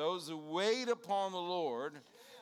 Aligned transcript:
Those 0.00 0.28
who 0.30 0.38
wait 0.38 0.88
upon 0.88 1.32
the 1.32 1.36
Lord 1.36 1.92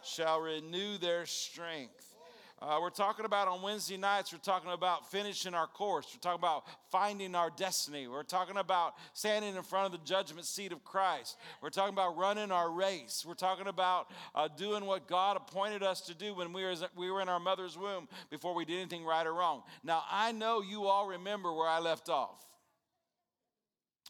shall 0.04 0.40
renew 0.40 0.96
their 0.96 1.26
strength. 1.26 2.14
Uh, 2.62 2.78
we're 2.80 2.88
talking 2.88 3.24
about 3.24 3.48
on 3.48 3.62
Wednesday 3.62 3.96
nights, 3.96 4.32
we're 4.32 4.38
talking 4.38 4.70
about 4.70 5.10
finishing 5.10 5.54
our 5.54 5.66
course. 5.66 6.06
We're 6.14 6.20
talking 6.20 6.38
about 6.38 6.66
finding 6.92 7.34
our 7.34 7.50
destiny. 7.50 8.06
We're 8.06 8.22
talking 8.22 8.58
about 8.58 8.94
standing 9.12 9.56
in 9.56 9.62
front 9.64 9.86
of 9.86 10.00
the 10.00 10.06
judgment 10.06 10.46
seat 10.46 10.70
of 10.70 10.84
Christ. 10.84 11.36
We're 11.60 11.70
talking 11.70 11.94
about 11.94 12.16
running 12.16 12.52
our 12.52 12.70
race. 12.70 13.24
We're 13.26 13.34
talking 13.34 13.66
about 13.66 14.06
uh, 14.36 14.46
doing 14.56 14.84
what 14.84 15.08
God 15.08 15.36
appointed 15.36 15.82
us 15.82 16.00
to 16.02 16.14
do 16.14 16.36
when 16.36 16.52
we 16.52 16.62
were, 16.62 16.76
we 16.96 17.10
were 17.10 17.20
in 17.20 17.28
our 17.28 17.40
mother's 17.40 17.76
womb 17.76 18.06
before 18.30 18.54
we 18.54 18.66
did 18.66 18.78
anything 18.78 19.04
right 19.04 19.26
or 19.26 19.34
wrong. 19.34 19.64
Now, 19.82 20.04
I 20.08 20.30
know 20.30 20.62
you 20.62 20.84
all 20.84 21.08
remember 21.08 21.52
where 21.52 21.68
I 21.68 21.80
left 21.80 22.08
off 22.08 22.47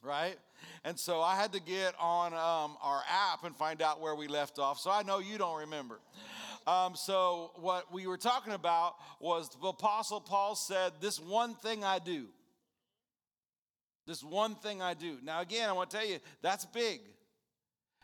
right? 0.02 0.36
And 0.84 0.98
so 0.98 1.20
I 1.20 1.36
had 1.36 1.52
to 1.52 1.60
get 1.60 1.94
on 2.00 2.32
um, 2.32 2.76
our 2.82 3.02
app 3.08 3.44
and 3.44 3.54
find 3.56 3.82
out 3.82 4.00
where 4.00 4.14
we 4.14 4.28
left 4.28 4.58
off. 4.58 4.78
So 4.78 4.90
I 4.90 5.02
know 5.02 5.18
you 5.18 5.38
don't 5.38 5.60
remember. 5.60 6.00
Um, 6.68 6.96
so, 6.96 7.52
what 7.56 7.90
we 7.90 8.06
were 8.06 8.18
talking 8.18 8.52
about 8.52 8.96
was 9.20 9.48
the 9.48 9.68
Apostle 9.68 10.20
Paul 10.20 10.54
said, 10.54 10.92
This 11.00 11.18
one 11.18 11.54
thing 11.54 11.82
I 11.82 11.98
do. 11.98 12.26
This 14.06 14.22
one 14.22 14.54
thing 14.54 14.82
I 14.82 14.92
do. 14.92 15.16
Now, 15.22 15.40
again, 15.40 15.70
I 15.70 15.72
want 15.72 15.88
to 15.88 15.96
tell 15.96 16.06
you, 16.06 16.18
that's 16.42 16.66
big 16.66 17.00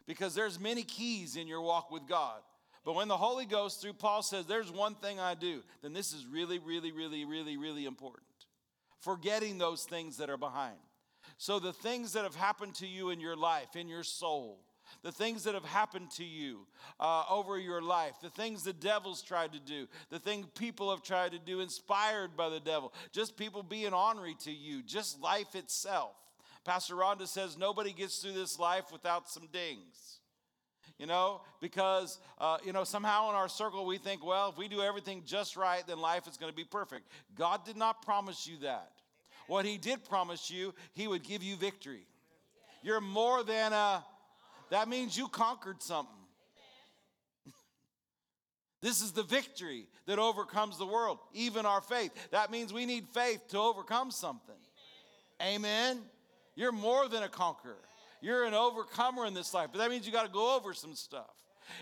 because 0.06 0.34
there's 0.34 0.58
many 0.58 0.82
keys 0.82 1.36
in 1.36 1.46
your 1.46 1.60
walk 1.60 1.90
with 1.90 2.08
God. 2.08 2.40
But 2.86 2.94
when 2.94 3.08
the 3.08 3.16
Holy 3.16 3.44
Ghost, 3.44 3.82
through 3.82 3.94
Paul, 3.94 4.22
says, 4.22 4.46
There's 4.46 4.70
one 4.70 4.94
thing 4.94 5.20
I 5.20 5.34
do, 5.34 5.62
then 5.82 5.92
this 5.92 6.14
is 6.14 6.26
really, 6.26 6.58
really, 6.58 6.90
really, 6.90 7.26
really, 7.26 7.58
really 7.58 7.84
important. 7.84 8.24
Forgetting 9.00 9.58
those 9.58 9.84
things 9.84 10.16
that 10.16 10.30
are 10.30 10.38
behind. 10.38 10.78
So, 11.38 11.58
the 11.58 11.72
things 11.72 12.12
that 12.12 12.24
have 12.24 12.36
happened 12.36 12.74
to 12.76 12.86
you 12.86 13.10
in 13.10 13.20
your 13.20 13.36
life, 13.36 13.76
in 13.76 13.88
your 13.88 14.04
soul, 14.04 14.60
the 15.02 15.12
things 15.12 15.44
that 15.44 15.54
have 15.54 15.64
happened 15.64 16.10
to 16.12 16.24
you 16.24 16.66
uh, 17.00 17.24
over 17.28 17.58
your 17.58 17.82
life, 17.82 18.14
the 18.22 18.30
things 18.30 18.62
the 18.62 18.72
devil's 18.72 19.22
tried 19.22 19.52
to 19.52 19.60
do, 19.60 19.86
the 20.10 20.18
things 20.18 20.46
people 20.56 20.90
have 20.90 21.02
tried 21.02 21.32
to 21.32 21.38
do, 21.38 21.60
inspired 21.60 22.36
by 22.36 22.48
the 22.48 22.60
devil, 22.60 22.92
just 23.12 23.36
people 23.36 23.62
being 23.62 23.92
ornery 23.92 24.36
to 24.44 24.52
you, 24.52 24.82
just 24.82 25.20
life 25.20 25.54
itself. 25.54 26.16
Pastor 26.64 26.94
Rhonda 26.94 27.26
says 27.26 27.58
nobody 27.58 27.92
gets 27.92 28.18
through 28.18 28.32
this 28.32 28.58
life 28.58 28.90
without 28.92 29.28
some 29.28 29.46
dings. 29.52 30.20
You 30.98 31.06
know, 31.06 31.40
because, 31.60 32.18
uh, 32.38 32.58
you 32.64 32.72
know, 32.72 32.84
somehow 32.84 33.28
in 33.28 33.34
our 33.34 33.48
circle 33.48 33.84
we 33.84 33.98
think, 33.98 34.24
well, 34.24 34.50
if 34.50 34.56
we 34.56 34.68
do 34.68 34.80
everything 34.80 35.24
just 35.26 35.56
right, 35.56 35.84
then 35.88 35.98
life 35.98 36.28
is 36.28 36.36
going 36.36 36.52
to 36.52 36.56
be 36.56 36.64
perfect. 36.64 37.08
God 37.34 37.64
did 37.66 37.76
not 37.76 38.02
promise 38.02 38.46
you 38.46 38.58
that. 38.58 38.92
What 39.46 39.64
He 39.64 39.78
did 39.78 40.04
promise 40.04 40.50
you, 40.50 40.74
He 40.92 41.08
would 41.08 41.22
give 41.22 41.42
you 41.42 41.56
victory. 41.56 42.06
You're 42.82 43.00
more 43.00 43.42
than 43.42 43.72
a 43.72 44.04
that 44.70 44.88
means 44.88 45.16
you 45.16 45.28
conquered 45.28 45.82
something. 45.82 46.14
this 48.82 49.02
is 49.02 49.12
the 49.12 49.22
victory 49.22 49.86
that 50.06 50.18
overcomes 50.18 50.78
the 50.78 50.86
world, 50.86 51.18
even 51.32 51.66
our 51.66 51.80
faith. 51.80 52.12
That 52.30 52.50
means 52.50 52.72
we 52.72 52.86
need 52.86 53.06
faith 53.08 53.46
to 53.48 53.58
overcome 53.58 54.10
something. 54.10 54.54
Amen. 55.42 56.00
You're 56.54 56.72
more 56.72 57.08
than 57.08 57.22
a 57.22 57.28
conqueror. 57.28 57.78
You're 58.20 58.44
an 58.44 58.54
overcomer 58.54 59.26
in 59.26 59.34
this 59.34 59.52
life, 59.52 59.68
but 59.70 59.78
that 59.78 59.90
means 59.90 60.06
you 60.06 60.12
got 60.12 60.26
to 60.26 60.32
go 60.32 60.56
over 60.56 60.72
some 60.72 60.94
stuff. 60.94 61.30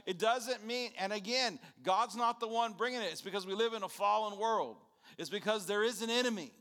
It 0.06 0.18
doesn't 0.18 0.66
mean, 0.66 0.90
and 0.98 1.12
again, 1.12 1.58
God's 1.82 2.16
not 2.16 2.40
the 2.40 2.48
one 2.48 2.72
bringing 2.72 3.00
it. 3.00 3.08
It's 3.10 3.20
because 3.20 3.46
we 3.46 3.54
live 3.54 3.74
in 3.74 3.82
a 3.82 3.88
fallen 3.88 4.38
world. 4.38 4.76
It's 5.18 5.30
because 5.30 5.66
there 5.66 5.84
is 5.84 6.02
an 6.02 6.10
enemy, 6.10 6.52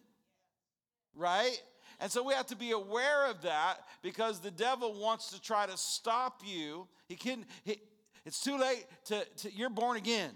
right? 1.16 1.62
And 2.00 2.12
so 2.12 2.23
we 2.23 2.34
have 2.34 2.48
to 2.48 2.56
be 2.56 2.72
aware 2.72 3.30
of 3.30 3.44
that 3.44 3.76
because 4.02 4.40
the 4.40 4.52
devil 4.52 5.00
wants 5.00 5.30
to 5.31 5.42
try 5.42 5.68
to 5.68 5.78
stop 5.78 6.42
you. 6.44 6.88
He 7.08 7.16
can 7.16 7.45
he, 7.64 7.80
it's 8.26 8.42
too 8.42 8.58
late 8.58 8.86
to, 9.06 9.26
to 9.38 9.53
you're 9.53 9.70
born 9.70 9.98
again, 9.98 10.31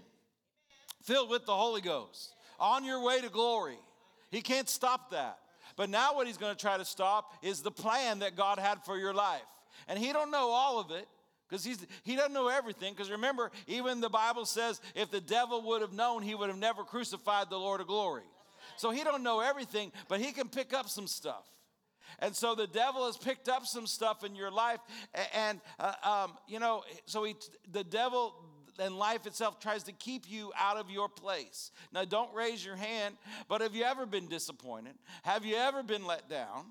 filled 1.02 1.30
with 1.30 1.44
the 1.44 1.54
Holy 1.54 1.80
Ghost, 1.80 2.34
on 2.60 2.84
your 2.84 3.02
way 3.02 3.20
to 3.20 3.28
glory. 3.28 3.78
He 4.30 4.42
can't 4.42 4.68
stop 4.68 5.10
that. 5.10 5.38
But 5.76 5.90
now 5.90 6.14
what 6.14 6.26
he's 6.26 6.38
going 6.38 6.54
to 6.54 6.60
try 6.60 6.76
to 6.78 6.84
stop 6.84 7.32
is 7.42 7.62
the 7.62 7.70
plan 7.70 8.20
that 8.20 8.36
God 8.36 8.58
had 8.58 8.84
for 8.84 8.96
your 8.96 9.12
life. 9.12 9.42
And 9.88 9.98
he 9.98 10.12
don't 10.12 10.30
know 10.30 10.50
all 10.50 10.80
of 10.80 10.90
it 10.90 11.06
because 11.48 11.64
he's 11.64 11.84
he 12.02 12.16
doesn't 12.16 12.32
know 12.32 12.48
everything 12.48 12.92
because 12.92 13.10
remember 13.10 13.50
even 13.66 14.00
the 14.00 14.08
bible 14.08 14.44
says 14.44 14.80
if 14.94 15.10
the 15.10 15.20
devil 15.20 15.62
would 15.62 15.80
have 15.80 15.92
known 15.92 16.22
he 16.22 16.34
would 16.34 16.48
have 16.48 16.58
never 16.58 16.82
crucified 16.82 17.48
the 17.50 17.56
lord 17.56 17.80
of 17.80 17.86
glory 17.86 18.24
so 18.76 18.90
he 18.90 19.04
don't 19.04 19.22
know 19.22 19.40
everything 19.40 19.92
but 20.08 20.20
he 20.20 20.32
can 20.32 20.48
pick 20.48 20.72
up 20.72 20.88
some 20.88 21.06
stuff 21.06 21.44
and 22.18 22.34
so 22.34 22.54
the 22.54 22.66
devil 22.66 23.06
has 23.06 23.16
picked 23.16 23.48
up 23.48 23.66
some 23.66 23.86
stuff 23.86 24.24
in 24.24 24.34
your 24.34 24.50
life. 24.50 24.80
And, 25.34 25.60
uh, 25.78 25.92
um, 26.02 26.32
you 26.48 26.58
know, 26.58 26.82
so 27.04 27.24
he, 27.24 27.34
the 27.72 27.84
devil 27.84 28.34
and 28.78 28.96
life 28.96 29.26
itself 29.26 29.60
tries 29.60 29.82
to 29.84 29.92
keep 29.92 30.28
you 30.28 30.52
out 30.58 30.76
of 30.76 30.90
your 30.90 31.08
place. 31.08 31.70
Now, 31.92 32.04
don't 32.04 32.32
raise 32.34 32.64
your 32.64 32.76
hand, 32.76 33.16
but 33.48 33.60
have 33.60 33.74
you 33.74 33.84
ever 33.84 34.06
been 34.06 34.28
disappointed? 34.28 34.94
Have 35.22 35.44
you 35.44 35.56
ever 35.56 35.82
been 35.82 36.06
let 36.06 36.28
down? 36.28 36.66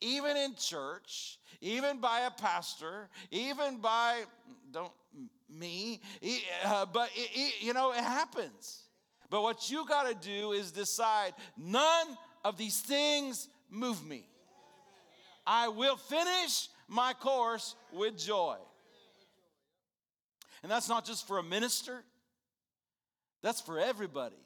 Even 0.00 0.36
in 0.36 0.54
church, 0.56 1.38
even 1.60 2.00
by 2.00 2.20
a 2.20 2.30
pastor, 2.30 3.08
even 3.30 3.78
by, 3.78 4.24
don't, 4.70 4.92
me, 5.48 6.00
uh, 6.64 6.84
but 6.86 7.08
it, 7.14 7.54
you 7.60 7.72
know, 7.72 7.92
it 7.92 8.04
happens. 8.04 8.85
But 9.30 9.42
what 9.42 9.70
you 9.70 9.86
got 9.86 10.08
to 10.08 10.28
do 10.28 10.52
is 10.52 10.70
decide 10.70 11.34
none 11.56 12.06
of 12.44 12.56
these 12.56 12.80
things 12.80 13.48
move 13.70 14.04
me. 14.06 14.28
I 15.46 15.68
will 15.68 15.96
finish 15.96 16.68
my 16.88 17.12
course 17.12 17.74
with 17.92 18.16
joy. 18.16 18.56
And 20.62 20.70
that's 20.70 20.88
not 20.88 21.04
just 21.04 21.26
for 21.26 21.38
a 21.38 21.42
minister, 21.42 22.02
that's 23.42 23.60
for 23.60 23.78
everybody. 23.78 24.36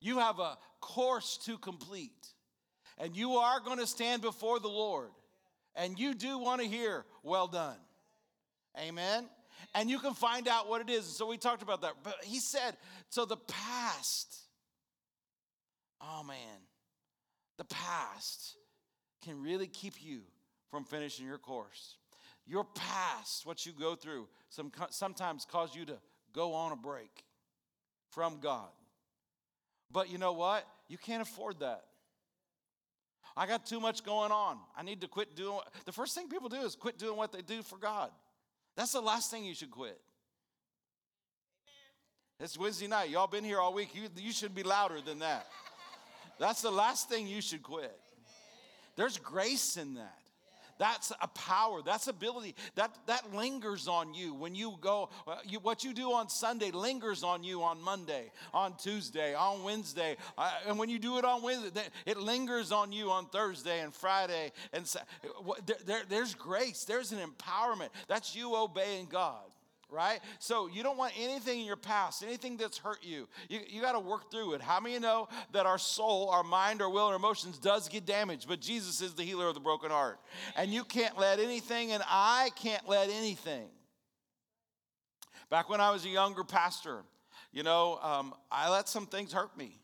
You 0.00 0.18
have 0.18 0.38
a 0.38 0.58
course 0.80 1.38
to 1.46 1.56
complete, 1.56 2.28
and 2.98 3.16
you 3.16 3.36
are 3.36 3.60
going 3.60 3.78
to 3.78 3.86
stand 3.86 4.20
before 4.20 4.60
the 4.60 4.68
Lord, 4.68 5.08
and 5.74 5.98
you 5.98 6.14
do 6.14 6.38
want 6.38 6.60
to 6.60 6.66
hear, 6.66 7.06
Well 7.22 7.46
done. 7.46 7.78
Amen. 8.78 9.26
And 9.74 9.90
you 9.90 9.98
can 9.98 10.14
find 10.14 10.48
out 10.48 10.68
what 10.68 10.80
it 10.80 10.90
is. 10.90 11.04
So 11.04 11.26
we 11.26 11.36
talked 11.36 11.62
about 11.62 11.82
that. 11.82 11.94
But 12.02 12.16
he 12.24 12.38
said, 12.38 12.76
So 13.08 13.24
the 13.24 13.36
past, 13.36 14.36
oh 16.00 16.22
man, 16.22 16.36
the 17.56 17.64
past 17.64 18.56
can 19.24 19.42
really 19.42 19.66
keep 19.66 19.94
you 20.02 20.20
from 20.70 20.84
finishing 20.84 21.26
your 21.26 21.38
course. 21.38 21.96
Your 22.46 22.64
past, 22.64 23.46
what 23.46 23.64
you 23.64 23.72
go 23.72 23.94
through, 23.94 24.28
some, 24.50 24.70
sometimes 24.90 25.46
cause 25.50 25.74
you 25.74 25.86
to 25.86 25.96
go 26.34 26.52
on 26.52 26.72
a 26.72 26.76
break 26.76 27.24
from 28.10 28.38
God. 28.40 28.68
But 29.90 30.10
you 30.10 30.18
know 30.18 30.32
what? 30.32 30.66
You 30.88 30.98
can't 30.98 31.22
afford 31.22 31.60
that. 31.60 31.84
I 33.36 33.46
got 33.46 33.66
too 33.66 33.80
much 33.80 34.04
going 34.04 34.30
on. 34.30 34.58
I 34.76 34.82
need 34.82 35.00
to 35.00 35.08
quit 35.08 35.34
doing. 35.34 35.60
The 35.86 35.92
first 35.92 36.14
thing 36.14 36.28
people 36.28 36.48
do 36.48 36.60
is 36.60 36.76
quit 36.76 36.98
doing 36.98 37.16
what 37.16 37.32
they 37.32 37.42
do 37.42 37.62
for 37.62 37.78
God. 37.78 38.10
That's 38.76 38.92
the 38.92 39.00
last 39.00 39.30
thing 39.30 39.44
you 39.44 39.54
should 39.54 39.70
quit. 39.70 40.00
It's 42.40 42.58
Wednesday 42.58 42.88
night. 42.88 43.10
Y'all 43.10 43.28
been 43.28 43.44
here 43.44 43.60
all 43.60 43.72
week. 43.72 43.94
You, 43.94 44.08
you 44.16 44.32
should 44.32 44.54
be 44.54 44.64
louder 44.64 45.00
than 45.00 45.20
that. 45.20 45.46
That's 46.38 46.62
the 46.62 46.70
last 46.70 47.08
thing 47.08 47.26
you 47.26 47.40
should 47.40 47.62
quit. 47.62 47.96
There's 48.96 49.18
grace 49.18 49.76
in 49.76 49.94
that. 49.94 50.18
That's 50.78 51.12
a 51.20 51.28
power. 51.28 51.82
That's 51.82 52.08
ability. 52.08 52.54
That 52.74 52.96
that 53.06 53.34
lingers 53.34 53.88
on 53.88 54.14
you 54.14 54.34
when 54.34 54.54
you 54.54 54.74
go. 54.80 55.08
Uh, 55.26 55.36
you, 55.46 55.60
what 55.60 55.84
you 55.84 55.92
do 55.92 56.12
on 56.12 56.28
Sunday 56.28 56.70
lingers 56.70 57.22
on 57.22 57.44
you 57.44 57.62
on 57.62 57.80
Monday, 57.80 58.30
on 58.52 58.76
Tuesday, 58.76 59.34
on 59.34 59.62
Wednesday, 59.62 60.16
uh, 60.36 60.50
and 60.66 60.78
when 60.78 60.88
you 60.88 60.98
do 60.98 61.18
it 61.18 61.24
on 61.24 61.42
Wednesday, 61.42 61.82
it 62.06 62.18
lingers 62.18 62.72
on 62.72 62.92
you 62.92 63.10
on 63.10 63.26
Thursday 63.26 63.80
and 63.80 63.94
Friday. 63.94 64.52
And 64.72 64.84
there, 65.66 65.76
there, 65.86 66.02
there's 66.08 66.34
grace. 66.34 66.84
There's 66.84 67.12
an 67.12 67.18
empowerment. 67.18 67.88
That's 68.08 68.34
you 68.34 68.56
obeying 68.56 69.06
God 69.06 69.42
right? 69.94 70.20
So 70.38 70.66
you 70.66 70.82
don't 70.82 70.98
want 70.98 71.12
anything 71.18 71.60
in 71.60 71.66
your 71.66 71.76
past, 71.76 72.22
anything 72.22 72.56
that's 72.56 72.78
hurt 72.78 72.98
you. 73.02 73.28
You, 73.48 73.60
you 73.68 73.80
got 73.80 73.92
to 73.92 74.00
work 74.00 74.30
through 74.30 74.54
it. 74.54 74.60
How 74.60 74.80
many 74.80 74.98
know 74.98 75.28
that 75.52 75.66
our 75.66 75.78
soul, 75.78 76.28
our 76.30 76.42
mind, 76.42 76.82
our 76.82 76.90
will, 76.90 77.06
our 77.06 77.16
emotions 77.16 77.58
does 77.58 77.88
get 77.88 78.04
damaged, 78.04 78.48
but 78.48 78.60
Jesus 78.60 79.00
is 79.00 79.14
the 79.14 79.22
healer 79.22 79.46
of 79.46 79.54
the 79.54 79.60
broken 79.60 79.90
heart. 79.90 80.18
And 80.56 80.70
you 80.72 80.84
can't 80.84 81.18
let 81.18 81.38
anything, 81.38 81.92
and 81.92 82.02
I 82.06 82.50
can't 82.56 82.86
let 82.88 83.08
anything. 83.08 83.68
Back 85.50 85.68
when 85.68 85.80
I 85.80 85.90
was 85.90 86.04
a 86.04 86.08
younger 86.08 86.42
pastor, 86.42 87.02
you 87.52 87.62
know, 87.62 87.98
um, 88.02 88.34
I 88.50 88.70
let 88.70 88.88
some 88.88 89.06
things 89.06 89.32
hurt 89.32 89.56
me. 89.56 89.80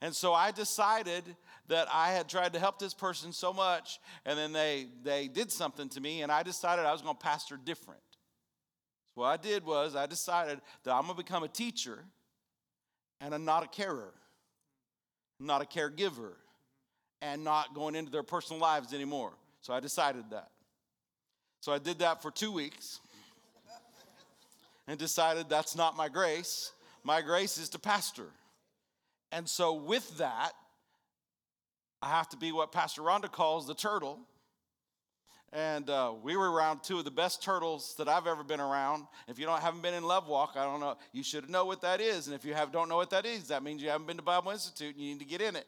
And 0.00 0.14
so 0.14 0.34
I 0.34 0.50
decided 0.50 1.24
that 1.68 1.88
I 1.90 2.12
had 2.12 2.28
tried 2.28 2.52
to 2.52 2.58
help 2.58 2.78
this 2.78 2.92
person 2.92 3.32
so 3.32 3.52
much, 3.52 3.98
and 4.26 4.38
then 4.38 4.52
they, 4.52 4.86
they 5.02 5.28
did 5.28 5.50
something 5.50 5.88
to 5.90 6.00
me, 6.00 6.22
and 6.22 6.30
I 6.30 6.42
decided 6.42 6.84
I 6.84 6.92
was 6.92 7.00
going 7.00 7.16
to 7.16 7.22
pastor 7.22 7.58
different. 7.62 8.00
What 9.14 9.26
I 9.26 9.36
did 9.36 9.64
was 9.64 9.94
I 9.94 10.06
decided 10.06 10.60
that 10.82 10.92
I'm 10.92 11.02
going 11.02 11.16
to 11.16 11.22
become 11.22 11.44
a 11.44 11.48
teacher 11.48 12.04
and 13.20 13.34
I'm 13.34 13.44
not 13.44 13.62
a 13.64 13.68
carer, 13.68 14.12
not 15.38 15.62
a 15.62 15.64
caregiver, 15.64 16.32
and 17.22 17.44
not 17.44 17.74
going 17.74 17.94
into 17.94 18.10
their 18.10 18.22
personal 18.22 18.60
lives 18.60 18.92
anymore. 18.92 19.32
So 19.60 19.72
I 19.72 19.80
decided 19.80 20.24
that. 20.30 20.50
So 21.60 21.72
I 21.72 21.78
did 21.78 22.00
that 22.00 22.20
for 22.20 22.30
two 22.30 22.52
weeks. 22.52 23.00
and 24.86 24.98
decided 24.98 25.48
that's 25.48 25.76
not 25.76 25.96
my 25.96 26.08
grace. 26.08 26.72
My 27.04 27.22
grace 27.22 27.56
is 27.56 27.68
to 27.70 27.78
pastor. 27.78 28.26
And 29.32 29.48
so, 29.48 29.72
with 29.72 30.18
that, 30.18 30.52
I 32.00 32.08
have 32.10 32.28
to 32.28 32.36
be 32.36 32.52
what 32.52 32.70
Pastor 32.70 33.02
Rhonda 33.02 33.32
calls 33.32 33.66
the 33.66 33.74
turtle. 33.74 34.20
And 35.54 35.88
uh, 35.88 36.14
we 36.20 36.36
were 36.36 36.50
around 36.50 36.82
two 36.82 36.98
of 36.98 37.04
the 37.04 37.12
best 37.12 37.40
turtles 37.40 37.94
that 37.98 38.08
I've 38.08 38.26
ever 38.26 38.42
been 38.42 38.58
around. 38.58 39.06
If 39.28 39.38
you 39.38 39.46
don't 39.46 39.62
haven't 39.62 39.82
been 39.82 39.94
in 39.94 40.02
Love 40.02 40.26
Walk, 40.26 40.54
I 40.56 40.64
don't 40.64 40.80
know. 40.80 40.96
You 41.12 41.22
should 41.22 41.48
know 41.48 41.64
what 41.64 41.80
that 41.82 42.00
is. 42.00 42.26
And 42.26 42.34
if 42.34 42.44
you 42.44 42.54
have 42.54 42.72
don't 42.72 42.88
know 42.88 42.96
what 42.96 43.10
that 43.10 43.24
is, 43.24 43.46
that 43.48 43.62
means 43.62 43.80
you 43.80 43.88
haven't 43.88 44.08
been 44.08 44.16
to 44.16 44.22
Bible 44.22 44.50
Institute 44.50 44.96
and 44.96 45.04
you 45.04 45.12
need 45.12 45.20
to 45.20 45.24
get 45.24 45.40
in 45.40 45.54
it. 45.54 45.66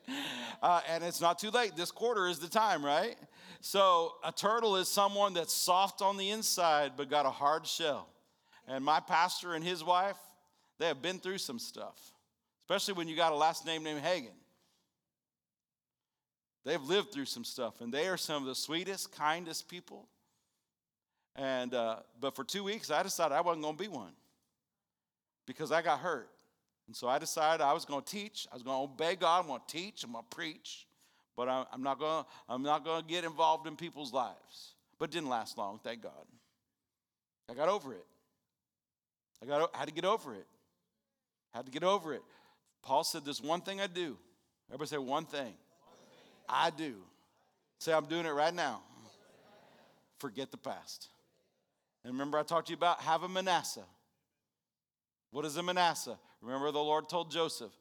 Uh, 0.61 0.81
and 0.89 1.05
it's 1.05 1.21
not 1.21 1.39
too 1.39 1.51
late. 1.51 1.77
This 1.77 1.93
quarter 1.93 2.27
is 2.27 2.41
the 2.41 2.49
time, 2.49 2.85
right? 2.85 3.15
So 3.61 4.15
a 4.25 4.33
turtle 4.33 4.75
is 4.77 4.89
someone 4.89 5.35
that's 5.35 5.53
soft 5.53 6.03
on 6.03 6.17
the 6.17 6.31
inside 6.31 6.93
but 6.97 7.09
got 7.09 7.25
a 7.25 7.31
hard 7.31 7.65
shell. 7.67 8.09
And 8.67 8.85
my 8.85 8.99
pastor 8.99 9.55
and 9.55 9.63
his 9.63 9.85
wife, 9.85 10.17
they 10.79 10.87
have 10.87 11.01
been 11.01 11.21
through 11.21 11.39
some 11.39 11.61
stuff, 11.61 11.97
especially 12.65 12.95
when 12.95 13.07
you 13.07 13.15
got 13.15 13.33
a 13.33 13.37
last 13.37 13.65
name 13.65 13.85
named 13.85 14.03
Hagin. 14.03 14.35
They've 16.67 16.83
lived 16.83 17.13
through 17.13 17.27
some 17.27 17.45
stuff, 17.45 17.81
and 17.81 17.95
they 17.95 18.09
are 18.09 18.17
some 18.17 18.43
of 18.43 18.49
the 18.49 18.55
sweetest, 18.57 19.13
kindest 19.13 19.69
people. 19.69 20.09
And 21.37 21.73
uh, 21.73 21.99
but 22.21 22.35
for 22.35 22.43
two 22.43 22.65
weeks, 22.65 22.91
I 22.91 23.05
decided 23.05 23.37
I 23.37 23.41
wasn't 23.41 23.63
going 23.63 23.77
to 23.77 23.83
be 23.83 23.89
one 23.89 24.11
because 25.47 25.71
I 25.71 25.81
got 25.81 26.01
hurt, 26.01 26.29
and 26.89 26.97
so 26.97 27.07
I 27.07 27.21
decided 27.21 27.63
I 27.63 27.73
was 27.73 27.85
going 27.85 28.03
to 28.03 28.11
teach. 28.11 28.49
I 28.51 28.57
was 28.57 28.65
going 28.65 28.77
to 28.77 28.93
obey 28.93 29.15
God. 29.15 29.43
I'm 29.43 29.47
going 29.47 29.61
to 29.65 29.73
teach. 29.73 30.03
I'm 30.03 30.11
going 30.11 30.25
to 30.29 30.37
preach, 30.37 30.89
but 31.37 31.49
I'm 31.49 31.85
not 31.85 32.01
going. 32.01 32.25
I'm 32.49 32.65
not 32.65 32.85
going 32.85 33.03
to 33.03 33.09
get 33.09 33.23
involved 33.23 33.69
in 33.69 33.77
people's 33.77 34.13
lives. 34.13 34.75
But 34.99 35.11
it 35.11 35.13
didn't 35.13 35.29
last 35.29 35.57
long, 35.57 35.79
thank 35.85 36.03
God. 36.03 36.27
I 37.49 37.55
got 37.55 37.69
over 37.69 37.93
it. 37.93 38.07
I 39.41 39.47
got 39.47 39.71
I 39.73 39.79
had 39.79 39.87
to 39.87 39.95
get 39.95 40.05
over 40.05 40.35
it. 40.35 40.47
I 41.55 41.59
had 41.59 41.67
to 41.67 41.73
get 41.73 41.85
over 41.85 42.13
it. 42.13 42.23
Paul 42.83 43.05
said, 43.05 43.25
"There's 43.25 43.41
one 43.41 43.61
thing 43.61 43.81
I 43.81 43.87
do." 43.87 44.19
Everybody 44.69 44.89
say 44.89 44.99
one 44.99 45.27
thing. 45.27 45.55
I 46.49 46.71
do. 46.71 46.95
Say, 47.79 47.93
I'm 47.93 48.07
doing 48.07 48.27
it 48.27 48.31
right 48.31 48.55
now. 48.55 48.81
Forget 50.19 50.51
the 50.51 50.57
past. 50.57 51.09
And 52.05 52.13
remember, 52.13 52.39
I 52.39 52.43
talked 52.43 52.69
to 52.69 52.73
you 52.73 52.77
about 52.77 53.01
have 53.01 53.23
a 53.23 53.29
Manasseh. 53.29 53.85
What 55.31 55.45
is 55.45 55.57
a 55.57 55.63
Manasseh? 55.63 56.19
Remember, 56.41 56.71
the 56.71 56.79
Lord 56.79 57.09
told 57.09 57.31
Joseph, 57.31 57.73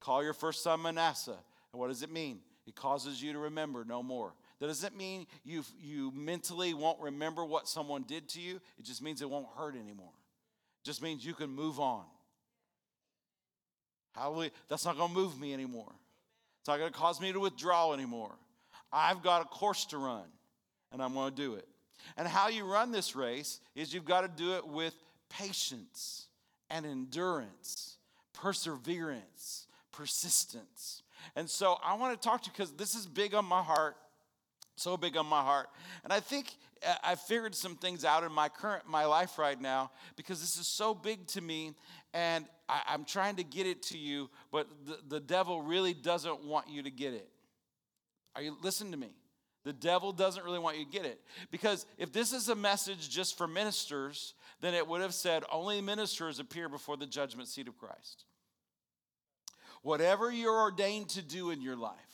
call 0.00 0.22
your 0.22 0.32
first 0.32 0.62
son 0.62 0.82
Manasseh. 0.82 1.36
And 1.72 1.80
what 1.80 1.88
does 1.88 2.02
it 2.02 2.10
mean? 2.10 2.40
It 2.66 2.74
causes 2.74 3.22
you 3.22 3.32
to 3.32 3.38
remember 3.38 3.84
no 3.84 4.02
more. 4.02 4.32
That 4.60 4.68
doesn't 4.68 4.96
mean 4.96 5.26
you, 5.44 5.64
you 5.80 6.12
mentally 6.14 6.72
won't 6.72 7.00
remember 7.00 7.44
what 7.44 7.66
someone 7.66 8.04
did 8.04 8.28
to 8.30 8.40
you. 8.40 8.60
It 8.78 8.84
just 8.84 9.02
means 9.02 9.20
it 9.20 9.28
won't 9.28 9.48
hurt 9.56 9.74
anymore. 9.74 10.12
It 10.82 10.86
just 10.86 11.02
means 11.02 11.26
you 11.26 11.34
can 11.34 11.50
move 11.50 11.80
on. 11.80 12.04
Hallelujah. 14.14 14.50
That's 14.68 14.84
not 14.84 14.96
going 14.96 15.08
to 15.08 15.14
move 15.14 15.40
me 15.40 15.52
anymore. 15.52 15.90
It's 16.62 16.68
not 16.68 16.78
going 16.78 16.92
to 16.92 16.96
cause 16.96 17.20
me 17.20 17.32
to 17.32 17.40
withdraw 17.40 17.92
anymore. 17.92 18.30
I've 18.92 19.20
got 19.20 19.42
a 19.42 19.46
course 19.46 19.84
to 19.86 19.98
run, 19.98 20.22
and 20.92 21.02
I'm 21.02 21.12
going 21.12 21.30
to 21.30 21.36
do 21.36 21.54
it. 21.54 21.66
And 22.16 22.28
how 22.28 22.50
you 22.50 22.64
run 22.64 22.92
this 22.92 23.16
race 23.16 23.58
is 23.74 23.92
you've 23.92 24.04
got 24.04 24.20
to 24.20 24.28
do 24.28 24.52
it 24.52 24.64
with 24.64 24.94
patience 25.28 26.28
and 26.70 26.86
endurance, 26.86 27.96
perseverance, 28.32 29.66
persistence. 29.90 31.02
And 31.34 31.50
so 31.50 31.78
I 31.84 31.94
want 31.94 32.20
to 32.20 32.28
talk 32.28 32.42
to 32.42 32.46
you 32.46 32.52
because 32.56 32.70
this 32.74 32.94
is 32.94 33.06
big 33.06 33.34
on 33.34 33.44
my 33.44 33.60
heart, 33.60 33.96
so 34.76 34.96
big 34.96 35.16
on 35.16 35.26
my 35.26 35.42
heart. 35.42 35.66
And 36.04 36.12
I 36.12 36.20
think 36.20 36.54
I 37.02 37.14
figured 37.14 37.54
some 37.54 37.76
things 37.76 38.04
out 38.04 38.24
in 38.24 38.32
my 38.32 38.48
current 38.48 38.88
my 38.88 39.04
life 39.04 39.38
right 39.38 39.60
now 39.60 39.90
because 40.16 40.40
this 40.40 40.56
is 40.56 40.66
so 40.66 40.94
big 40.94 41.26
to 41.28 41.40
me 41.40 41.74
and 42.14 42.46
I, 42.68 42.94
am 42.94 43.04
trying 43.04 43.36
to 43.36 43.44
get 43.44 43.66
it 43.66 43.82
to 43.84 43.98
you, 43.98 44.30
but 44.50 44.68
the, 44.86 44.98
the 45.08 45.20
devil 45.20 45.62
really 45.62 45.94
doesn't 45.94 46.44
want 46.44 46.68
you 46.68 46.82
to 46.82 46.90
get 46.90 47.14
it. 47.14 47.28
Are 48.34 48.42
you 48.42 48.56
listen 48.62 48.90
to 48.90 48.96
me? 48.96 49.10
The 49.64 49.72
devil 49.72 50.12
doesn't 50.12 50.44
really 50.44 50.58
want 50.58 50.78
you 50.78 50.84
to 50.84 50.90
get 50.90 51.04
it. 51.04 51.20
Because 51.50 51.86
if 51.96 52.12
this 52.12 52.32
is 52.32 52.48
a 52.48 52.54
message 52.54 53.08
just 53.08 53.38
for 53.38 53.46
ministers, 53.46 54.34
then 54.60 54.74
it 54.74 54.86
would 54.86 55.02
have 55.02 55.14
said 55.14 55.44
only 55.52 55.80
ministers 55.80 56.40
appear 56.40 56.68
before 56.68 56.96
the 56.96 57.06
judgment 57.06 57.48
seat 57.48 57.68
of 57.68 57.78
Christ. 57.78 58.24
Whatever 59.82 60.30
you're 60.30 60.60
ordained 60.60 61.10
to 61.10 61.22
do 61.22 61.50
in 61.50 61.60
your 61.60 61.76
life, 61.76 62.11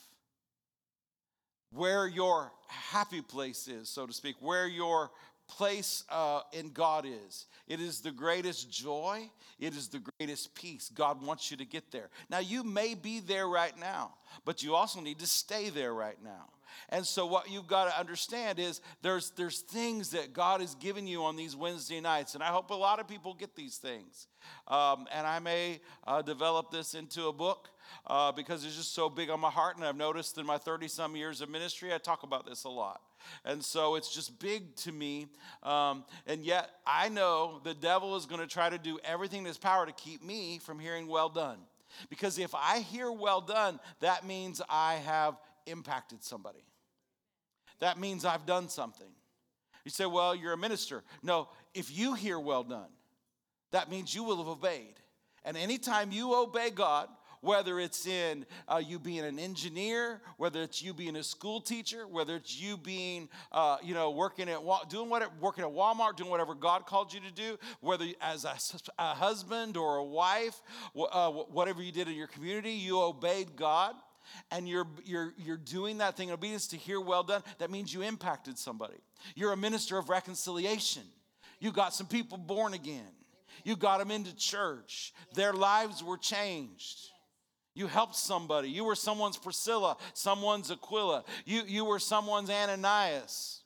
where 1.73 2.07
your 2.07 2.53
happy 2.67 3.21
place 3.21 3.69
is, 3.69 3.89
so 3.89 4.07
to 4.07 4.13
speak, 4.13 4.37
where 4.41 4.67
your 4.67 5.11
place 5.49 6.05
uh, 6.11 6.41
in 6.53 6.71
God 6.71 7.07
is. 7.07 7.47
It 7.67 7.81
is 7.81 8.01
the 8.01 8.11
greatest 8.11 8.71
joy, 8.71 9.31
it 9.59 9.75
is 9.75 9.89
the 9.89 10.01
greatest 10.19 10.55
peace. 10.55 10.91
God 10.95 11.23
wants 11.23 11.51
you 11.51 11.57
to 11.57 11.65
get 11.65 11.91
there. 11.91 12.11
Now, 12.31 12.39
you 12.39 12.63
may 12.63 12.95
be 12.95 13.21
there 13.21 13.49
right 13.49 13.77
now, 13.79 14.13
but 14.45 14.63
you 14.63 14.75
also 14.75 15.01
need 15.01 15.19
to 15.19 15.27
stay 15.27 15.71
there 15.71 15.93
right 15.93 16.23
now. 16.23 16.51
And 16.91 17.07
so, 17.07 17.27
what 17.27 17.51
you've 17.51 17.67
got 17.67 17.87
to 17.87 17.99
understand 17.99 18.59
is 18.59 18.81
there's, 19.03 19.31
there's 19.31 19.61
things 19.61 20.11
that 20.11 20.33
God 20.33 20.61
has 20.61 20.75
given 20.77 21.07
you 21.07 21.25
on 21.25 21.37
these 21.37 21.57
Wednesday 21.57 22.01
nights. 22.01 22.35
And 22.35 22.43
I 22.43 22.49
hope 22.49 22.71
a 22.71 22.75
lot 22.75 23.01
of 23.01 23.09
people 23.09 23.35
get 23.35 23.55
these 23.55 23.77
things. 23.77 24.27
Um, 24.67 25.07
and 25.13 25.27
I 25.27 25.39
may 25.39 25.81
uh, 26.07 26.23
develop 26.23 26.71
this 26.71 26.95
into 26.95 27.27
a 27.27 27.33
book 27.33 27.69
uh, 28.07 28.33
because 28.33 28.65
it's 28.65 28.77
just 28.77 28.95
so 28.95 29.09
big 29.09 29.31
on 29.31 29.41
my 29.41 29.51
heart. 29.51 29.77
And 29.77 29.85
I've 29.85 29.97
noticed 29.97 30.39
in 30.39 30.47
my 30.47 30.59
30 30.59 30.89
some 30.89 31.17
years 31.17 31.41
of 31.41 31.51
ministry, 31.51 31.93
I 31.93 31.99
talk 31.99 32.23
about 32.23 32.47
this 32.47 32.65
a 32.65 32.69
lot. 32.69 33.01
And 33.45 33.65
so 33.65 33.97
it's 33.97 34.15
just 34.15 34.39
big 34.39 34.75
to 34.77 34.93
me. 34.93 35.27
Um, 35.63 36.05
and 36.27 36.45
yet 36.45 36.71
I 36.87 37.09
know 37.09 37.61
the 37.65 37.75
devil 37.75 38.17
is 38.17 38.27
going 38.27 38.41
to 38.41 38.47
try 38.47 38.71
to 38.71 38.79
do 38.79 38.99
everything 39.05 39.41
in 39.41 39.47
his 39.47 39.59
power 39.59 39.87
to 39.87 39.93
keep 39.93 40.23
me 40.23 40.59
from 40.59 40.79
hearing 40.79 41.07
well 41.07 41.29
done. 41.29 41.59
Because 42.11 42.39
if 42.39 42.55
I 42.55 42.81
hear 42.81 43.11
well 43.11 43.41
done, 43.41 43.81
that 44.01 44.27
means 44.27 44.61
I 44.69 44.95
have 44.95 45.37
impacted 45.69 46.23
somebody. 46.23 46.65
That 47.81 47.99
means 47.99 48.25
I've 48.25 48.47
done 48.47 48.69
something. 48.69 49.09
You 49.85 49.91
say, 49.91 50.07
well, 50.07 50.35
you're 50.35 50.53
a 50.53 50.59
minister. 50.59 51.03
No, 51.23 51.49
if 51.75 51.97
you 51.97 52.15
hear 52.15 52.39
well 52.39 52.65
done, 52.65 52.91
that 53.71 53.91
means 53.91 54.15
you 54.15 54.25
will 54.25 54.39
have 54.39 54.49
obeyed. 54.49 54.95
And 55.45 55.57
anytime 55.57 56.11
you 56.11 56.35
obey 56.35 56.71
God, 56.71 57.09
whether 57.41 57.79
it's 57.79 58.07
in 58.07 58.45
uh, 58.67 58.83
you 58.85 58.99
being 58.99 59.21
an 59.21 59.39
engineer, 59.39 60.21
whether 60.37 60.63
it's 60.63 60.83
you 60.83 60.93
being 60.93 61.17
a 61.17 61.23
school 61.23 61.61
teacher, 61.61 62.07
whether 62.07 62.35
it's 62.35 62.61
you 62.61 62.77
being, 62.77 63.29
uh, 63.53 63.77
you 63.83 63.95
know, 63.95 64.11
working 64.11 64.49
at 64.49 64.61
doing 64.89 65.09
what 65.09 65.41
working 65.41 65.65
at 65.65 65.71
Walmart, 65.71 66.17
doing 66.17 66.31
whatever 66.31 66.55
God 66.55 66.85
called 66.85 67.13
you 67.13 67.21
to 67.21 67.31
do, 67.31 67.57
whether 67.81 68.07
as 68.21 68.45
a, 68.45 68.57
a 68.99 69.15
husband 69.15 69.77
or 69.77 69.97
a 69.97 70.05
wife, 70.05 70.61
uh, 70.99 71.31
whatever 71.31 71.81
you 71.81 71.93
did 71.93 72.09
in 72.09 72.15
your 72.15 72.27
community, 72.27 72.73
you 72.73 73.01
obeyed 73.01 73.55
God 73.57 73.95
and 74.51 74.69
you're, 74.69 74.87
you're, 75.05 75.35
you're 75.39 75.57
doing 75.57 75.99
that 75.99 76.17
thing 76.17 76.29
in 76.29 76.35
obedience 76.35 76.69
to 76.69 76.77
hear 76.77 77.01
well 77.01 77.23
done, 77.23 77.43
that 77.59 77.71
means 77.71 77.93
you 77.93 78.03
impacted 78.03 78.59
somebody. 78.59 78.99
You're 79.35 79.53
a 79.53 79.57
minister 79.57 79.99
of 79.99 80.09
reconciliation. 80.09 81.03
You 81.61 81.73
got 81.73 81.95
some 81.95 82.07
people 82.07 82.39
born 82.39 82.75
again. 82.75 83.11
You 83.65 83.77
got 83.77 83.99
them 83.99 84.11
into 84.11 84.35
church. 84.37 85.13
Their 85.35 85.53
lives 85.53 86.03
were 86.03 86.17
changed. 86.17 87.11
You 87.75 87.87
helped 87.87 88.17
somebody. 88.17 88.71
You 88.71 88.85
were 88.85 88.95
someone's 88.95 89.37
Priscilla, 89.37 89.97
someone's 90.13 90.71
Aquila. 90.71 91.25
You, 91.45 91.63
you 91.67 91.85
were 91.85 91.99
someone's 91.99 92.51
Ananias. 92.51 93.63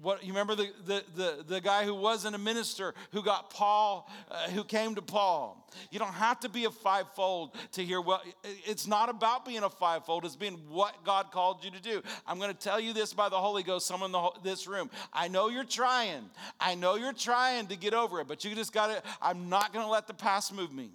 What, 0.00 0.22
you 0.22 0.28
remember 0.28 0.54
the, 0.54 0.70
the, 0.86 1.04
the, 1.16 1.44
the 1.46 1.60
guy 1.60 1.84
who 1.84 1.94
wasn't 1.94 2.36
a 2.36 2.38
minister 2.38 2.94
who 3.12 3.22
got 3.22 3.50
Paul, 3.50 4.08
uh, 4.30 4.48
who 4.50 4.62
came 4.62 4.94
to 4.94 5.02
Paul? 5.02 5.68
You 5.90 5.98
don't 5.98 6.14
have 6.14 6.38
to 6.40 6.48
be 6.48 6.66
a 6.66 6.70
fivefold 6.70 7.56
to 7.72 7.84
hear 7.84 8.00
well. 8.00 8.22
It's 8.44 8.86
not 8.86 9.08
about 9.08 9.44
being 9.44 9.64
a 9.64 9.70
fivefold, 9.70 10.24
it's 10.24 10.36
being 10.36 10.60
what 10.68 11.04
God 11.04 11.32
called 11.32 11.64
you 11.64 11.72
to 11.72 11.80
do. 11.80 12.02
I'm 12.26 12.38
going 12.38 12.52
to 12.52 12.58
tell 12.58 12.78
you 12.78 12.92
this 12.92 13.12
by 13.12 13.28
the 13.28 13.38
Holy 13.38 13.62
Ghost, 13.64 13.86
someone 13.86 14.08
in 14.08 14.12
the, 14.12 14.30
this 14.42 14.68
room. 14.68 14.88
I 15.12 15.26
know 15.28 15.48
you're 15.48 15.64
trying. 15.64 16.30
I 16.60 16.76
know 16.76 16.94
you're 16.94 17.12
trying 17.12 17.66
to 17.66 17.76
get 17.76 17.92
over 17.92 18.20
it, 18.20 18.28
but 18.28 18.44
you 18.44 18.54
just 18.54 18.72
got 18.72 18.86
to, 18.88 19.02
I'm 19.20 19.48
not 19.48 19.72
going 19.72 19.84
to 19.84 19.90
let 19.90 20.06
the 20.06 20.14
past 20.14 20.54
move 20.54 20.72
me. 20.72 20.90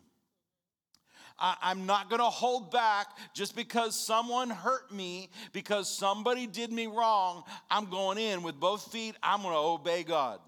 I, 1.43 1.71
am 1.71 1.85
not 1.85 2.09
going 2.09 2.21
to 2.21 2.25
hold 2.25 2.71
back 2.71 3.07
just 3.33 3.53
because 3.53 3.99
someone 3.99 4.49
hurt 4.49 4.89
me, 4.93 5.29
because 5.51 5.89
somebody 5.89 6.47
did 6.47 6.71
me 6.71 6.87
wrong. 6.87 7.43
I'm 7.69 7.89
going 7.89 8.17
in 8.17 8.43
with 8.43 8.57
both 8.59 8.89
feet. 8.93 9.15
I'm 9.21 9.41
going 9.41 9.53
to 9.53 9.59
obey 9.59 10.03
God. 10.03 10.39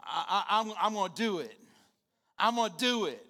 I, 0.00 0.44
I, 0.48 0.60
I'm, 0.60 0.72
I'm 0.80 0.94
going 0.94 1.10
to 1.10 1.16
do 1.16 1.38
it. 1.40 1.58
I'm 2.38 2.54
going 2.54 2.70
to 2.70 2.76
do 2.76 3.06
it. 3.06 3.26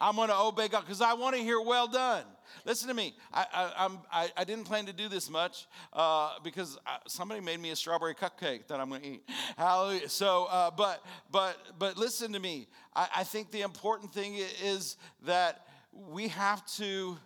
I'm 0.00 0.16
going 0.16 0.28
to 0.28 0.36
obey 0.36 0.66
God 0.66 0.80
because 0.80 1.00
I 1.00 1.14
want 1.14 1.36
to 1.36 1.42
hear 1.42 1.60
well 1.60 1.86
done. 1.86 2.24
Listen 2.64 2.88
to 2.88 2.94
me. 2.94 3.14
I, 3.32 3.46
I, 3.52 3.90
I, 4.12 4.30
I 4.36 4.44
didn't 4.44 4.64
plan 4.64 4.86
to 4.86 4.92
do 4.92 5.08
this 5.08 5.30
much 5.30 5.68
uh, 5.92 6.30
because 6.42 6.76
I, 6.84 6.98
somebody 7.06 7.40
made 7.40 7.60
me 7.60 7.70
a 7.70 7.76
strawberry 7.76 8.16
cupcake 8.16 8.66
that 8.66 8.80
I'm 8.80 8.88
going 8.88 9.02
to 9.02 9.08
eat. 9.08 9.22
Hallelujah. 9.56 10.08
So, 10.08 10.46
uh, 10.50 10.72
but 10.72 11.04
but 11.30 11.56
but 11.78 11.96
listen 11.96 12.32
to 12.32 12.40
me. 12.40 12.66
I, 12.96 13.08
I 13.18 13.24
think 13.24 13.52
the 13.52 13.62
important 13.62 14.12
thing 14.12 14.34
is 14.34 14.96
that 15.24 15.66
we 15.96 16.28
have 16.28 16.64
to 16.76 17.16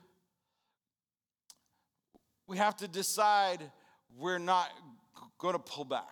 we 2.47 2.57
have 2.57 2.77
to 2.79 2.89
decide 2.89 3.61
we're 4.19 4.39
not 4.39 4.69
going 5.39 5.55
to 5.55 5.61
pull 5.61 5.85
back. 5.85 6.05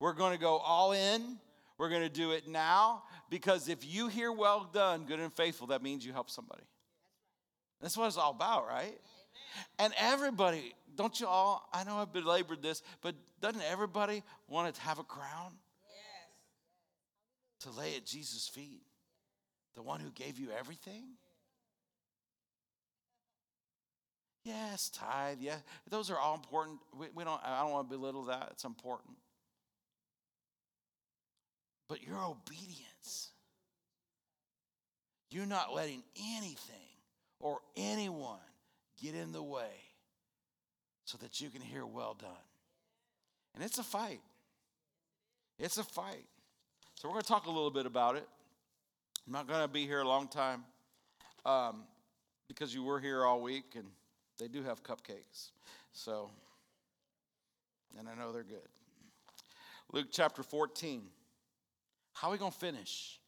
We're 0.00 0.12
going 0.12 0.32
to 0.32 0.38
go 0.40 0.56
all 0.56 0.92
in. 0.92 1.38
We're 1.78 1.88
going 1.88 2.02
to 2.02 2.08
do 2.08 2.32
it 2.32 2.48
now 2.48 3.04
because 3.30 3.68
if 3.68 3.86
you 3.86 4.08
hear 4.08 4.32
well 4.32 4.68
done, 4.72 5.04
good 5.04 5.20
and 5.20 5.32
faithful, 5.32 5.68
that 5.68 5.82
means 5.82 6.04
you 6.04 6.12
help 6.12 6.30
somebody. 6.30 6.64
That's 7.80 7.96
what 7.96 8.06
it's 8.06 8.16
all 8.16 8.32
about, 8.32 8.66
right? 8.66 8.98
And 9.78 9.92
everybody, 9.98 10.74
don't 10.96 11.18
you 11.20 11.26
all, 11.26 11.68
I 11.72 11.84
know 11.84 11.98
I've 11.98 12.12
belabored 12.12 12.62
this, 12.62 12.82
but 13.02 13.14
doesn't 13.40 13.62
everybody 13.70 14.22
want 14.48 14.74
to 14.74 14.80
have 14.80 14.98
a 14.98 15.04
crown? 15.04 15.52
Yes. 15.88 17.72
To 17.72 17.78
lay 17.78 17.94
at 17.94 18.04
Jesus' 18.04 18.48
feet? 18.48 18.80
The 19.74 19.82
one 19.82 20.00
who 20.00 20.10
gave 20.10 20.38
you 20.38 20.48
everything? 20.58 21.04
Yes, 24.46 24.90
tithe, 24.90 25.38
yeah. 25.40 25.56
Those 25.90 26.08
are 26.08 26.18
all 26.18 26.36
important. 26.36 26.78
We, 26.96 27.08
we 27.12 27.24
don't, 27.24 27.40
I 27.44 27.62
don't 27.62 27.72
want 27.72 27.90
to 27.90 27.96
belittle 27.96 28.26
that. 28.26 28.50
It's 28.52 28.62
important. 28.62 29.16
But 31.88 32.06
your 32.06 32.16
obedience, 32.16 33.30
you're 35.32 35.46
not 35.46 35.74
letting 35.74 36.04
anything 36.38 36.76
or 37.40 37.58
anyone 37.76 38.38
get 39.02 39.16
in 39.16 39.32
the 39.32 39.42
way 39.42 39.72
so 41.06 41.18
that 41.18 41.40
you 41.40 41.50
can 41.50 41.60
hear 41.60 41.84
well 41.84 42.14
done. 42.16 42.30
And 43.56 43.64
it's 43.64 43.78
a 43.78 43.84
fight. 43.84 44.20
It's 45.58 45.76
a 45.76 45.84
fight. 45.84 46.24
So 46.94 47.08
we're 47.08 47.14
going 47.14 47.22
to 47.22 47.28
talk 47.28 47.46
a 47.46 47.50
little 47.50 47.72
bit 47.72 47.86
about 47.86 48.14
it. 48.14 48.28
I'm 49.26 49.32
not 49.32 49.48
going 49.48 49.62
to 49.62 49.68
be 49.68 49.86
here 49.86 50.02
a 50.02 50.08
long 50.08 50.28
time 50.28 50.62
um, 51.44 51.82
because 52.46 52.72
you 52.72 52.84
were 52.84 53.00
here 53.00 53.24
all 53.24 53.40
week 53.40 53.74
and 53.74 53.86
they 54.38 54.48
do 54.48 54.62
have 54.62 54.82
cupcakes. 54.82 55.50
So, 55.92 56.30
and 57.98 58.08
I 58.08 58.14
know 58.14 58.32
they're 58.32 58.42
good. 58.42 58.68
Luke 59.92 60.08
chapter 60.10 60.42
14. 60.42 61.02
How 62.12 62.28
are 62.28 62.32
we 62.32 62.38
going 62.38 62.52
to 62.52 62.58
finish? 62.58 63.20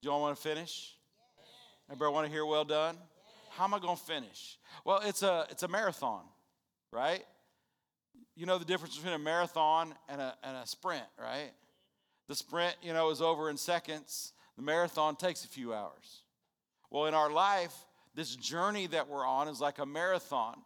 Do 0.00 0.08
you 0.08 0.12
all 0.12 0.20
want 0.20 0.36
to 0.36 0.42
finish? 0.42 0.94
Everybody 1.88 2.12
want 2.12 2.26
to 2.26 2.32
hear 2.32 2.44
well 2.46 2.64
done? 2.64 2.96
How 3.50 3.64
am 3.64 3.74
I 3.74 3.78
going 3.78 3.96
to 3.96 4.02
finish? 4.02 4.58
Well, 4.84 5.00
it's 5.04 5.22
a, 5.22 5.46
it's 5.50 5.62
a 5.62 5.68
marathon, 5.68 6.22
right? 6.92 7.24
You 8.36 8.46
know 8.46 8.58
the 8.58 8.64
difference 8.64 8.96
between 8.96 9.14
a 9.14 9.18
marathon 9.18 9.94
and 10.08 10.20
a, 10.20 10.34
and 10.42 10.56
a 10.56 10.66
sprint, 10.66 11.04
right? 11.18 11.50
The 12.28 12.34
sprint, 12.34 12.76
you 12.82 12.92
know, 12.92 13.10
is 13.10 13.20
over 13.20 13.50
in 13.50 13.56
seconds. 13.56 14.32
The 14.56 14.62
marathon 14.62 15.16
takes 15.16 15.44
a 15.44 15.48
few 15.48 15.74
hours. 15.74 16.22
Well, 16.90 17.06
in 17.06 17.14
our 17.14 17.30
life, 17.30 17.74
this 18.20 18.36
journey 18.36 18.86
that 18.86 19.08
we're 19.08 19.26
on 19.26 19.48
is 19.48 19.62
like 19.62 19.78
a 19.78 19.86
marathon. 19.86 20.60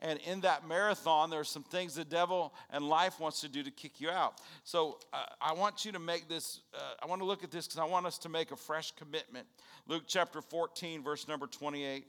And 0.00 0.18
in 0.20 0.40
that 0.40 0.66
marathon, 0.66 1.28
there 1.28 1.38
are 1.38 1.44
some 1.44 1.62
things 1.62 1.96
the 1.96 2.02
devil 2.02 2.54
and 2.70 2.82
life 2.88 3.20
wants 3.20 3.42
to 3.42 3.48
do 3.48 3.62
to 3.62 3.70
kick 3.70 4.00
you 4.00 4.08
out. 4.08 4.40
So 4.64 4.98
uh, 5.12 5.24
I 5.38 5.52
want 5.52 5.84
you 5.84 5.92
to 5.92 5.98
make 5.98 6.30
this, 6.30 6.60
uh, 6.72 6.78
I 7.02 7.06
want 7.06 7.20
to 7.20 7.26
look 7.26 7.44
at 7.44 7.50
this 7.50 7.66
because 7.66 7.78
I 7.78 7.84
want 7.84 8.06
us 8.06 8.16
to 8.20 8.30
make 8.30 8.52
a 8.52 8.56
fresh 8.56 8.92
commitment. 8.92 9.46
Luke 9.86 10.04
chapter 10.06 10.40
14, 10.40 11.02
verse 11.02 11.28
number 11.28 11.46
28. 11.46 12.06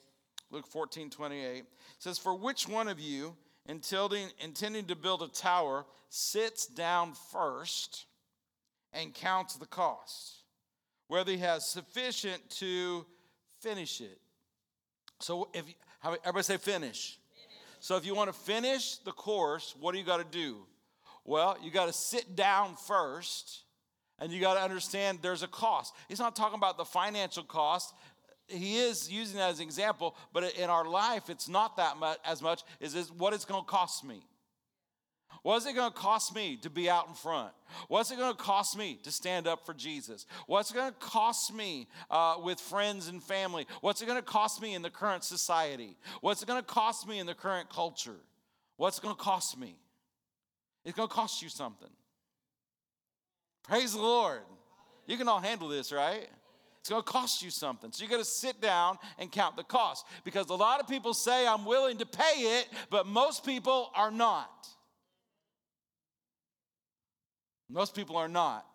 Luke 0.49 0.65
14, 0.65 1.09
28 1.09 1.65
says, 1.97 2.17
For 2.17 2.33
which 2.33 2.69
one 2.69 2.87
of 2.87 3.01
you, 3.01 3.35
intending, 3.65 4.29
intending 4.41 4.85
to 4.85 4.95
build 4.95 5.23
a 5.23 5.27
tower, 5.27 5.85
sits 6.07 6.67
down 6.67 7.15
first 7.33 8.05
and 8.93 9.13
counts 9.13 9.57
the 9.57 9.65
cost, 9.65 10.43
whether 11.09 11.33
he 11.33 11.37
has 11.39 11.67
sufficient 11.67 12.49
to 12.51 13.05
finish 13.59 13.99
it? 13.99 14.21
So 15.19 15.49
if 15.53 15.67
you, 15.67 15.73
everybody 16.03 16.43
say 16.43 16.57
finish. 16.57 17.17
So 17.79 17.95
if 17.95 18.05
you 18.05 18.15
want 18.15 18.29
to 18.29 18.37
finish 18.37 18.97
the 18.97 19.11
course, 19.11 19.75
what 19.79 19.93
do 19.93 19.99
you 19.99 20.05
got 20.05 20.17
to 20.17 20.37
do? 20.37 20.57
Well, 21.25 21.57
you 21.63 21.71
got 21.71 21.85
to 21.85 21.93
sit 21.93 22.35
down 22.35 22.75
first 22.75 23.63
and 24.19 24.31
you 24.31 24.41
got 24.41 24.55
to 24.55 24.61
understand 24.61 25.19
there's 25.21 25.43
a 25.43 25.47
cost. 25.47 25.93
He's 26.07 26.19
not 26.19 26.35
talking 26.35 26.57
about 26.57 26.77
the 26.77 26.85
financial 26.85 27.43
cost. 27.43 27.93
He 28.47 28.77
is 28.77 29.09
using 29.11 29.37
that 29.37 29.51
as 29.51 29.59
an 29.59 29.65
example, 29.65 30.15
but 30.33 30.55
in 30.55 30.69
our 30.69 30.85
life, 30.85 31.29
it's 31.29 31.47
not 31.47 31.77
that 31.77 31.97
much 31.97 32.17
as 32.25 32.41
much 32.41 32.63
as 32.81 33.11
what 33.11 33.33
it's 33.33 33.45
going 33.45 33.63
to 33.63 33.69
cost 33.69 34.03
me. 34.03 34.23
What's 35.43 35.65
it 35.65 35.73
going 35.73 35.91
to 35.91 35.97
cost 35.97 36.35
me 36.35 36.57
to 36.57 36.69
be 36.69 36.89
out 36.89 37.07
in 37.07 37.13
front? 37.13 37.53
What's 37.87 38.11
it 38.11 38.17
going 38.17 38.35
to 38.35 38.41
cost 38.41 38.77
me 38.77 38.99
to 39.03 39.11
stand 39.11 39.47
up 39.47 39.65
for 39.65 39.73
Jesus? 39.73 40.25
What's 40.47 40.71
it 40.71 40.75
going 40.75 40.91
to 40.91 40.99
cost 40.99 41.53
me 41.53 41.87
uh, 42.09 42.35
with 42.43 42.59
friends 42.59 43.07
and 43.07 43.23
family? 43.23 43.65
What's 43.81 44.01
it 44.01 44.05
going 44.05 44.17
to 44.17 44.25
cost 44.25 44.61
me 44.61 44.73
in 44.73 44.81
the 44.81 44.89
current 44.89 45.23
society? 45.23 45.95
What's 46.21 46.41
it 46.41 46.47
going 46.47 46.61
to 46.61 46.67
cost 46.67 47.07
me 47.07 47.19
in 47.19 47.25
the 47.25 47.33
current 47.33 47.69
culture? 47.69 48.19
What's 48.77 48.97
it 48.97 49.01
going 49.01 49.15
to 49.15 49.21
cost 49.21 49.57
me? 49.57 49.75
It's 50.83 50.95
going 50.95 51.09
to 51.09 51.13
cost 51.13 51.41
you 51.41 51.49
something. 51.49 51.89
Praise 53.63 53.93
the 53.93 54.01
Lord. 54.01 54.41
You 55.05 55.17
can 55.17 55.27
all 55.27 55.39
handle 55.39 55.67
this, 55.67 55.91
right? 55.91 56.27
It's 56.79 56.89
going 56.89 57.03
to 57.03 57.07
cost 57.07 57.43
you 57.43 57.51
something. 57.51 57.91
So 57.91 58.03
you 58.03 58.09
got 58.09 58.19
to 58.19 58.25
sit 58.25 58.61
down 58.61 58.97
and 59.17 59.31
count 59.31 59.57
the 59.57 59.63
cost 59.63 60.05
because 60.23 60.49
a 60.49 60.55
lot 60.55 60.79
of 60.79 60.87
people 60.87 61.13
say, 61.13 61.45
I'm 61.47 61.65
willing 61.65 61.97
to 61.97 62.05
pay 62.05 62.59
it, 62.59 62.67
but 62.89 63.05
most 63.05 63.45
people 63.45 63.91
are 63.95 64.11
not. 64.11 64.67
Most 67.69 67.95
people 67.95 68.17
are 68.17 68.27
not. 68.27 68.65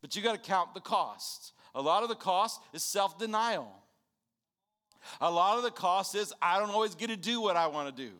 But 0.00 0.14
you 0.14 0.22
got 0.22 0.32
to 0.32 0.38
count 0.38 0.74
the 0.74 0.80
cost. 0.80 1.52
A 1.74 1.82
lot 1.82 2.02
of 2.02 2.08
the 2.08 2.14
cost 2.14 2.60
is 2.72 2.82
self 2.82 3.18
denial. 3.18 3.72
A 5.20 5.30
lot 5.30 5.56
of 5.56 5.62
the 5.62 5.70
cost 5.70 6.14
is 6.14 6.32
I 6.40 6.58
don't 6.58 6.70
always 6.70 6.94
get 6.94 7.08
to 7.08 7.16
do 7.16 7.40
what 7.40 7.56
I 7.56 7.66
want 7.68 7.94
to 7.94 8.02
do. 8.04 8.12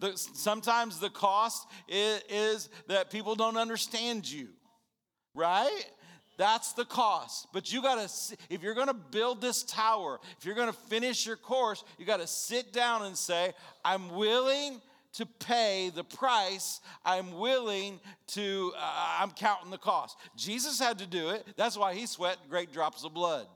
The, 0.00 0.16
sometimes 0.16 1.00
the 1.00 1.10
cost 1.10 1.66
is, 1.88 2.22
is 2.28 2.68
that 2.86 3.10
people 3.10 3.34
don't 3.34 3.56
understand 3.56 4.30
you, 4.30 4.48
right? 5.34 5.84
That's 6.36 6.72
the 6.72 6.84
cost. 6.84 7.48
But 7.52 7.72
you 7.72 7.82
got 7.82 8.08
to, 8.08 8.36
if 8.48 8.62
you're 8.62 8.74
going 8.74 8.86
to 8.86 8.94
build 8.94 9.40
this 9.40 9.64
tower, 9.64 10.20
if 10.38 10.46
you're 10.46 10.54
going 10.54 10.68
to 10.68 10.78
finish 10.88 11.26
your 11.26 11.36
course, 11.36 11.82
you 11.98 12.06
got 12.06 12.20
to 12.20 12.28
sit 12.28 12.72
down 12.72 13.04
and 13.06 13.18
say, 13.18 13.52
I'm 13.84 14.10
willing 14.14 14.80
to 15.14 15.26
pay 15.26 15.90
the 15.94 16.04
price. 16.04 16.80
I'm 17.04 17.38
willing 17.38 18.00
to, 18.28 18.72
uh, 18.76 19.18
I'm 19.20 19.30
counting 19.30 19.70
the 19.70 19.78
cost. 19.78 20.16
Jesus 20.36 20.78
had 20.78 20.98
to 20.98 21.06
do 21.06 21.30
it. 21.30 21.46
That's 21.56 21.76
why 21.76 21.94
he 21.94 22.06
sweat 22.06 22.38
great 22.48 22.72
drops 22.72 23.04
of 23.04 23.14
blood. 23.14 23.46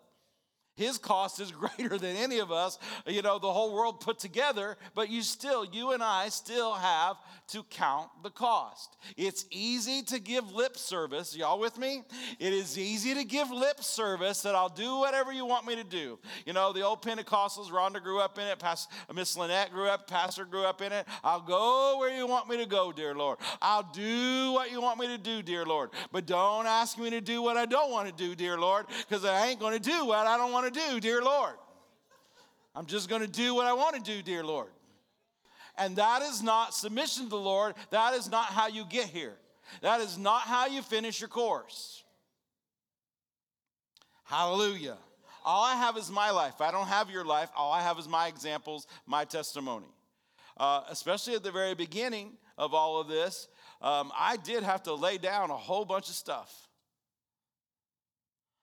His 0.83 0.99
cost 0.99 1.41
is 1.41 1.53
greater 1.79 1.97
than 1.99 2.17
any 2.17 2.39
of 2.39 2.51
us, 2.51 2.79
you 3.07 3.23
know, 3.23 3.39
the 3.39 3.53
whole 3.53 3.73
world 3.75 4.01
put 4.01 4.19
together, 4.19 4.77
but 4.95 5.09
you 5.09 5.23
still, 5.23 5.65
you 5.65 5.93
and 5.93 6.03
I 6.03 6.29
still 6.29 6.75
have 6.75 7.17
to 7.49 7.63
count 7.65 8.09
the 8.23 8.31
cost. 8.31 8.97
It's 9.17 9.45
easy 9.51 10.03
to 10.05 10.19
give 10.19 10.53
lip 10.53 10.77
service. 10.77 11.37
Y'all 11.37 11.59
with 11.59 11.79
me? 11.79 12.03
It 12.39 12.53
is 12.53 12.79
easy 12.79 13.15
to 13.15 13.25
give 13.25 13.51
lip 13.51 13.83
service 13.83 14.43
that 14.43 14.55
I'll 14.55 14.71
do 14.71 14.97
whatever 14.99 15.33
you 15.33 15.45
want 15.45 15.67
me 15.67 15.77
to 15.77 15.85
do. 15.85 16.19
You 16.47 16.55
know, 16.55 16.73
the 16.73 16.81
old 16.81 17.03
Pentecostals, 17.03 17.69
Rhonda 17.71 18.03
grew 18.03 18.21
up 18.21 18.39
in 18.39 18.47
it, 18.47 18.59
Pastor, 18.59 18.95
Miss 19.15 19.37
Lynette 19.37 19.71
grew 19.71 19.87
up, 19.87 20.09
Pastor 20.09 20.45
grew 20.45 20.65
up 20.65 20.81
in 20.81 20.93
it. 20.93 21.07
I'll 21.23 21.43
go 21.43 21.99
where 21.99 22.17
you 22.17 22.27
want 22.27 22.49
me 22.49 22.57
to 22.57 22.67
go, 22.67 22.91
dear 22.91 23.15
Lord. 23.15 23.39
I'll 23.61 23.89
do 23.93 24.53
what 24.53 24.71
you 24.71 24.81
want 24.81 24.99
me 24.99 25.09
to 25.09 25.19
do, 25.19 25.43
dear 25.43 25.67
Lord. 25.67 25.91
But 26.11 26.27
don't 26.27 26.67
ask 26.67 26.99
me 26.99 27.11
to 27.11 27.21
do 27.21 27.43
what 27.43 27.57
I 27.57 27.67
don't 27.67 27.91
want 27.91 28.09
to 28.09 28.15
do, 28.15 28.35
dear 28.35 28.59
Lord, 28.59 28.87
because 29.09 29.25
I 29.25 29.49
ain't 29.49 29.61
going 29.61 29.79
to 29.79 29.91
do 29.91 30.07
what 30.07 30.27
I 30.27 30.37
don't 30.37 30.53
want 30.53 30.72
to 30.72 30.72
do, 30.73 31.01
dear 31.01 31.23
Lord. 31.23 31.55
I'm 32.75 32.87
just 32.87 33.09
going 33.09 33.23
to 33.23 33.29
do 33.29 33.55
what 33.55 33.67
I 33.67 33.73
want 33.75 33.97
to 33.97 34.03
do, 34.03 34.23
dear 34.23 34.45
Lord. 34.45 34.71
And 35.77 35.97
that 35.97 36.23
is 36.23 36.43
not 36.43 36.75
submission 36.75 37.25
to 37.25 37.31
the 37.31 37.37
Lord. 37.37 37.75
That 37.91 38.15
is 38.15 38.31
not 38.31 38.47
how 38.47 38.69
you 38.69 38.85
get 38.85 39.07
here. 39.07 39.35
That 39.81 40.01
is 40.01 40.19
not 40.19 40.43
how 40.43 40.67
you 40.67 40.83
finish 40.83 41.21
your 41.21 41.29
course. 41.29 42.03
Hallelujah. 44.25 44.97
All 45.45 45.65
I 45.65 45.75
have 45.75 45.97
is 45.97 46.11
my 46.11 46.31
life. 46.31 46.61
I 46.61 46.71
don't 46.71 46.87
have 46.87 47.11
your 47.11 47.25
life. 47.25 47.51
All 47.57 47.73
I 47.73 47.83
have 47.83 47.99
is 47.99 48.09
my 48.09 48.29
examples, 48.29 48.87
my 49.07 49.25
testimony. 49.25 49.87
Uh, 50.57 50.83
especially 50.91 51.35
at 51.35 51.43
the 51.43 51.51
very 51.51 51.75
beginning 51.75 52.33
of 52.57 52.75
all 52.75 53.01
of 53.01 53.09
this, 53.09 53.49
um, 53.81 54.13
I 54.17 54.37
did 54.37 54.63
have 54.63 54.85
to 54.85 54.95
lay 54.95 55.19
down 55.19 55.51
a 55.51 55.57
whole 55.57 55.85
bunch 55.85 56.09
of 56.09 56.15
stuff. 56.15 56.69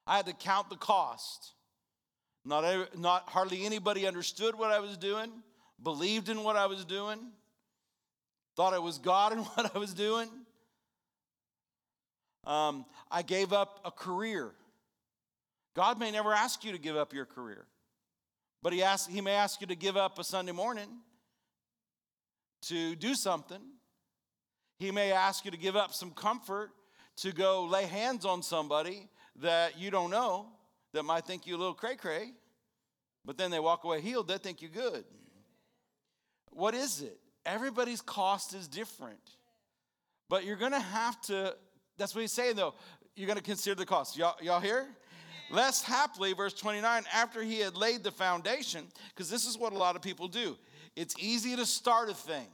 I 0.08 0.18
had 0.18 0.26
to 0.28 0.34
count 0.34 0.70
the 0.70 0.76
cost. 0.76 1.54
Not, 2.46 2.98
not 2.98 3.30
hardly 3.30 3.66
anybody 3.66 4.08
understood 4.08 4.56
what 4.58 4.72
I 4.72 4.80
was 4.80 4.98
doing, 4.98 5.32
believed 5.82 6.30
in 6.30 6.44
what 6.44 6.56
I 6.56 6.68
was 6.68 6.86
doing, 6.86 7.20
thought 8.56 8.74
it 8.74 8.82
was 8.82 8.98
God 8.98 9.34
in 9.34 9.40
what 9.56 9.76
I 9.76 9.78
was 9.78 9.94
doing. 9.94 10.30
Um, 12.46 12.86
I 13.12 13.22
gave 13.22 13.54
up 13.54 13.82
a 13.86 13.92
career. 13.92 14.52
God 15.76 16.00
may 16.00 16.12
never 16.12 16.34
ask 16.34 16.64
you 16.64 16.72
to 16.72 16.78
give 16.78 16.96
up 16.96 17.14
your 17.14 17.26
career, 17.26 17.66
but 18.64 18.74
he, 18.74 18.82
ask, 18.82 19.10
he 19.10 19.22
may 19.22 19.34
ask 19.34 19.62
you 19.62 19.68
to 19.68 19.76
give 19.76 19.98
up 19.98 20.18
a 20.18 20.24
Sunday 20.24 20.52
morning 20.52 20.90
to 22.64 22.96
do 22.96 23.14
something. 23.14 23.62
He 24.80 24.92
may 24.92 25.12
ask 25.12 25.46
you 25.46 25.52
to 25.52 25.58
give 25.58 25.76
up 25.76 25.94
some 25.94 26.12
comfort 26.12 26.72
to 27.18 27.32
go 27.32 27.66
lay 27.66 27.86
hands 27.86 28.26
on 28.26 28.42
somebody 28.42 29.10
that 29.38 29.78
you 29.78 29.92
don't 29.92 30.10
know 30.10 30.48
that 30.94 31.04
might 31.04 31.26
think 31.26 31.46
you 31.48 31.56
a 31.56 31.58
little 31.58 31.74
cray 31.74 31.96
cray, 31.96 32.32
but 33.26 33.38
then 33.38 33.52
they 33.52 33.60
walk 33.60 33.84
away 33.84 34.02
healed, 34.02 34.28
they 34.28 34.38
think 34.38 34.62
you're 34.62 34.72
good. 34.72 35.04
What 36.52 36.74
is 36.74 37.02
it? 37.02 37.20
Everybody's 37.46 38.02
cost 38.02 38.54
is 38.54 38.68
different. 38.68 39.20
But 40.30 40.46
you're 40.46 40.58
to 40.72 40.80
have 40.80 41.20
to 41.24 41.56
That's 41.98 42.16
what 42.16 42.22
he's 42.22 42.32
saying, 42.32 42.56
though. 42.56 42.74
You're 43.16 43.28
to 43.38 43.44
consider 43.44 43.76
the 43.76 43.86
cost. 43.86 44.18
Y'all, 44.18 44.36
y'all 44.42 44.62
here? 44.62 44.88
Less 45.52 45.84
happily, 45.84 46.34
verse 46.34 46.54
29, 46.54 47.04
after 47.14 47.44
he 47.44 47.60
had 47.60 47.76
laid 47.76 48.04
the 48.04 48.12
foundation, 48.12 48.86
because 49.10 49.30
this 49.30 49.46
is 49.46 49.58
what 49.58 49.74
a 49.74 49.78
lot 49.78 49.96
of 49.96 50.02
people 50.02 50.28
do. 50.28 50.58
It's 50.96 51.16
easy 51.20 51.56
to 51.56 51.66
start 51.66 52.10
a 52.10 52.14
thing. 52.14 52.48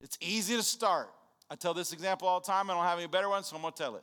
It's 0.00 0.18
easy 0.20 0.56
to 0.56 0.62
start. 0.62 1.08
I 1.50 1.54
tell 1.54 1.74
this 1.74 1.92
example 1.92 2.26
all 2.26 2.40
the 2.40 2.46
time. 2.46 2.70
I 2.70 2.74
don't 2.74 2.84
have 2.84 2.98
any 2.98 3.06
better 3.06 3.28
ones, 3.28 3.46
so 3.46 3.56
I'm 3.56 3.62
going 3.62 3.72
to 3.72 3.82
tell 3.82 3.96
it. 3.96 4.02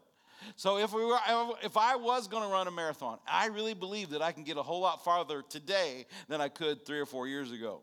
So 0.56 0.78
if 0.78 0.94
we 0.94 1.06
were, 1.06 1.18
if 1.64 1.78
I 1.78 1.96
was 1.96 2.28
going 2.28 2.44
to 2.44 2.50
run 2.50 2.68
a 2.68 2.72
marathon, 2.72 3.20
I 3.28 3.48
really 3.48 3.74
believe 3.74 4.10
that 4.12 4.22
I 4.22 4.32
can 4.32 4.44
get 4.44 4.58
a 4.58 4.64
whole 4.64 4.82
lot 4.82 5.04
farther 5.04 5.44
today 5.48 6.06
than 6.28 6.42
I 6.42 6.50
could 6.50 6.86
three 6.86 7.00
or 7.00 7.06
four 7.06 7.28
years 7.28 7.52
ago, 7.52 7.82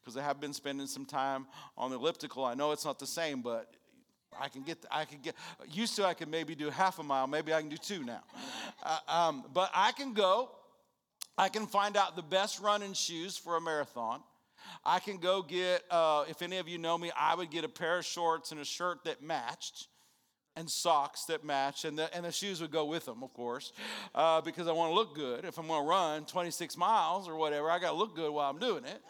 because 0.00 0.16
I 0.16 0.22
have 0.22 0.40
been 0.40 0.52
spending 0.52 0.86
some 0.86 1.04
time 1.04 1.46
on 1.76 1.90
the 1.90 1.96
elliptical. 1.96 2.44
I 2.44 2.54
know 2.54 2.72
it's 2.72 2.84
not 2.84 2.98
the 2.98 3.06
same, 3.06 3.42
but 3.42 3.74
I 4.38 4.48
can 4.48 4.62
get, 4.62 4.78
I 4.90 5.04
can 5.04 5.18
get, 5.20 5.34
used 5.70 5.96
to 5.96 6.06
I 6.06 6.14
could 6.14 6.28
maybe 6.28 6.54
do 6.54 6.70
half 6.70 6.98
a 6.98 7.02
mile, 7.02 7.26
maybe 7.26 7.52
I 7.52 7.60
can 7.60 7.68
do 7.68 7.76
two 7.78 8.04
now. 8.04 8.22
Uh, 8.84 8.98
um, 9.06 9.44
but 9.54 9.70
I 9.72 9.92
can 9.92 10.12
go, 10.12 10.50
I 11.38 11.48
can 11.48 11.68
find 11.68 11.96
out 11.96 12.16
the 12.16 12.22
best 12.22 12.58
running 12.58 12.94
shoes 12.94 13.36
for 13.36 13.56
a 13.56 13.60
marathon. 13.60 14.24
I 14.84 14.98
can 14.98 15.18
go 15.18 15.40
get, 15.40 15.84
uh, 15.88 16.24
if 16.28 16.42
any 16.42 16.56
of 16.56 16.66
you 16.66 16.78
know 16.78 16.98
me, 16.98 17.12
I 17.16 17.36
would 17.36 17.48
get 17.52 17.62
a 17.62 17.68
pair 17.68 17.98
of 17.98 18.04
shorts 18.04 18.50
and 18.50 18.60
a 18.60 18.64
shirt 18.64 19.04
that 19.04 19.22
matched 19.22 19.86
and 20.56 20.70
socks 20.70 21.24
that 21.24 21.44
match, 21.44 21.84
and 21.84 21.98
the, 21.98 22.14
and 22.14 22.24
the 22.24 22.32
shoes 22.32 22.60
would 22.60 22.70
go 22.70 22.84
with 22.84 23.06
them, 23.06 23.22
of 23.22 23.32
course, 23.32 23.72
uh, 24.14 24.40
because 24.40 24.68
I 24.68 24.72
want 24.72 24.90
to 24.90 24.94
look 24.94 25.14
good. 25.14 25.44
If 25.44 25.58
I'm 25.58 25.66
going 25.66 25.82
to 25.82 25.88
run 25.88 26.24
26 26.26 26.76
miles 26.76 27.26
or 27.28 27.36
whatever, 27.36 27.70
I 27.70 27.78
got 27.78 27.92
to 27.92 27.96
look 27.96 28.14
good 28.14 28.30
while 28.30 28.50
I'm 28.50 28.58
doing 28.58 28.84
it. 28.84 29.00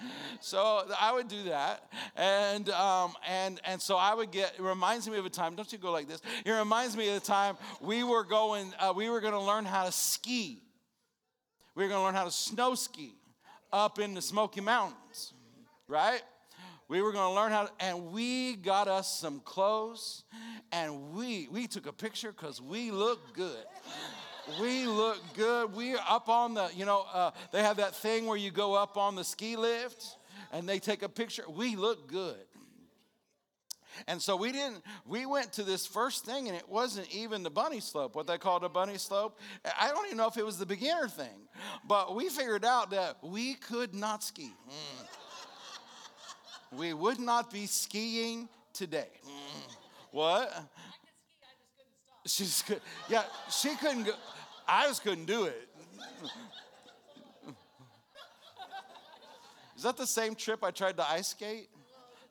So 0.41 0.85
I 1.01 1.13
would 1.13 1.29
do 1.29 1.43
that, 1.45 1.91
and 2.17 2.69
um, 2.71 3.15
and 3.29 3.61
and 3.65 3.81
so 3.81 3.97
I 3.97 4.15
would 4.15 4.31
get. 4.31 4.55
It 4.59 4.63
reminds 4.63 5.09
me 5.09 5.19
of 5.19 5.27
a 5.27 5.31
time. 5.31 5.57
Don't 5.57 5.71
you 5.73 5.79
go 5.79 5.91
like 5.91 6.09
this? 6.09 6.23
It 6.45 6.51
reminds 6.51 6.97
me 6.97 7.09
of 7.09 7.15
the 7.15 7.27
time 7.27 7.57
we 7.81 8.05
were 8.05 8.25
going. 8.25 8.73
Uh, 8.79 8.93
we 8.95 9.09
were 9.11 9.21
going 9.21 9.35
to 9.35 9.41
learn 9.41 9.65
how 9.65 9.85
to 9.85 9.93
ski. 9.93 10.63
We 11.75 11.85
were 11.85 11.89
going 11.89 12.01
to 12.01 12.05
learn 12.05 12.15
how 12.15 12.25
to 12.25 12.31
snow 12.31 12.75
ski 12.75 13.15
up 13.73 13.99
in 13.99 14.15
the 14.15 14.23
Smoky 14.23 14.61
Mountains, 14.61 15.33
right? 15.89 16.23
We 16.93 17.01
were 17.01 17.11
going 17.11 17.31
to 17.31 17.35
learn 17.35 17.53
how 17.53 17.63
to, 17.63 17.71
and 17.81 18.13
we 18.13 18.55
got 18.55 18.87
us 18.87 19.11
some 19.11 19.41
clothes 19.41 20.25
and 20.73 21.15
we 21.15 21.49
we 21.51 21.67
took 21.67 21.87
a 21.87 21.93
picture 21.93 22.33
because 22.33 22.61
we 22.61 22.91
look 22.91 23.33
good. 23.33 23.65
We 24.61 24.87
look 24.87 25.19
good. 25.33 25.75
We 25.75 25.95
are 25.95 26.05
up 26.07 26.29
on 26.29 26.53
the, 26.53 26.69
you 26.77 26.85
know, 26.85 27.07
uh, 27.11 27.31
they 27.51 27.63
have 27.63 27.79
that 27.79 27.97
thing 27.97 28.27
where 28.27 28.37
you 28.37 28.51
go 28.51 28.75
up 28.75 28.99
on 28.99 29.15
the 29.15 29.25
ski 29.25 29.57
lift 29.57 30.05
and 30.53 30.69
they 30.69 30.79
take 30.79 31.03
a 31.03 31.09
picture. 31.09 31.45
We 31.49 31.77
look 31.77 32.09
good. 32.09 32.45
And 34.07 34.21
so 34.21 34.37
we 34.37 34.53
didn't, 34.53 34.83
we 35.07 35.25
went 35.25 35.55
to 35.55 35.63
this 35.63 35.87
first 35.87 36.27
thing 36.27 36.49
and 36.49 36.55
it 36.55 36.69
wasn't 36.69 37.09
even 37.11 37.43
the 37.43 37.49
bunny 37.49 37.81
slope, 37.81 38.15
what 38.15 38.27
they 38.27 38.37
called 38.37 38.65
a 38.65 38.69
bunny 38.69 38.99
slope. 38.99 39.41
I 39.81 39.89
don't 39.89 40.05
even 40.05 40.19
know 40.19 40.29
if 40.29 40.37
it 40.37 40.45
was 40.45 40.59
the 40.59 40.67
beginner 40.67 41.09
thing, 41.09 41.49
but 41.89 42.15
we 42.15 42.29
figured 42.29 42.67
out 42.67 42.91
that 42.91 43.17
we 43.23 43.55
could 43.55 43.95
not 43.95 44.23
ski. 44.23 44.53
Mm 44.69 45.22
we 46.77 46.95
would 46.95 47.19
not 47.19 47.51
be 47.53 47.67
skiing 47.67 48.49
today. 48.73 49.09
What? 50.11 50.53
She 52.27 52.45
just 52.45 52.67
could, 52.67 52.81
yeah, 53.09 53.25
she 53.51 53.75
couldn't 53.77 54.05
go. 54.05 54.13
I 54.67 54.87
just 54.87 55.03
couldn't 55.03 55.27
do 55.27 55.45
it. 55.45 55.69
Is 59.77 59.83
that 59.83 59.97
the 59.97 60.07
same 60.07 60.37
trip 60.37 60.63
I 60.63 60.71
tried 60.71 60.97
to 60.99 61.11
ice 61.11 61.29
skate? 61.29 61.69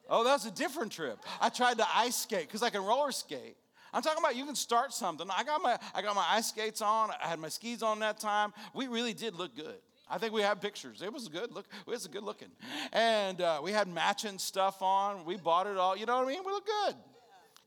Oh, 0.10 0.24
that's 0.24 0.46
a 0.46 0.52
different 0.52 0.92
trip. 0.92 1.20
I 1.42 1.50
tried 1.50 1.78
to 1.80 1.86
ice 1.94 2.16
skate 2.16 2.48
because 2.48 2.64
I 2.64 2.70
can 2.70 2.84
roller 2.84 3.12
skate. 3.12 3.58
I'm 3.94 4.02
talking 4.02 4.24
about 4.24 4.38
you 4.38 4.46
can 4.46 4.56
start 4.56 4.94
something. 4.94 5.28
I 5.30 5.44
got 5.44 5.62
my 5.62 5.78
I 5.94 6.02
got 6.02 6.16
my 6.16 6.26
ice 6.30 6.48
skates 6.48 6.82
on. 6.82 7.10
I 7.22 7.28
had 7.28 7.40
my 7.40 7.50
skis 7.50 7.84
on 7.84 8.00
that 8.00 8.20
time. 8.20 8.54
We 8.74 8.88
really 8.88 9.14
did 9.14 9.36
look 9.36 9.54
good. 9.54 9.76
I 10.12 10.18
think 10.18 10.34
we 10.34 10.42
have 10.42 10.60
pictures. 10.60 11.02
It 11.02 11.12
was 11.12 11.30
good. 11.30 11.54
Look, 11.54 11.66
it 11.88 11.90
was 11.90 12.06
good 12.08 12.24
looking, 12.24 12.50
and 12.92 13.40
uh, 13.40 13.62
we 13.64 13.72
had 13.72 13.88
matching 13.88 14.40
stuff 14.40 14.82
on. 14.82 15.24
We 15.24 15.38
bought 15.38 15.68
it 15.68 15.78
all. 15.78 15.96
You 15.96 16.06
know 16.06 16.18
what 16.18 16.28
I 16.28 16.32
mean? 16.32 16.42
We 16.46 16.52
looked 16.52 16.70
good. 16.86 16.96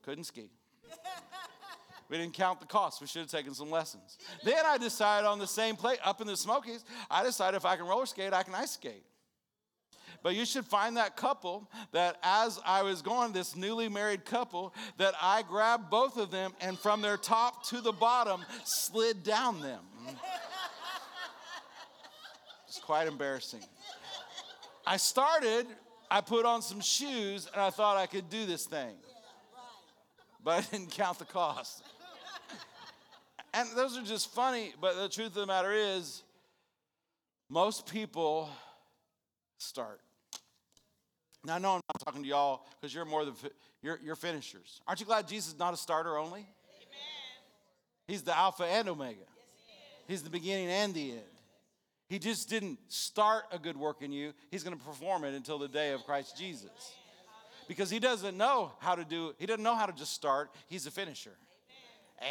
Couldn't 0.02 0.24
ski. 0.24 0.50
We 2.11 2.18
didn't 2.18 2.35
count 2.35 2.61
the 2.61 2.66
cost. 2.66 3.00
We 3.00 3.07
should 3.07 3.22
have 3.22 3.30
taken 3.30 3.54
some 3.54 3.70
lessons. 3.70 4.18
Then 4.44 4.62
I 4.66 4.76
decided 4.76 5.26
on 5.26 5.38
the 5.38 5.46
same 5.46 5.74
plate 5.74 5.98
up 6.04 6.20
in 6.20 6.26
the 6.26 6.37
Smokies. 6.37 6.85
I 7.11 7.24
decided 7.24 7.57
if 7.57 7.64
I 7.64 7.76
can 7.76 7.87
roller 7.87 8.04
skate, 8.04 8.35
I 8.35 8.42
can 8.42 8.54
ice 8.54 8.72
skate. 8.72 9.04
But 10.22 10.35
you 10.35 10.44
should 10.44 10.66
find 10.66 10.98
that 10.98 11.16
couple 11.16 11.70
that 11.92 12.18
as 12.22 12.61
I 12.64 12.83
was 12.83 13.00
going, 13.00 13.33
this 13.33 13.57
newly 13.57 13.88
married 13.88 14.26
couple, 14.26 14.74
that 14.98 15.14
I 15.20 15.42
grabbed 15.42 15.88
both 15.90 16.18
of 16.18 16.30
them 16.30 16.52
and 16.61 16.78
from 16.78 17.00
their 17.00 17.16
top 17.16 17.64
to 17.68 17.80
the 17.80 17.92
bottom 17.92 18.44
slid 18.64 19.22
down 19.22 19.62
them 19.62 19.80
quite 22.78 23.06
embarrassing. 23.06 23.60
I 24.87 24.96
started, 24.96 25.66
I 26.10 26.20
put 26.20 26.44
on 26.44 26.62
some 26.62 26.80
shoes, 26.80 27.48
and 27.52 27.60
I 27.60 27.70
thought 27.70 27.96
I 27.96 28.06
could 28.06 28.28
do 28.28 28.46
this 28.46 28.66
thing. 28.66 28.94
But 30.42 30.58
I 30.58 30.60
didn't 30.76 30.90
count 30.90 31.18
the 31.18 31.24
cost. 31.24 31.82
And 33.54 33.68
those 33.76 33.96
are 33.96 34.02
just 34.02 34.34
funny, 34.34 34.74
but 34.80 34.96
the 34.96 35.08
truth 35.08 35.28
of 35.28 35.34
the 35.34 35.46
matter 35.46 35.72
is, 35.72 36.22
most 37.48 37.87
people 37.87 38.50
start. 39.58 40.00
Now, 41.44 41.56
I 41.56 41.58
know 41.58 41.74
I'm 41.74 41.80
not 41.94 42.04
talking 42.04 42.22
to 42.22 42.28
y'all 42.28 42.66
because 42.80 42.94
you're 42.94 43.04
more 43.04 43.24
than 43.24 43.34
you're, 43.82 44.00
you're 44.02 44.16
finishers. 44.16 44.80
Aren't 44.88 45.00
you 45.00 45.06
glad 45.06 45.28
Jesus 45.28 45.52
is 45.52 45.58
not 45.58 45.74
a 45.74 45.76
starter 45.76 46.16
only? 46.16 46.40
Amen. 46.40 46.48
He's 48.08 48.22
the 48.22 48.37
Alpha 48.37 48.64
and 48.64 48.88
Omega. 48.88 49.20
Yes, 49.20 49.28
he 50.06 50.12
He's 50.12 50.22
the 50.22 50.30
beginning 50.30 50.68
and 50.68 50.94
the 50.94 51.12
end. 51.12 51.33
He 52.08 52.18
just 52.18 52.48
didn't 52.48 52.78
start 52.88 53.44
a 53.50 53.58
good 53.58 53.76
work 53.76 54.02
in 54.02 54.12
you, 54.12 54.32
He's 54.50 54.62
going 54.62 54.76
to 54.76 54.84
perform 54.84 55.24
it 55.24 55.34
until 55.34 55.58
the 55.58 55.68
day 55.68 55.92
of 55.92 56.04
Christ 56.04 56.36
Jesus. 56.36 56.70
Because 57.66 57.90
He 57.90 57.98
doesn't 57.98 58.36
know 58.36 58.72
how 58.78 58.94
to 58.94 59.04
do, 59.04 59.34
He 59.38 59.46
doesn't 59.46 59.62
know 59.62 59.74
how 59.74 59.86
to 59.86 59.92
just 59.92 60.12
start, 60.12 60.50
He's 60.68 60.86
a 60.86 60.90
finisher. 60.90 61.36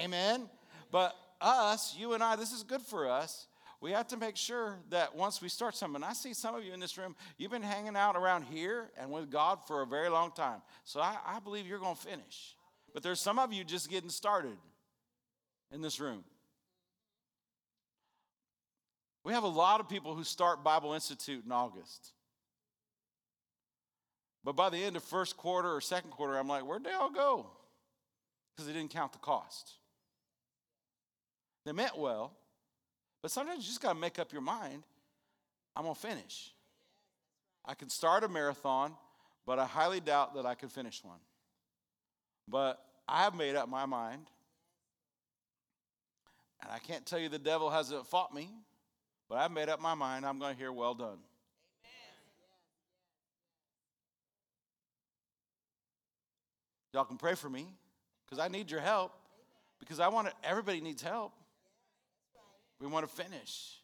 Amen. 0.04 0.50
But 0.92 1.16
us, 1.42 1.96
you 1.98 2.14
and 2.14 2.24
I, 2.24 2.36
this 2.36 2.52
is 2.52 2.64
good 2.64 2.82
for 2.82 3.10
us. 3.10 3.48
We 3.82 3.92
have 3.92 4.08
to 4.08 4.18
make 4.18 4.38
sure 4.38 4.78
that 4.92 5.14
once 5.14 5.42
we 5.42 5.50
start 5.50 5.76
something, 5.76 6.04
I 6.04 6.14
see 6.14 6.34
some 6.34 6.56
of 6.56 6.64
you 6.64 6.72
in 6.72 6.80
this 6.80 6.98
room, 6.98 7.18
you've 7.38 7.52
been 7.52 7.62
hanging 7.62 7.98
out 7.98 8.16
around 8.16 8.44
here 8.44 8.92
and 8.98 9.12
with 9.12 9.30
God 9.30 9.60
for 9.68 9.82
a 9.82 9.86
very 9.86 10.08
long 10.08 10.32
time. 10.32 10.62
So 10.86 11.02
I, 11.02 11.18
I 11.26 11.40
believe 11.42 11.68
you're 11.68 11.80
going 11.80 11.96
to 11.96 12.02
finish. 12.02 12.56
But 12.94 13.04
there's 13.04 13.20
some 13.20 13.40
of 13.40 13.52
you 13.52 13.66
just 13.66 13.90
getting 13.90 14.10
started 14.10 14.56
in 15.70 15.82
this 15.82 16.00
room. 16.00 16.24
We 19.24 19.34
have 19.34 19.44
a 19.44 19.48
lot 19.48 19.80
of 19.80 19.88
people 19.88 20.16
who 20.16 20.24
start 20.24 20.64
Bible 20.64 20.94
Institute 20.94 21.44
in 21.46 21.52
August. 21.52 22.12
But 24.44 24.56
by 24.56 24.70
the 24.70 24.84
end 24.84 24.98
of 24.98 25.04
first 25.04 25.38
quarter 25.38 25.74
or 25.74 25.80
second 25.80 26.12
quarter, 26.12 26.38
I'm 26.38 26.48
like, 26.48 26.64
where'd 26.64 26.84
they 26.84 26.92
all 26.92 27.12
go? 27.12 27.48
Because 28.56 28.68
they 28.68 28.74
didn't 28.74 28.92
count 28.92 29.14
the 29.14 29.20
cost. 29.20 29.72
They 31.66 31.72
meant 31.72 31.98
well, 31.98 32.34
but 33.22 33.32
sometimes 33.32 33.60
you 33.60 33.70
just 33.70 33.82
got 33.82 33.94
to 33.94 34.00
make 34.00 34.20
up 34.20 34.34
your 34.34 34.42
mind 34.42 34.84
I'm 35.76 35.84
going 35.84 35.96
to 35.96 36.02
finish. 36.02 36.52
I 37.66 37.74
can 37.74 37.90
start 37.90 38.24
a 38.24 38.28
marathon, 38.28 38.94
but 39.46 39.60
I 39.60 39.66
highly 39.66 40.00
doubt 40.00 40.36
that 40.36 40.46
I 40.46 40.56
could 40.56 40.72
finish 40.72 41.04
one. 41.04 41.20
But 42.48 42.84
I 43.08 43.24
have 43.24 43.36
made 43.36 43.56
up 43.56 43.70
my 43.70 43.86
mind. 43.86 44.28
And 46.62 46.72
I 46.72 46.80
can't 46.80 47.06
tell 47.06 47.20
you 47.20 47.30
the 47.30 47.40
devil 47.40 47.70
hasn't 47.70 48.06
fought 48.08 48.34
me. 48.34 48.50
But 49.34 49.40
I've 49.40 49.52
made 49.52 49.68
up 49.68 49.82
my 49.82 49.96
mind. 49.96 50.28
I'm 50.28 50.38
going 50.38 50.54
to 50.54 50.60
hear, 50.60 50.72
well 50.72 50.94
done. 50.94 51.18
Y'all 56.94 57.04
can 57.04 57.18
pray 57.18 57.34
for 57.34 57.50
me 57.50 57.66
because 58.24 58.38
I 58.38 58.48
need 58.48 58.70
your 58.70 58.80
help. 58.80 59.12
Because 59.80 60.00
I 60.00 60.08
want 60.10 60.28
to, 60.28 60.34
everybody 60.48 60.82
needs 60.82 61.02
help. 61.02 61.34
We 62.80 62.86
want 62.86 63.10
to 63.10 63.12
finish. 63.12 63.80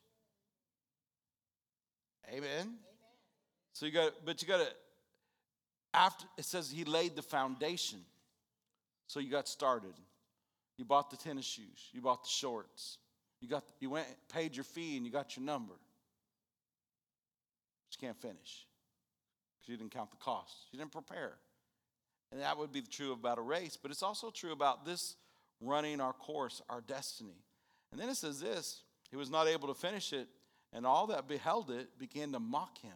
Amen. 2.31 2.75
So 3.73 3.87
you 3.87 3.91
got, 3.91 4.11
but 4.23 4.43
you 4.43 4.47
got 4.47 4.59
to, 4.59 4.71
after 5.95 6.25
it 6.37 6.45
says 6.45 6.69
he 6.69 6.83
laid 6.83 7.15
the 7.15 7.23
foundation. 7.23 8.01
So 9.07 9.19
you 9.19 9.31
got 9.31 9.47
started. 9.47 9.95
You 10.77 10.85
bought 10.85 11.09
the 11.09 11.17
tennis 11.17 11.45
shoes, 11.45 11.89
you 11.91 12.01
bought 12.01 12.21
the 12.21 12.29
shorts, 12.29 12.99
you 13.41 13.47
got 13.47 13.63
you 13.79 13.89
went 13.89 14.07
paid 14.31 14.55
your 14.55 14.63
fee 14.63 14.97
and 14.97 15.05
you 15.05 15.11
got 15.11 15.35
your 15.35 15.45
number. 15.45 15.73
But 17.83 18.01
you 18.01 18.07
can't 18.07 18.21
finish 18.21 18.65
because 19.57 19.69
you 19.69 19.77
didn't 19.77 19.91
count 19.91 20.11
the 20.11 20.17
cost. 20.17 20.55
You 20.71 20.79
didn't 20.79 20.91
prepare. 20.91 21.33
And 22.31 22.41
that 22.41 22.57
would 22.57 22.71
be 22.71 22.81
true 22.81 23.11
about 23.11 23.39
a 23.39 23.41
race, 23.41 23.77
but 23.81 23.89
it's 23.89 24.03
also 24.03 24.29
true 24.29 24.51
about 24.51 24.85
this 24.85 25.15
running 25.61 25.99
our 25.99 26.13
course, 26.13 26.61
our 26.69 26.81
destiny. 26.81 27.43
And 27.91 27.99
then 27.99 28.09
it 28.09 28.15
says 28.15 28.39
this 28.39 28.83
he 29.09 29.15
was 29.15 29.29
not 29.29 29.47
able 29.47 29.67
to 29.67 29.73
finish 29.73 30.13
it, 30.13 30.27
and 30.71 30.85
all 30.85 31.07
that 31.07 31.27
beheld 31.27 31.71
it 31.71 31.97
began 31.97 32.31
to 32.33 32.39
mock 32.39 32.77
him. 32.79 32.91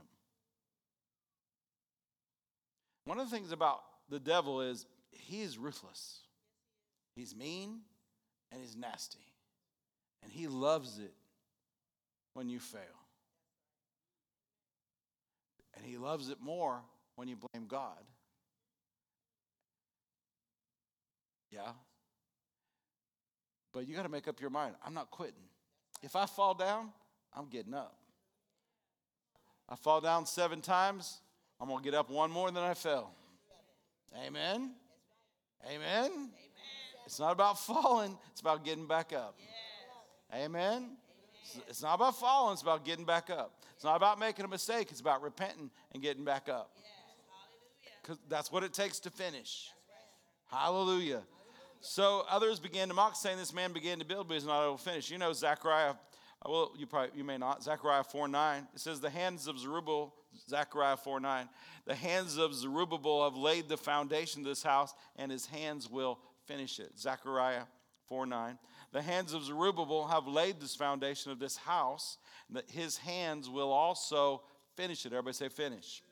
One 3.06 3.20
of 3.20 3.30
the 3.30 3.36
things 3.36 3.52
about 3.52 3.82
the 4.10 4.20
devil 4.20 4.62
is 4.62 4.86
he 5.12 5.42
is 5.42 5.58
ruthless. 5.58 6.20
He's 7.16 7.36
mean 7.36 7.80
and 8.52 8.62
he's 8.62 8.76
nasty. 8.76 9.33
And 10.24 10.32
he 10.32 10.48
loves 10.48 11.00
it 11.00 11.14
when 12.34 12.50
you 12.50 12.60
fail. 12.60 12.82
And 15.76 15.86
he 15.86 15.98
loves 15.98 16.30
it 16.30 16.38
more 16.42 16.82
when 17.16 17.28
you 17.28 17.36
blame 17.36 17.68
God. 17.68 18.00
Yeah. 21.52 21.72
But 23.74 23.88
you 23.88 23.96
got 23.96 24.04
to 24.04 24.10
make 24.10 24.28
up 24.28 24.40
your 24.40 24.50
mind. 24.50 24.76
I'm 24.86 24.94
not 24.94 25.12
quitting. 25.12 25.34
If 26.02 26.16
I 26.16 26.26
fall 26.26 26.54
down, 26.54 26.90
I'm 27.34 27.48
getting 27.48 27.74
up. 27.74 27.96
I 29.70 29.76
fall 29.76 30.02
down 30.02 30.26
seven 30.26 30.62
times, 30.62 31.22
I'm 31.60 31.68
going 31.68 31.84
to 31.84 31.84
get 31.84 31.98
up 31.98 32.10
one 32.10 32.30
more 32.30 32.52
than 32.52 32.64
I 32.64 32.74
fell. 32.74 33.12
Amen. 34.16 34.72
Amen. 35.66 36.12
Amen. 36.12 36.30
It's 37.06 37.20
not 37.20 37.32
about 37.32 37.60
falling, 37.60 38.18
it's 38.32 38.42
about 38.42 38.66
getting 38.66 38.88
back 38.88 39.14
up. 39.14 39.36
Amen. 40.34 40.98
It's 41.68 41.84
not 41.84 41.96
about 41.96 42.20
falling, 42.20 42.54
it's 42.54 42.62
about 42.62 42.86
getting 42.86 43.06
back 43.06 43.30
up. 43.30 43.54
It's 43.76 43.84
not 43.84 43.96
about 43.96 44.20
making 44.20 44.46
a 44.46 44.48
mistake, 44.48 44.90
it's 44.90 45.02
about 45.02 45.22
repenting 45.22 45.70
and 45.92 46.02
getting 46.02 46.24
back 46.24 46.50
up. 46.50 46.72
Because 48.02 48.18
that's 48.28 48.52
what 48.52 48.64
it 48.64 48.74
takes 48.74 49.00
to 49.02 49.10
finish. 49.10 49.70
Hallelujah. 50.50 51.22
So 51.82 52.26
others 52.30 52.60
began 52.60 52.88
to 52.88 52.94
mock, 52.94 53.16
saying, 53.16 53.38
This 53.38 53.54
man 53.54 53.74
began 53.74 54.00
to 54.00 54.06
build, 54.06 54.28
but 54.28 54.36
he's 54.36 54.46
not 54.46 54.64
able 54.64 54.78
to 54.78 54.84
finish. 54.84 55.12
You 55.12 55.18
know, 55.18 55.34
Zechariah, 55.34 55.92
uh, 56.46 56.50
well, 56.50 56.72
you 56.78 56.88
probably 56.88 57.12
you 57.16 57.24
may 57.24 57.38
not. 57.38 57.64
Zechariah 57.64 58.04
4 58.04 58.28
9. 58.28 58.68
It 58.74 58.80
says, 58.80 59.00
The 59.00 59.10
hands 59.10 59.48
of 59.48 59.60
Zerubbabel, 59.60 60.14
Zechariah 60.50 60.98
4 60.98 61.20
9, 61.20 61.50
the 61.86 61.96
hands 61.96 62.38
of 62.38 62.54
Zerubbabel 62.54 63.26
have 63.26 63.36
laid 63.36 63.68
the 63.68 63.78
foundation 63.78 64.42
of 64.42 64.48
this 64.48 64.64
house, 64.64 64.94
and 65.18 65.32
his 65.32 65.46
hands 65.46 65.90
will 65.90 66.20
finish 66.46 66.80
it. 66.80 66.98
Zechariah 66.98 67.64
4 68.08 68.26
9. 68.26 68.58
The 68.94 69.02
hands 69.02 69.34
of 69.34 69.44
Zerubbabel 69.44 70.08
have 70.08 70.28
laid 70.28 70.62
this 70.62 70.76
foundation 70.76 71.32
of 71.32 71.40
this 71.40 71.58
house, 71.58 72.18
that 72.52 72.70
his 72.70 72.98
hands 72.98 73.50
will 73.50 73.72
also 73.72 74.44
finish 74.76 75.06
it. 75.06 75.14
Everybody 75.14 75.34
say, 75.34 75.50
finish. 75.50 76.04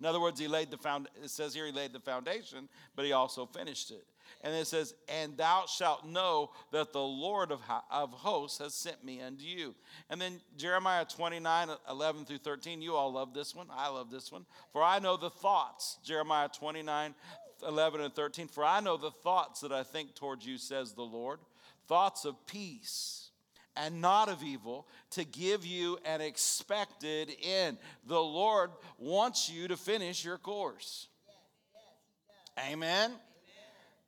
In 0.00 0.06
other 0.06 0.20
words, 0.20 0.40
he 0.40 0.48
laid 0.48 0.72
the 0.72 0.78
found. 0.78 1.06
It 1.22 1.30
says 1.30 1.54
here 1.54 1.66
he 1.66 1.70
laid 1.70 1.92
the 1.92 2.00
foundation, 2.00 2.68
but 2.96 3.04
he 3.04 3.12
also 3.12 3.46
finished 3.46 3.92
it. 3.92 4.04
And 4.40 4.52
it 4.52 4.66
says, 4.66 4.94
"And 5.08 5.36
thou 5.36 5.66
shalt 5.66 6.04
know 6.04 6.50
that 6.72 6.92
the 6.92 7.00
Lord 7.00 7.52
of, 7.52 7.60
of 7.88 8.10
hosts 8.10 8.58
has 8.58 8.74
sent 8.74 9.04
me 9.04 9.20
unto 9.20 9.44
you." 9.44 9.76
And 10.10 10.20
then 10.20 10.40
Jeremiah 10.56 11.04
29, 11.04 11.68
11 11.88 12.24
through 12.24 12.38
13. 12.38 12.82
You 12.82 12.96
all 12.96 13.12
love 13.12 13.32
this 13.32 13.54
one. 13.54 13.68
I 13.70 13.90
love 13.90 14.10
this 14.10 14.32
one. 14.32 14.44
For 14.72 14.82
I 14.82 14.98
know 14.98 15.16
the 15.16 15.30
thoughts. 15.30 15.98
Jeremiah 16.02 16.48
29, 16.48 17.14
11 17.64 18.00
and 18.00 18.12
13. 18.12 18.48
For 18.48 18.64
I 18.64 18.80
know 18.80 18.96
the 18.96 19.12
thoughts 19.12 19.60
that 19.60 19.70
I 19.70 19.84
think 19.84 20.16
towards 20.16 20.44
you, 20.44 20.58
says 20.58 20.94
the 20.94 21.02
Lord, 21.02 21.38
thoughts 21.92 22.24
of 22.24 22.34
peace 22.46 23.28
and 23.76 24.00
not 24.00 24.30
of 24.30 24.42
evil, 24.42 24.86
to 25.10 25.24
give 25.24 25.66
you 25.66 25.98
an 26.06 26.22
expected 26.22 27.30
end. 27.42 27.76
The 28.06 28.18
Lord 28.18 28.70
wants 28.98 29.50
you 29.50 29.68
to 29.68 29.76
finish 29.76 30.24
your 30.24 30.38
course. 30.38 31.08
Amen. 32.66 33.12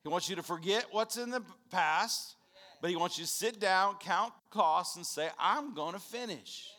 He 0.03 0.09
wants 0.09 0.31
you 0.31 0.37
to 0.37 0.43
forget 0.43 0.87
what's 0.93 1.19
in 1.19 1.29
the 1.29 1.43
past, 1.71 2.37
but 2.81 2.89
He 2.89 2.97
wants 2.97 3.19
you 3.19 3.25
to 3.25 3.31
sit 3.31 3.61
down, 3.61 3.97
count 4.01 4.33
costs, 4.49 4.97
and 4.97 5.05
say, 5.05 5.29
I'm 5.39 5.75
going 5.75 5.93
to 5.93 6.01
finish. 6.01 6.71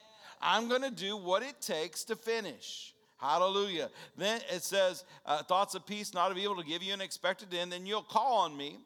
I'm 0.42 0.68
going 0.68 0.82
to 0.82 0.92
do 0.92 1.18
what 1.18 1.44
it 1.44 1.62
takes 1.62 2.04
to 2.06 2.16
finish. 2.16 2.96
Hallelujah. 3.18 3.92
Then 4.18 4.42
it 4.52 4.64
says, 4.64 5.04
uh, 5.24 5.44
thoughts 5.44 5.76
of 5.76 5.86
peace, 5.86 6.16
not 6.16 6.32
of 6.32 6.38
evil, 6.40 6.56
to 6.56 6.64
give 6.64 6.82
you 6.82 6.94
an 6.94 7.02
expected 7.02 7.54
end. 7.54 7.72
Then 7.72 7.86
you'll 7.86 8.02
call 8.02 8.40
on 8.40 8.58
me 8.58 8.80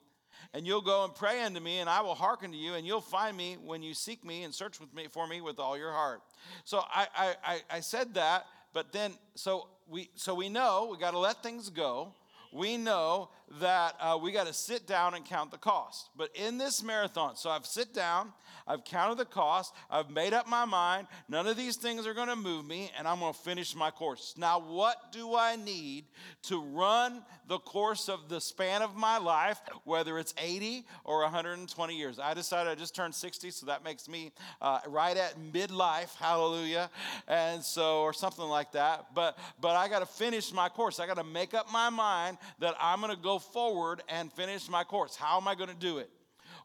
and 0.53 0.65
you'll 0.65 0.81
go 0.81 1.03
and 1.03 1.13
pray 1.13 1.43
unto 1.43 1.59
me, 1.59 1.79
and 1.79 1.89
I 1.89 2.01
will 2.01 2.15
hearken 2.15 2.51
to 2.51 2.57
you, 2.57 2.73
and 2.73 2.85
you'll 2.85 3.01
find 3.01 3.37
me 3.37 3.57
when 3.63 3.83
you 3.83 3.93
seek 3.93 4.25
me 4.25 4.43
and 4.43 4.53
search 4.53 4.79
with 4.79 4.93
me 4.93 5.07
for 5.09 5.27
me 5.27 5.41
with 5.41 5.59
all 5.59 5.77
your 5.77 5.91
heart. 5.91 6.21
So 6.63 6.83
I, 6.91 7.35
I, 7.43 7.61
I 7.69 7.79
said 7.81 8.13
that, 8.15 8.45
but 8.73 8.91
then 8.91 9.13
so 9.35 9.67
we 9.87 10.09
so 10.15 10.33
we 10.33 10.49
know 10.49 10.89
we 10.91 10.97
got 10.97 11.11
to 11.11 11.19
let 11.19 11.43
things 11.43 11.69
go. 11.69 12.13
We 12.51 12.77
know 12.77 13.29
that 13.59 13.95
uh, 13.99 14.17
we 14.21 14.31
got 14.31 14.47
to 14.47 14.53
sit 14.53 14.85
down 14.85 15.15
and 15.15 15.25
count 15.25 15.51
the 15.51 15.57
cost. 15.57 16.09
But 16.15 16.29
in 16.35 16.57
this 16.57 16.83
marathon, 16.83 17.35
so 17.35 17.49
I've 17.49 17.65
sit 17.65 17.93
down, 17.93 18.31
I've 18.67 18.83
counted 18.83 19.17
the 19.17 19.25
cost, 19.25 19.73
I've 19.89 20.11
made 20.11 20.33
up 20.33 20.47
my 20.47 20.65
mind. 20.65 21.07
None 21.27 21.47
of 21.47 21.57
these 21.57 21.75
things 21.75 22.05
are 22.05 22.13
going 22.13 22.27
to 22.27 22.35
move 22.35 22.65
me, 22.65 22.91
and 22.97 23.07
I'm 23.07 23.19
going 23.19 23.33
to 23.33 23.39
finish 23.39 23.75
my 23.75 23.89
course. 23.89 24.35
Now, 24.37 24.59
what 24.59 25.11
do 25.11 25.35
I 25.35 25.55
need 25.55 26.05
to 26.43 26.61
run 26.61 27.23
the 27.47 27.57
course 27.57 28.07
of 28.07 28.29
the 28.29 28.39
span 28.39 28.83
of 28.83 28.95
my 28.95 29.17
life, 29.17 29.59
whether 29.83 30.19
it's 30.19 30.35
80 30.37 30.85
or 31.03 31.21
120 31.21 31.97
years? 31.97 32.19
I 32.19 32.35
decided 32.35 32.69
I 32.69 32.75
just 32.75 32.95
turned 32.95 33.15
60, 33.15 33.49
so 33.49 33.65
that 33.65 33.83
makes 33.83 34.07
me 34.07 34.31
uh, 34.61 34.79
right 34.87 35.17
at 35.17 35.39
midlife. 35.39 36.15
Hallelujah, 36.15 36.91
and 37.27 37.63
so 37.63 38.01
or 38.01 38.13
something 38.13 38.45
like 38.45 38.73
that. 38.73 39.07
But 39.15 39.39
but 39.59 39.75
I 39.75 39.89
got 39.89 39.99
to 39.99 40.05
finish 40.05 40.53
my 40.53 40.69
course. 40.69 40.99
I 40.99 41.07
got 41.07 41.17
to 41.17 41.23
make 41.23 41.55
up 41.55 41.71
my 41.71 41.89
mind 41.89 42.37
that 42.59 42.75
I'm 42.79 43.01
going 43.01 43.15
to 43.15 43.21
go 43.21 43.38
forward 43.39 44.01
and 44.09 44.31
finish 44.31 44.69
my 44.69 44.83
course. 44.83 45.15
How 45.15 45.37
am 45.37 45.47
I 45.47 45.55
going 45.55 45.69
to 45.69 45.75
do 45.75 45.97
it? 45.97 46.09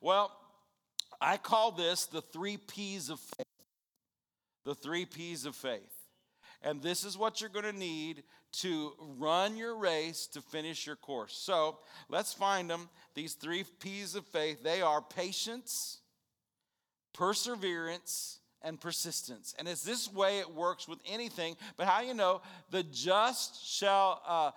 Well, 0.00 0.30
I 1.20 1.36
call 1.36 1.70
this 1.70 2.06
the 2.06 2.20
three 2.20 2.56
P's 2.56 3.10
of 3.10 3.18
faith. 3.18 3.46
The 4.64 4.74
three 4.74 5.06
P's 5.06 5.46
of 5.46 5.54
faith. 5.56 5.94
And 6.62 6.82
this 6.82 7.04
is 7.04 7.18
what 7.18 7.40
you're 7.40 7.50
going 7.50 7.66
to 7.66 7.72
need 7.72 8.22
to 8.60 8.92
run 9.18 9.56
your 9.56 9.76
race 9.76 10.26
to 10.28 10.40
finish 10.40 10.86
your 10.86 10.96
course. 10.96 11.36
So 11.36 11.78
let's 12.08 12.32
find 12.32 12.70
them. 12.70 12.88
These 13.14 13.34
three 13.34 13.64
P's 13.80 14.14
of 14.14 14.24
faith 14.26 14.62
they 14.62 14.80
are 14.80 15.02
patience, 15.02 16.00
perseverance, 17.12 18.38
and 18.64 18.80
persistence. 18.80 19.54
And 19.58 19.68
it's 19.68 19.82
this 19.82 20.12
way 20.12 20.38
it 20.38 20.50
works 20.50 20.88
with 20.88 20.98
anything. 21.08 21.56
But 21.76 21.86
how 21.86 22.00
you 22.00 22.14
know 22.14 22.40
the 22.70 22.82
just 22.82 23.64
shall 23.66 24.22
uh, 24.26 24.50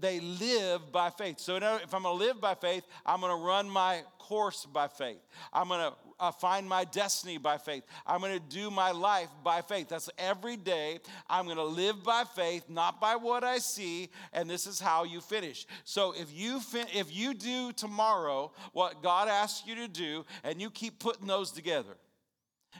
they, 0.00 0.20
live 0.20 0.92
by 0.92 1.10
faith. 1.10 1.38
So 1.38 1.56
if 1.56 1.94
I'm 1.94 2.02
to 2.02 2.10
live 2.10 2.40
by 2.40 2.54
faith, 2.54 2.84
I'm 3.04 3.20
to 3.20 3.34
run 3.34 3.70
my 3.70 4.02
course 4.18 4.66
by 4.66 4.88
faith. 4.88 5.20
I'm 5.52 5.68
to 5.68 5.92
uh, 6.18 6.32
find 6.32 6.68
my 6.68 6.84
destiny 6.84 7.38
by 7.38 7.58
faith. 7.58 7.84
I'm 8.06 8.22
to 8.22 8.40
do 8.40 8.70
my 8.70 8.90
life 8.90 9.28
by 9.44 9.62
faith. 9.62 9.88
That's 9.88 10.10
every 10.18 10.56
day. 10.56 10.98
I'm 11.28 11.46
to 11.46 11.62
live 11.62 12.02
by 12.02 12.24
faith, 12.24 12.64
not 12.68 13.00
by 13.00 13.16
what 13.16 13.44
I 13.44 13.58
see. 13.58 14.08
And 14.32 14.50
this 14.50 14.66
is 14.66 14.80
how 14.80 15.04
you 15.04 15.20
finish. 15.20 15.66
So 15.84 16.12
if 16.12 16.32
you 16.32 16.60
fin- 16.60 16.88
if 16.94 17.14
you 17.14 17.34
do 17.34 17.72
tomorrow 17.72 18.52
what 18.72 19.02
God 19.02 19.28
asks 19.28 19.66
you 19.66 19.76
to 19.76 19.88
do, 19.88 20.24
and 20.42 20.60
you 20.60 20.70
keep 20.70 20.98
putting 20.98 21.26
those 21.26 21.52
together 21.52 21.96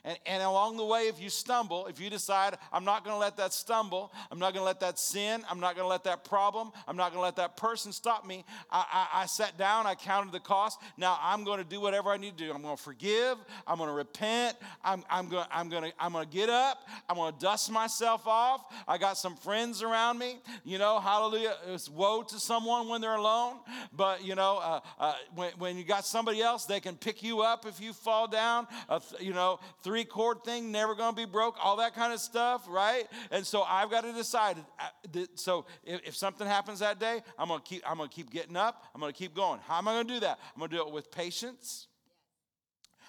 and, 0.04 0.18
and 0.26 0.42
along 0.42 0.76
the 0.76 0.84
way, 0.84 1.08
if 1.08 1.20
you 1.20 1.30
stumble, 1.30 1.86
if 1.86 2.00
you 2.00 2.10
decide, 2.10 2.58
I'm 2.72 2.84
not 2.84 3.04
going 3.04 3.14
to 3.14 3.20
let 3.20 3.36
that 3.36 3.52
stumble, 3.52 4.12
I'm 4.30 4.38
not 4.38 4.52
going 4.52 4.60
to 4.60 4.66
let 4.66 4.80
that 4.80 4.98
sin, 4.98 5.44
I'm 5.50 5.60
not 5.60 5.74
going 5.74 5.84
to 5.84 5.88
let 5.88 6.04
that 6.04 6.24
problem, 6.24 6.72
I'm 6.86 6.96
not 6.96 7.12
going 7.12 7.18
to 7.18 7.24
let 7.24 7.36
that 7.36 7.56
person 7.56 7.92
stop 7.92 8.26
me. 8.26 8.44
I, 8.70 8.84
I, 9.12 9.22
I 9.22 9.26
sat 9.26 9.58
down, 9.58 9.86
I 9.86 9.94
counted 9.94 10.32
the 10.32 10.40
cost. 10.40 10.80
Now 10.96 11.18
I'm 11.20 11.44
going 11.44 11.58
to 11.58 11.68
do 11.68 11.80
whatever 11.80 12.10
I 12.10 12.16
need 12.16 12.36
to 12.36 12.44
do. 12.44 12.52
I'm 12.52 12.62
going 12.62 12.76
to 12.76 12.82
forgive, 12.82 13.38
I'm 13.66 13.78
going 13.78 13.88
to 13.88 13.94
repent, 13.94 14.56
I'm, 14.84 15.04
I'm 15.10 15.28
going 15.28 15.46
I'm 15.50 15.68
going 15.68 15.84
to 15.84 15.92
I'm 15.98 16.12
going 16.12 16.26
to 16.26 16.32
get 16.32 16.48
up, 16.48 16.86
I'm 17.08 17.16
going 17.16 17.32
to 17.32 17.38
dust 17.38 17.70
myself 17.70 18.26
off. 18.26 18.64
I 18.86 18.98
got 18.98 19.16
some 19.16 19.36
friends 19.36 19.82
around 19.82 20.18
me, 20.18 20.38
you 20.64 20.78
know, 20.78 21.00
hallelujah. 21.00 21.54
It's 21.68 21.88
woe 21.88 22.22
to 22.22 22.38
someone 22.38 22.88
when 22.88 23.00
they're 23.00 23.16
alone, 23.16 23.56
but 23.92 24.24
you 24.24 24.34
know, 24.34 24.58
uh, 24.58 24.80
uh, 24.98 25.14
when, 25.34 25.52
when 25.58 25.76
you 25.76 25.84
got 25.84 26.04
somebody 26.04 26.42
else, 26.42 26.66
they 26.66 26.80
can 26.80 26.96
pick 26.96 27.22
you 27.22 27.40
up 27.40 27.66
if 27.66 27.80
you 27.80 27.92
fall 27.92 28.28
down. 28.28 28.66
Uh, 28.88 29.00
you 29.20 29.32
know, 29.32 29.58
three 29.86 30.04
chord 30.04 30.42
thing 30.42 30.72
never 30.72 30.96
to 30.96 31.12
be 31.12 31.24
broke, 31.24 31.54
all 31.62 31.76
that 31.76 31.94
kind 31.94 32.12
of 32.12 32.18
stuff, 32.18 32.66
right? 32.68 33.04
And 33.30 33.46
so 33.46 33.62
I've 33.62 33.88
got 33.88 34.00
to 34.00 34.12
decide. 34.12 34.56
Uh, 34.80 35.20
so 35.36 35.64
if, 35.84 36.16
something 36.16 36.44
happens 36.44 36.80
that 36.80 36.98
day, 36.98 37.22
I'm 37.38 37.48
to 37.50 37.60
keep 37.60 37.82
I'm 37.88 37.98
to 37.98 38.08
keep 38.08 38.30
getting 38.30 38.56
up. 38.56 38.82
I'm 38.92 39.00
to 39.00 39.12
keep 39.12 39.32
going. 39.32 39.60
How 39.64 39.78
am 39.78 39.86
I 39.86 40.02
to 40.02 40.14
do 40.14 40.18
that? 40.20 40.40
I'm 40.56 40.62
to 40.62 40.68
do 40.68 40.82
it 40.82 40.92
with 40.92 41.12
patience. 41.12 41.86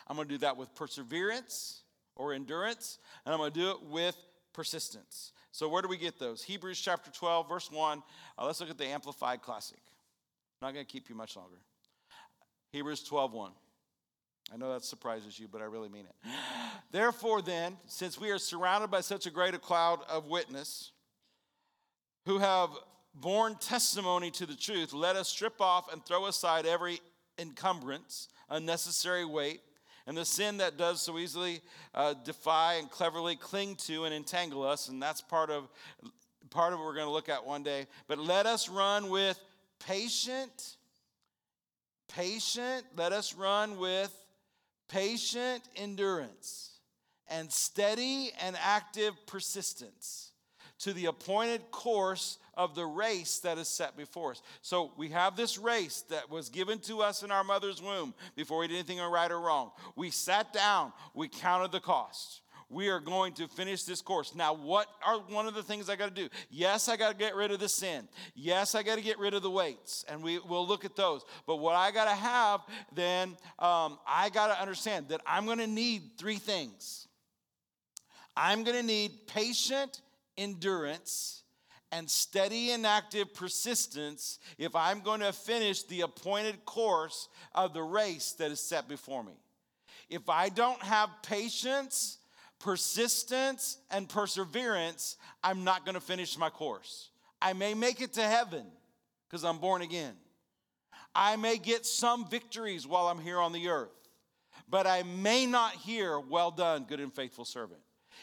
I'm 0.08 0.18
to 0.18 0.26
do 0.26 0.38
that 0.38 0.56
with 0.56 0.74
perseverance 0.76 1.82
or 2.16 2.34
endurance, 2.34 3.00
and 3.26 3.34
I'm 3.34 3.42
to 3.42 3.50
do 3.50 3.72
it 3.72 3.82
with 3.82 4.16
persistence. 4.54 5.32
So 5.52 5.68
where 5.68 5.82
do 5.82 5.88
we 5.88 5.98
get 5.98 6.20
those? 6.20 6.44
Hebrews 6.44 6.80
chapter 6.80 7.10
12, 7.10 7.50
verse 7.50 7.72
1. 7.72 8.04
Uh, 8.38 8.46
let's 8.46 8.60
look 8.60 8.70
at 8.70 8.78
the 8.78 8.86
Amplified 8.86 9.42
Classic. 9.42 9.80
I'm 10.62 10.68
not 10.68 10.74
to 10.86 10.92
keep 10.92 11.10
you 11.10 11.16
much 11.16 11.36
longer. 11.36 11.58
Hebrews 12.72 13.04
12, 13.04 13.34
1. 13.34 13.52
I 14.54 14.58
know 14.58 14.72
that 14.72 14.84
surprises 14.84 15.38
you, 15.40 15.48
but 15.52 15.62
I 15.62 15.66
really 15.66 15.90
mean 15.90 16.06
it. 16.06 16.16
Therefore, 16.92 17.42
then, 17.42 17.78
since 17.86 18.20
we 18.20 18.32
are 18.32 18.38
surrounded 18.38 18.90
by 18.90 19.02
such 19.02 19.26
a 19.26 19.32
great 19.32 19.60
cloud 19.62 20.00
of 20.10 20.28
witness 20.28 20.92
who 22.26 22.40
have 22.40 22.70
borne 23.14 23.56
testimony 23.56 24.32
to 24.32 24.46
the 24.46 24.56
truth, 24.56 24.94
let 24.94 25.16
us 25.16 25.28
strip 25.30 25.60
off 25.60 25.92
and 25.92 26.06
throw 26.06 26.28
aside 26.28 26.66
every 26.66 27.00
encumbrance, 27.38 28.30
unnecessary 28.50 29.26
weight, 29.26 29.60
and 30.06 30.16
the 30.16 30.24
sin 30.24 30.58
that 30.58 30.78
does 30.78 31.02
so 31.02 31.18
easily 31.18 31.60
uh, 31.94 32.14
defy 32.24 32.76
and 32.76 32.90
cleverly 32.90 33.36
cling 33.36 33.76
to 33.76 34.06
and 34.06 34.14
entangle 34.14 34.64
us. 34.64 34.88
And 34.88 35.02
that's 35.02 35.22
part 35.22 35.50
of 35.50 35.68
part 36.50 36.72
of 36.72 36.80
what 36.80 36.86
we're 36.86 36.96
going 36.96 37.08
to 37.08 37.12
look 37.12 37.28
at 37.28 37.46
one 37.46 37.62
day. 37.62 37.88
But 38.08 38.18
let 38.18 38.46
us 38.46 38.70
run 38.70 39.10
with 39.10 39.38
patient 39.80 40.78
patient, 42.08 42.86
let 42.96 43.12
us 43.12 43.36
run 43.36 43.78
with 43.78 44.14
patient 44.88 45.64
endurance 45.76 46.80
and 47.30 47.52
steady 47.52 48.32
and 48.42 48.56
active 48.62 49.14
persistence 49.26 50.32
to 50.80 50.94
the 50.94 51.08
appointed 51.08 51.72
course 51.72 52.38
of 52.54 52.76
the 52.76 52.86
race 52.86 53.40
that 53.40 53.58
is 53.58 53.68
set 53.68 53.98
before 53.98 54.32
us. 54.32 54.42
So 54.62 54.92
we 54.98 55.10
have 55.10 55.36
this 55.36 55.58
race 55.58 56.04
that 56.10 56.30
was 56.30 56.50
given 56.50 56.80
to 56.80 57.02
us 57.02 57.24
in 57.24 57.32
our 57.32 57.44
mother's 57.44 57.82
womb 57.82 58.14
before 58.36 58.60
we 58.60 58.68
did 58.68 58.76
anything 58.76 59.00
right 59.00 59.32
or 59.32 59.40
wrong. 59.40 59.72
We 59.96 60.12
sat 60.12 60.54
down, 60.54 60.94
we 61.14 61.28
counted 61.28 61.72
the 61.72 61.80
cost. 61.80 62.42
We 62.70 62.90
are 62.90 63.00
going 63.00 63.34
to 63.36 63.48
finish 63.48 63.84
this 63.84 64.02
course. 64.02 64.36
Now, 64.36 64.54
what 64.54 64.88
are 65.06 65.20
one 65.20 65.48
of 65.48 65.54
the 65.54 65.64
things 65.64 65.90
I 65.90 65.96
got 65.96 66.14
to 66.14 66.22
do? 66.22 66.28
Yes, 66.50 66.90
I 66.90 66.98
got 66.98 67.12
to 67.12 67.18
get 67.18 67.34
rid 67.36 67.52
of 67.52 67.60
the 67.60 67.70
sin. 67.70 68.10
Yes, 68.36 68.76
I 68.76 68.84
got 68.84 68.96
to 68.96 69.04
get 69.04 69.18
rid 69.20 69.34
of 69.34 69.42
the 69.42 69.50
weights, 69.50 70.04
and 70.10 70.22
we 70.22 70.40
will 70.40 70.68
look 70.68 70.84
at 70.84 70.96
those. 70.96 71.24
But 71.46 71.58
what 71.58 71.76
I 71.76 71.92
got 71.92 72.06
to 72.06 72.16
have, 72.16 72.62
then, 72.94 73.38
um, 73.60 73.98
I 74.06 74.30
got 74.34 74.48
to 74.48 74.62
understand 74.62 75.10
that 75.10 75.22
I'm 75.26 75.46
going 75.46 75.60
to 75.60 75.68
need 75.68 76.02
three 76.18 76.36
things. 76.36 77.08
I'm 78.36 78.64
going 78.64 78.78
to 78.78 78.86
need 78.86 79.28
patient 79.28 80.02
endurance 80.38 81.44
and 81.92 82.10
steady 82.10 82.72
and 82.72 82.86
active 82.86 83.34
persistence 83.34 84.40
if 84.58 84.76
I'm 84.76 85.00
going 85.00 85.22
to 85.22 85.32
finish 85.32 85.84
the 85.84 86.02
appointed 86.02 86.66
course 86.66 87.30
of 87.56 87.74
the 87.74 87.82
race 87.82 88.34
that 88.34 88.52
is 88.52 88.60
set 88.60 88.88
before 88.88 89.24
me. 89.24 89.34
If 90.10 90.30
I 90.30 90.50
don't 90.50 90.82
have 90.84 91.10
patience, 91.24 92.17
persistence, 92.60 93.78
and 93.92 94.10
perseverance, 94.10 95.18
I'm 95.44 95.64
not 95.64 95.86
going 95.86 95.96
to 95.96 96.02
finish 96.02 96.38
my 96.38 96.50
course. 96.50 97.10
I 97.42 97.54
may 97.54 97.74
make 97.74 98.02
it 98.02 98.14
to 98.14 98.24
heaven 98.24 98.66
because 99.28 99.44
I'm 99.44 99.60
born 99.60 99.82
again. 99.82 100.14
I 101.14 101.36
may 101.36 101.58
get 101.58 101.86
some 101.86 102.28
victories 102.28 102.88
while 102.88 103.08
I'm 103.08 103.20
here 103.20 103.40
on 103.40 103.52
the 103.52 103.70
earth, 103.70 103.90
but 104.70 104.88
I 104.88 105.04
may 105.04 105.46
not 105.46 105.74
hear, 105.74 106.20
Well 106.20 106.52
done, 106.52 106.86
good 106.88 107.00
and 107.00 107.14
faithful 107.14 107.46
servant. 107.46 107.82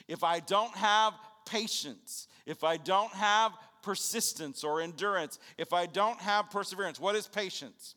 If 0.08 0.24
I 0.24 0.40
don't 0.40 0.74
have 0.76 1.14
patience, 1.46 2.28
if 2.46 2.64
I 2.64 2.76
don't 2.76 3.12
have 3.12 3.52
persistence 3.82 4.64
or 4.64 4.80
endurance, 4.80 5.38
if 5.58 5.72
I 5.72 5.86
don't 5.86 6.20
have 6.20 6.50
perseverance, 6.50 6.98
what 6.98 7.14
is 7.14 7.26
patience? 7.26 7.94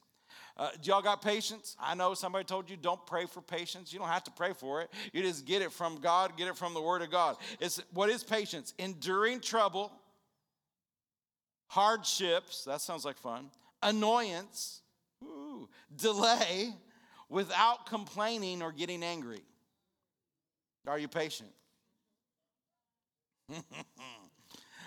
Uh, 0.57 0.69
y'all 0.81 1.03
got 1.03 1.21
patience? 1.21 1.77
I 1.79 1.93
know 1.93 2.15
somebody 2.15 2.43
told 2.43 2.69
you 2.69 2.77
don't 2.77 3.05
pray 3.05 3.25
for 3.25 3.41
patience. 3.41 3.93
You 3.93 3.99
don't 3.99 4.07
have 4.07 4.23
to 4.23 4.31
pray 4.31 4.53
for 4.53 4.81
it. 4.81 4.89
You 5.13 5.21
just 5.21 5.45
get 5.45 5.61
it 5.61 5.71
from 5.71 5.99
God, 5.99 6.35
get 6.35 6.47
it 6.47 6.57
from 6.57 6.73
the 6.73 6.81
Word 6.81 7.03
of 7.03 7.11
God. 7.11 7.37
It's 7.59 7.79
what 7.93 8.09
is 8.09 8.23
patience? 8.23 8.73
Enduring 8.79 9.39
trouble, 9.39 9.91
hardships. 11.67 12.63
That 12.63 12.81
sounds 12.81 13.05
like 13.05 13.17
fun. 13.17 13.51
Annoyance, 13.83 14.81
ooh, 15.23 15.69
delay, 15.95 16.73
without 17.29 17.85
complaining 17.85 18.63
or 18.63 18.71
getting 18.71 19.03
angry. 19.03 19.43
Are 20.87 20.97
you 20.97 21.07
patient? 21.07 21.49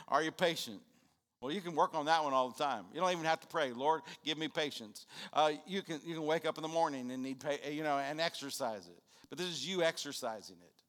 Are 0.09 0.23
you 0.23 0.33
patient? 0.33 0.81
Well, 1.41 1.53
you 1.53 1.63
can 1.63 1.75
work 1.75 1.95
on 1.95 2.05
that 2.07 2.23
one 2.23 2.35
all 2.35 2.51
the 2.51 2.63
time. 2.63 2.85
You 2.93 3.01
don't 3.01 3.13
even 3.13 3.25
have 3.25 3.41
to 3.41 3.47
pray, 3.47 3.73
Lord, 3.73 4.03
give 4.25 4.37
me 4.37 4.49
patience. 4.49 5.07
Uh, 5.33 5.53
you 5.67 5.81
can 5.81 6.01
you 6.05 6.15
can 6.15 6.27
wake 6.27 6.45
up 6.45 6.59
in 6.59 6.63
the 6.63 6.69
morning 6.69 7.11
and 7.11 7.23
need 7.23 7.41
pay, 7.41 7.73
you 7.73 7.83
know 7.83 7.99
and 7.99 8.21
exercise 8.21 8.87
it. 8.87 9.03
But 9.31 9.39
this 9.39 9.47
is 9.47 9.67
you 9.67 9.83
exercising 9.83 10.57
it. 10.63 10.83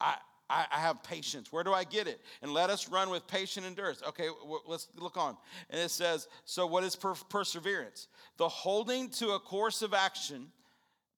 I, 0.00 0.16
I, 0.50 0.78
have 0.78 1.02
patience. 1.02 1.52
Where 1.52 1.64
do 1.64 1.72
I 1.72 1.84
get 1.84 2.06
it? 2.06 2.20
And 2.42 2.52
let 2.52 2.70
us 2.70 2.88
run 2.88 3.10
with 3.10 3.26
patient 3.26 3.66
endurance. 3.66 4.02
Okay, 4.06 4.28
let's 4.66 4.88
look 4.96 5.16
on. 5.16 5.36
And 5.70 5.80
it 5.80 5.90
says, 5.90 6.28
so 6.44 6.66
what 6.66 6.84
is 6.84 6.96
per- 6.96 7.14
perseverance? 7.14 8.08
The 8.38 8.48
holding 8.48 9.10
to 9.10 9.30
a 9.30 9.40
course 9.40 9.82
of 9.82 9.92
action. 9.92 10.48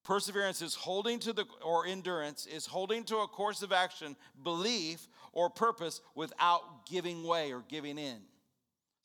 Perseverance 0.02 0.62
is 0.62 0.74
holding 0.74 1.18
to 1.20 1.33
the, 1.33 1.44
or 1.62 1.87
endurance 1.87 2.46
is 2.46 2.66
holding 2.66 3.04
to 3.04 3.18
a 3.18 3.28
course 3.28 3.62
of 3.62 3.70
action, 3.70 4.16
belief, 4.42 5.06
or 5.33 5.50
purpose 5.50 6.00
without 6.14 6.87
giving 6.87 7.22
way 7.22 7.52
or 7.52 7.62
giving 7.68 7.98
in. 7.98 8.16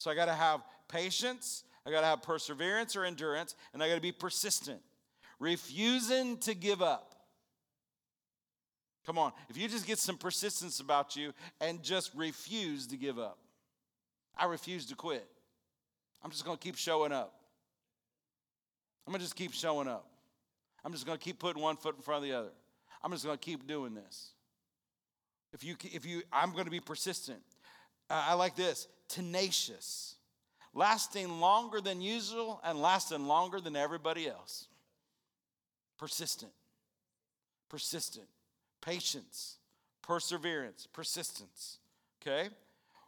So 0.06 0.12
I 0.12 0.14
got 0.14 0.26
to 0.26 0.36
have 0.36 0.62
patience, 0.88 1.64
I 1.84 1.90
got 1.90 2.02
to 2.02 2.06
have 2.06 2.22
perseverance 2.22 2.96
or 2.96 3.06
endurance, 3.06 3.56
and 3.74 3.82
I 3.82 3.90
got 3.90 3.96
to 3.96 4.02
be 4.02 4.12
persistent, 4.12 4.80
refusing 5.40 6.38
to 6.42 6.54
give 6.54 6.84
up. 6.84 7.16
Come 9.08 9.18
on, 9.18 9.32
if 9.50 9.58
you 9.58 9.68
just 9.68 9.88
get 9.88 9.98
some 9.98 10.16
persistence 10.16 10.80
about 10.80 11.16
you 11.16 11.34
and 11.60 11.82
just 11.82 12.12
refuse 12.14 12.86
to 12.86 12.98
give 12.98 13.18
up. 13.18 13.40
I 14.38 14.46
refuse 14.46 14.86
to 14.90 14.96
quit. 14.96 15.26
I'm 16.24 16.30
just 16.30 16.46
going 16.46 16.58
to 16.58 16.64
keep 16.64 16.76
showing 16.76 17.12
up. 17.12 17.34
I'm 19.08 19.12
going 19.12 19.22
to 19.22 19.26
just 19.26 19.36
keep 19.36 19.54
showing 19.54 19.88
up. 19.88 20.06
I'm 20.84 20.92
just 20.92 21.08
going 21.08 21.18
to 21.18 21.24
keep 21.24 21.40
putting 21.40 21.64
one 21.64 21.78
foot 21.78 21.96
in 21.96 22.04
front 22.04 22.24
of 22.24 22.30
the 22.30 22.38
other. 22.38 22.52
I'm 23.04 23.12
just 23.12 23.26
going 23.26 23.40
to 23.40 23.44
keep 23.44 23.66
doing 23.66 23.96
this. 23.96 24.34
If 25.52 25.64
you, 25.64 25.76
if 25.82 26.06
you, 26.06 26.22
I'm 26.32 26.52
going 26.52 26.66
to 26.66 26.72
be 26.72 26.80
persistent. 26.80 27.40
Uh, 28.08 28.24
I 28.28 28.36
like 28.36 28.56
this 28.56 28.88
tenacious, 29.08 30.16
lasting 30.74 31.40
longer 31.40 31.82
than 31.82 32.02
usual 32.02 32.62
and 32.64 32.82
lasting 32.82 33.26
longer 33.28 33.60
than 33.60 33.76
everybody 33.76 34.28
else. 34.28 34.68
Persistent, 35.98 36.52
persistent, 37.70 38.28
patience, 38.82 39.58
perseverance, 40.02 40.88
persistence. 40.92 41.80
Okay? 42.22 42.50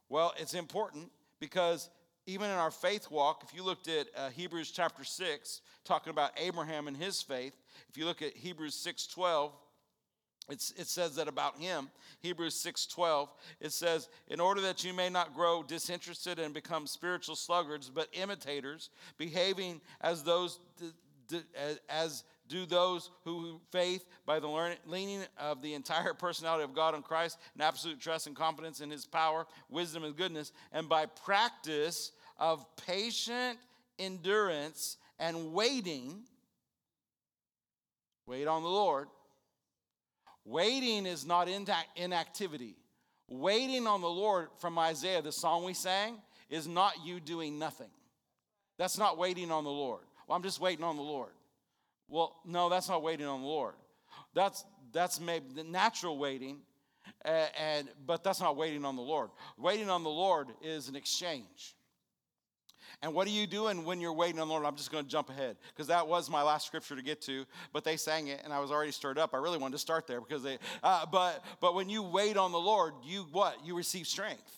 Well, 0.10 0.34
it's 0.38 0.54
important 0.54 1.12
because 1.40 1.90
even 2.26 2.50
in 2.50 2.56
our 2.56 2.72
faith 2.72 3.10
walk, 3.10 3.44
if 3.48 3.56
you 3.56 3.64
looked 3.64 3.88
at 3.88 4.08
uh, 4.16 4.30
Hebrews 4.30 4.72
chapter 4.72 5.04
6, 5.04 5.62
talking 5.86 6.12
about 6.12 6.32
Abraham 6.38 6.88
and 6.88 6.96
his 6.96 7.22
faith, 7.22 7.54
if 7.90 7.98
you 7.98 8.06
look 8.06 8.22
at 8.22 8.36
Hebrews 8.36 8.76
6 8.76 9.08
12, 9.08 9.54
it's, 10.50 10.72
it 10.72 10.88
says 10.88 11.16
that 11.16 11.28
about 11.28 11.58
him 11.58 11.90
hebrews 12.22 12.56
6.12 12.56 13.30
it 13.60 13.72
says 13.72 14.10
in 14.28 14.40
order 14.40 14.62
that 14.62 14.84
you 14.84 14.94
may 14.94 15.10
not 15.10 15.34
grow 15.34 15.64
disinterested 15.64 16.40
and 16.40 16.54
become 16.54 16.88
spiritual 16.88 17.36
sluggards 17.36 17.90
but 17.90 18.08
imitators 18.14 18.90
behaving 19.18 19.82
as 20.02 20.24
those 20.24 20.60
as 21.90 22.24
do 22.48 22.66
those 22.66 23.10
who 23.26 23.60
faith 23.72 24.06
by 24.26 24.40
the 24.40 24.48
learning, 24.48 24.78
leaning 24.86 25.22
of 25.38 25.62
the 25.62 25.74
entire 25.74 26.14
personality 26.14 26.64
of 26.64 26.74
god 26.74 26.96
in 26.96 27.02
christ 27.02 27.38
and 27.54 27.62
absolute 27.62 28.00
trust 28.00 28.28
and 28.28 28.36
confidence 28.36 28.80
in 28.82 28.90
his 28.90 29.06
power 29.06 29.46
wisdom 29.70 30.04
and 30.04 30.16
goodness 30.16 30.52
and 30.72 30.88
by 30.88 31.06
practice 31.06 32.12
of 32.38 32.66
patient 32.78 33.58
endurance 34.00 34.98
and 35.20 35.54
waiting 35.54 36.22
wait 38.26 38.48
on 38.48 38.64
the 38.64 38.70
lord 38.70 39.08
Waiting 40.48 41.06
is 41.06 41.26
not 41.26 41.50
in 41.50 41.68
inactivity. 41.98 42.78
Waiting 43.28 43.86
on 43.86 44.00
the 44.00 44.10
Lord 44.10 44.48
from 44.60 44.80
Isaiah, 44.80 45.22
the 45.22 45.34
song 45.34 45.66
we 45.66 45.74
sang, 45.74 46.20
is 46.50 46.70
not 46.70 46.94
you 47.06 47.20
doing 47.20 47.60
nothing. 47.60 47.90
That's 48.78 48.98
not 48.98 49.18
waiting 49.18 49.52
on 49.52 49.66
the 49.66 49.70
Lord. 49.70 50.04
Well, 50.26 50.38
I'm 50.38 50.44
just 50.44 50.62
waiting 50.62 50.86
on 50.86 50.96
the 50.96 51.02
Lord. 51.02 51.32
Well, 52.08 52.38
no, 52.46 52.70
that's 52.70 52.88
not 52.88 53.04
waiting 53.04 53.26
on 53.26 53.42
the 53.42 53.48
Lord. 53.48 53.74
That's 54.34 54.64
that's 54.94 55.20
maybe 55.20 55.48
the 55.54 55.66
natural 55.66 56.18
waiting, 56.18 56.60
uh, 57.26 57.48
and 57.60 57.90
but 58.06 58.24
that's 58.24 58.40
not 58.40 58.56
waiting 58.56 58.86
on 58.86 58.96
the 58.96 59.02
Lord. 59.02 59.32
Waiting 59.58 59.90
on 59.90 60.04
the 60.04 60.10
Lord 60.10 60.48
is 60.62 60.88
an 60.88 60.96
exchange. 60.96 61.76
And 63.04 63.14
what 63.14 63.28
are 63.28 63.32
you 63.32 63.46
doing 63.46 63.86
when 63.86 64.02
you're 64.02 64.14
waiting 64.14 64.40
on 64.40 64.48
the 64.48 64.54
Lord? 64.54 64.66
I'm 64.66 64.76
just 64.76 64.92
going 64.92 65.04
to 65.04 65.10
jump 65.10 65.30
ahead 65.30 65.58
because 65.70 65.88
that 65.88 66.08
was 66.08 66.30
my 66.30 66.42
last 66.42 66.66
scripture 66.66 66.96
to 66.96 67.04
get 67.04 67.22
to, 67.22 67.46
but 67.72 67.84
they 67.84 67.96
sang 67.96 68.28
it 68.28 68.42
and 68.44 68.52
I 68.52 68.60
was 68.60 68.72
already 68.72 68.92
stirred 68.92 69.20
up. 69.20 69.36
I 69.36 69.38
really 69.38 69.60
wanted 69.60 69.74
to 69.74 69.80
start 69.80 70.08
there 70.08 70.20
because 70.20 70.42
they, 70.42 70.58
uh, 70.82 71.06
but, 71.12 71.46
but 71.62 71.76
when 71.76 71.90
you 71.90 72.02
wait 72.02 72.38
on 72.38 72.52
the 72.52 72.60
Lord, 72.60 72.94
you 73.04 73.28
what? 73.32 73.64
You 73.64 73.78
receive 73.78 74.08
strength. 74.08 74.52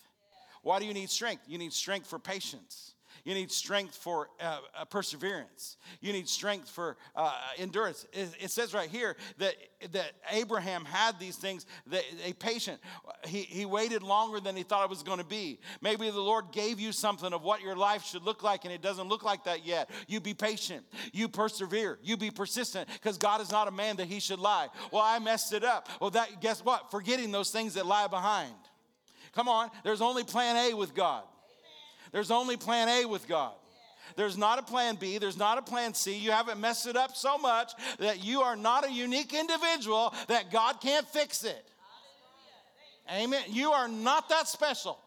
Why 0.61 0.79
do 0.79 0.85
you 0.85 0.93
need 0.93 1.09
strength? 1.09 1.43
You 1.47 1.57
need 1.57 1.73
strength 1.73 2.07
for 2.07 2.17
patience. 2.17 2.93
You 3.23 3.33
need 3.33 3.51
strength 3.51 3.95
for 3.95 4.29
uh, 4.39 4.59
uh, 4.77 4.85
perseverance. 4.85 5.77
You 6.01 6.13
need 6.13 6.27
strength 6.27 6.69
for 6.69 6.97
uh, 7.15 7.33
endurance. 7.57 8.05
It, 8.13 8.29
it, 8.39 8.51
says 8.51 8.73
right 8.73 8.89
here 8.89 9.15
that, 9.37 9.55
that 9.91 10.13
Abraham 10.31 10.85
had 10.85 11.19
these 11.19 11.35
things, 11.35 11.65
that 11.87 12.03
a 12.25 12.33
patient. 12.33 12.79
He, 13.25 13.41
he 13.41 13.65
waited 13.65 14.03
longer 14.03 14.39
than 14.39 14.55
he 14.55 14.63
thought 14.63 14.83
it 14.83 14.89
was 14.89 15.03
going 15.03 15.19
to 15.19 15.25
be. 15.25 15.59
Maybe 15.81 16.09
the 16.09 16.19
Lord 16.19 16.45
gave 16.51 16.79
you 16.79 16.91
something 16.91 17.33
of 17.33 17.43
what 17.43 17.61
your 17.61 17.75
life 17.75 18.05
should 18.05 18.23
look 18.23 18.43
like, 18.43 18.65
and 18.65 18.73
it 18.73 18.81
doesn't 18.81 19.07
look 19.07 19.23
like 19.23 19.43
that 19.45 19.65
yet. 19.65 19.89
You 20.07 20.19
be 20.19 20.33
patient. 20.33 20.85
You 21.13 21.27
persevere. 21.27 21.99
You 22.01 22.17
be 22.17 22.31
persistent, 22.31 22.89
because 22.93 23.17
God 23.17 23.41
is 23.41 23.51
not 23.51 23.67
a 23.67 23.71
man 23.71 23.97
that 23.97 24.07
he 24.07 24.19
should 24.19 24.39
lie. 24.39 24.67
Well, 24.91 25.03
I 25.03 25.19
messed 25.19 25.53
it 25.53 25.63
up. 25.63 25.89
Well, 25.99 26.11
that 26.11 26.41
guess 26.41 26.63
what? 26.63 26.91
Forgetting 26.91 27.31
those 27.31 27.51
things 27.51 27.75
that 27.75 27.85
lie 27.85 28.07
behind. 28.07 28.53
Come 29.33 29.47
on, 29.47 29.69
there's 29.83 30.01
only 30.01 30.23
plan 30.23 30.55
A 30.71 30.73
with 30.75 30.95
God. 30.95 31.23
There's 32.11 32.31
only 32.31 32.57
plan 32.57 32.89
A 32.89 33.05
with 33.05 33.27
God. 33.27 33.53
There's 34.15 34.37
not 34.37 34.59
a 34.59 34.63
plan 34.63 34.95
B. 34.95 35.17
There's 35.17 35.37
not 35.37 35.57
a 35.57 35.61
plan 35.61 35.93
C. 35.93 36.17
You 36.17 36.31
haven't 36.31 36.59
messed 36.59 36.87
it 36.87 36.97
up 36.97 37.15
so 37.15 37.37
much 37.37 37.73
that 37.99 38.23
you 38.23 38.41
are 38.41 38.55
not 38.55 38.87
a 38.87 38.91
unique 38.91 39.33
individual 39.33 40.13
that 40.27 40.51
God 40.51 40.81
can't 40.81 41.07
fix 41.07 41.43
it. 41.43 41.65
Amen. 43.11 43.43
You 43.49 43.71
are 43.71 43.87
not 43.87 44.29
that 44.29 44.47
special. 44.47 44.99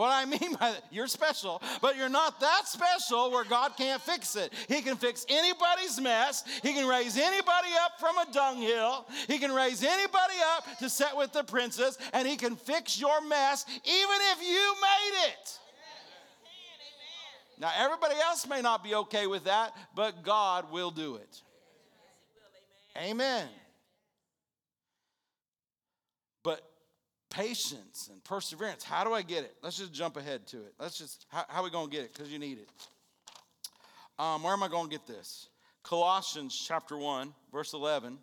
What 0.00 0.12
I 0.12 0.24
mean 0.24 0.54
by 0.58 0.70
that, 0.70 0.84
you're 0.90 1.06
special, 1.06 1.60
but 1.82 1.94
you're 1.94 2.08
not 2.08 2.40
that 2.40 2.66
special 2.66 3.30
where 3.30 3.44
God 3.44 3.72
can't 3.76 4.00
fix 4.00 4.34
it. 4.34 4.50
He 4.66 4.80
can 4.80 4.96
fix 4.96 5.26
anybody's 5.28 6.00
mess. 6.00 6.42
He 6.62 6.72
can 6.72 6.88
raise 6.88 7.18
anybody 7.18 7.68
up 7.84 8.00
from 8.00 8.16
a 8.16 8.24
dunghill. 8.32 9.06
He 9.26 9.36
can 9.36 9.52
raise 9.52 9.84
anybody 9.84 10.36
up 10.56 10.78
to 10.78 10.88
set 10.88 11.14
with 11.18 11.34
the 11.34 11.44
princess, 11.44 11.98
and 12.14 12.26
He 12.26 12.38
can 12.38 12.56
fix 12.56 12.98
your 12.98 13.20
mess 13.28 13.66
even 13.68 14.16
if 14.32 14.40
you 14.40 14.74
made 14.80 15.28
it. 15.32 15.58
Now, 17.58 17.70
everybody 17.76 18.14
else 18.14 18.48
may 18.48 18.62
not 18.62 18.82
be 18.82 18.94
okay 18.94 19.26
with 19.26 19.44
that, 19.44 19.76
but 19.94 20.22
God 20.22 20.72
will 20.72 20.90
do 20.90 21.16
it. 21.16 21.42
Amen. 22.96 23.46
But 26.42 26.69
patience 27.40 28.10
and 28.12 28.22
perseverance, 28.22 28.84
how 28.84 29.02
do 29.02 29.12
I 29.12 29.22
get 29.22 29.44
it? 29.44 29.54
Let's 29.62 29.78
just 29.78 29.92
jump 29.92 30.16
ahead 30.16 30.46
to 30.48 30.58
it. 30.58 30.74
Let's 30.78 30.98
just, 30.98 31.26
how, 31.28 31.44
how 31.48 31.60
are 31.60 31.64
we 31.64 31.70
going 31.70 31.88
to 31.88 31.90
get 31.90 32.04
it? 32.04 32.12
Because 32.12 32.30
you 32.30 32.38
need 32.38 32.58
it. 32.58 32.68
Um, 34.18 34.42
where 34.42 34.52
am 34.52 34.62
I 34.62 34.68
going 34.68 34.84
to 34.84 34.90
get 34.90 35.06
this? 35.06 35.48
Colossians 35.82 36.54
chapter 36.68 36.98
1, 36.98 37.32
verse 37.50 37.72
11, 37.72 38.18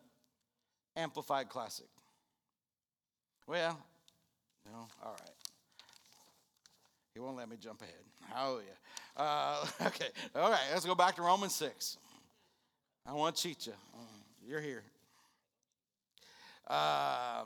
Amplified 0.96 1.50
Classic. 1.50 1.88
Well, 3.48 3.80
no, 4.66 4.88
all 5.04 5.16
right. 5.20 5.30
He 7.14 7.20
won't 7.20 7.38
let 7.38 7.50
me 7.50 7.58
jump 7.60 7.82
ahead. 7.82 7.94
Oh, 8.36 8.60
yeah. 8.60 9.24
Uh, 9.24 9.66
okay, 9.88 10.10
all 10.36 10.52
right, 10.52 10.60
let's 10.72 10.86
go 10.86 10.94
back 10.94 11.16
to 11.16 11.24
Romans 11.24 11.56
6. 11.56 11.98
I 13.08 13.14
want 13.14 13.36
to 13.36 13.42
cheat 13.42 13.66
you. 13.66 13.74
You're 14.46 14.62
here. 14.62 14.84
Uh, 16.68 17.46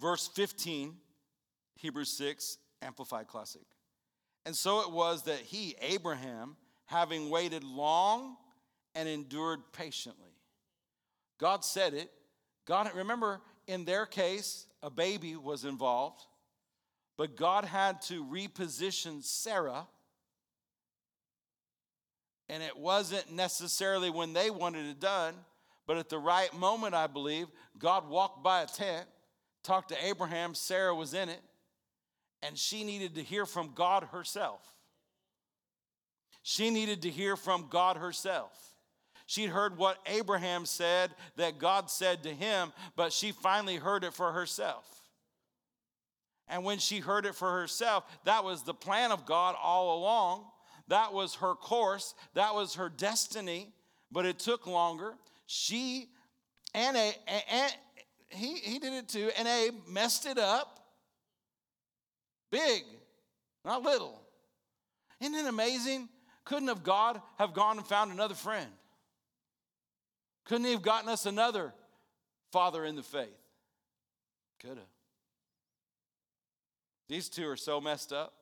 verse 0.00 0.28
15, 0.28 0.94
Hebrews 1.76 2.10
6, 2.10 2.58
Amplified 2.82 3.26
Classic. 3.26 3.62
And 4.44 4.54
so 4.54 4.80
it 4.80 4.90
was 4.90 5.24
that 5.24 5.40
he, 5.40 5.74
Abraham, 5.80 6.56
having 6.86 7.30
waited 7.30 7.64
long 7.64 8.36
and 8.94 9.08
endured 9.08 9.60
patiently. 9.72 10.30
God 11.38 11.64
said 11.64 11.94
it. 11.94 12.10
God, 12.64 12.90
remember, 12.94 13.40
in 13.66 13.84
their 13.84 14.06
case, 14.06 14.66
a 14.82 14.90
baby 14.90 15.36
was 15.36 15.64
involved, 15.64 16.22
but 17.16 17.36
God 17.36 17.64
had 17.64 18.00
to 18.02 18.24
reposition 18.24 19.22
Sarah. 19.22 19.86
And 22.48 22.62
it 22.62 22.76
wasn't 22.76 23.32
necessarily 23.32 24.10
when 24.10 24.32
they 24.32 24.50
wanted 24.50 24.86
it 24.86 25.00
done, 25.00 25.34
but 25.86 25.96
at 25.96 26.08
the 26.08 26.18
right 26.18 26.52
moment, 26.54 26.94
I 26.94 27.08
believe, 27.08 27.48
God 27.78 28.08
walked 28.08 28.42
by 28.42 28.62
a 28.62 28.66
tent, 28.66 29.06
talked 29.66 29.88
to 29.90 30.06
Abraham, 30.06 30.54
Sarah 30.54 30.94
was 30.94 31.12
in 31.12 31.28
it, 31.28 31.40
and 32.42 32.56
she 32.56 32.84
needed 32.84 33.16
to 33.16 33.22
hear 33.22 33.44
from 33.44 33.72
God 33.74 34.04
herself. 34.04 34.60
She 36.42 36.70
needed 36.70 37.02
to 37.02 37.10
hear 37.10 37.36
from 37.36 37.66
God 37.68 37.96
herself. 37.96 38.52
She'd 39.26 39.50
heard 39.50 39.76
what 39.76 39.98
Abraham 40.06 40.64
said 40.64 41.10
that 41.34 41.58
God 41.58 41.90
said 41.90 42.22
to 42.22 42.32
him, 42.32 42.72
but 42.94 43.12
she 43.12 43.32
finally 43.32 43.76
heard 43.76 44.04
it 44.04 44.14
for 44.14 44.30
herself. 44.30 44.84
And 46.46 46.62
when 46.62 46.78
she 46.78 47.00
heard 47.00 47.26
it 47.26 47.34
for 47.34 47.50
herself, 47.60 48.04
that 48.24 48.44
was 48.44 48.62
the 48.62 48.74
plan 48.74 49.10
of 49.10 49.26
God 49.26 49.56
all 49.60 49.98
along. 49.98 50.44
That 50.86 51.12
was 51.12 51.34
her 51.36 51.54
course, 51.54 52.14
that 52.34 52.54
was 52.54 52.76
her 52.76 52.88
destiny, 52.88 53.72
but 54.12 54.24
it 54.24 54.38
took 54.38 54.68
longer. 54.68 55.14
She 55.46 56.06
and 56.72 56.96
a 56.96 57.12
and 57.50 57.74
he 58.28 58.54
he 58.56 58.78
did 58.78 58.92
it 58.92 59.08
too, 59.08 59.30
and 59.38 59.46
Abe 59.46 59.74
messed 59.88 60.26
it 60.26 60.38
up. 60.38 60.80
Big, 62.50 62.84
not 63.64 63.82
little. 63.82 64.20
Isn't 65.20 65.34
it 65.34 65.46
amazing? 65.46 66.08
Couldn't 66.44 66.68
have 66.68 66.82
God 66.82 67.20
have 67.38 67.54
gone 67.54 67.78
and 67.78 67.86
found 67.86 68.12
another 68.12 68.34
friend? 68.34 68.70
Couldn't 70.44 70.64
he 70.64 70.72
have 70.72 70.82
gotten 70.82 71.08
us 71.08 71.26
another 71.26 71.74
father 72.52 72.84
in 72.84 72.94
the 72.94 73.02
faith? 73.02 73.28
Could 74.60 74.78
have. 74.78 74.86
These 77.08 77.28
two 77.28 77.48
are 77.48 77.56
so 77.56 77.80
messed 77.80 78.12
up. 78.12 78.32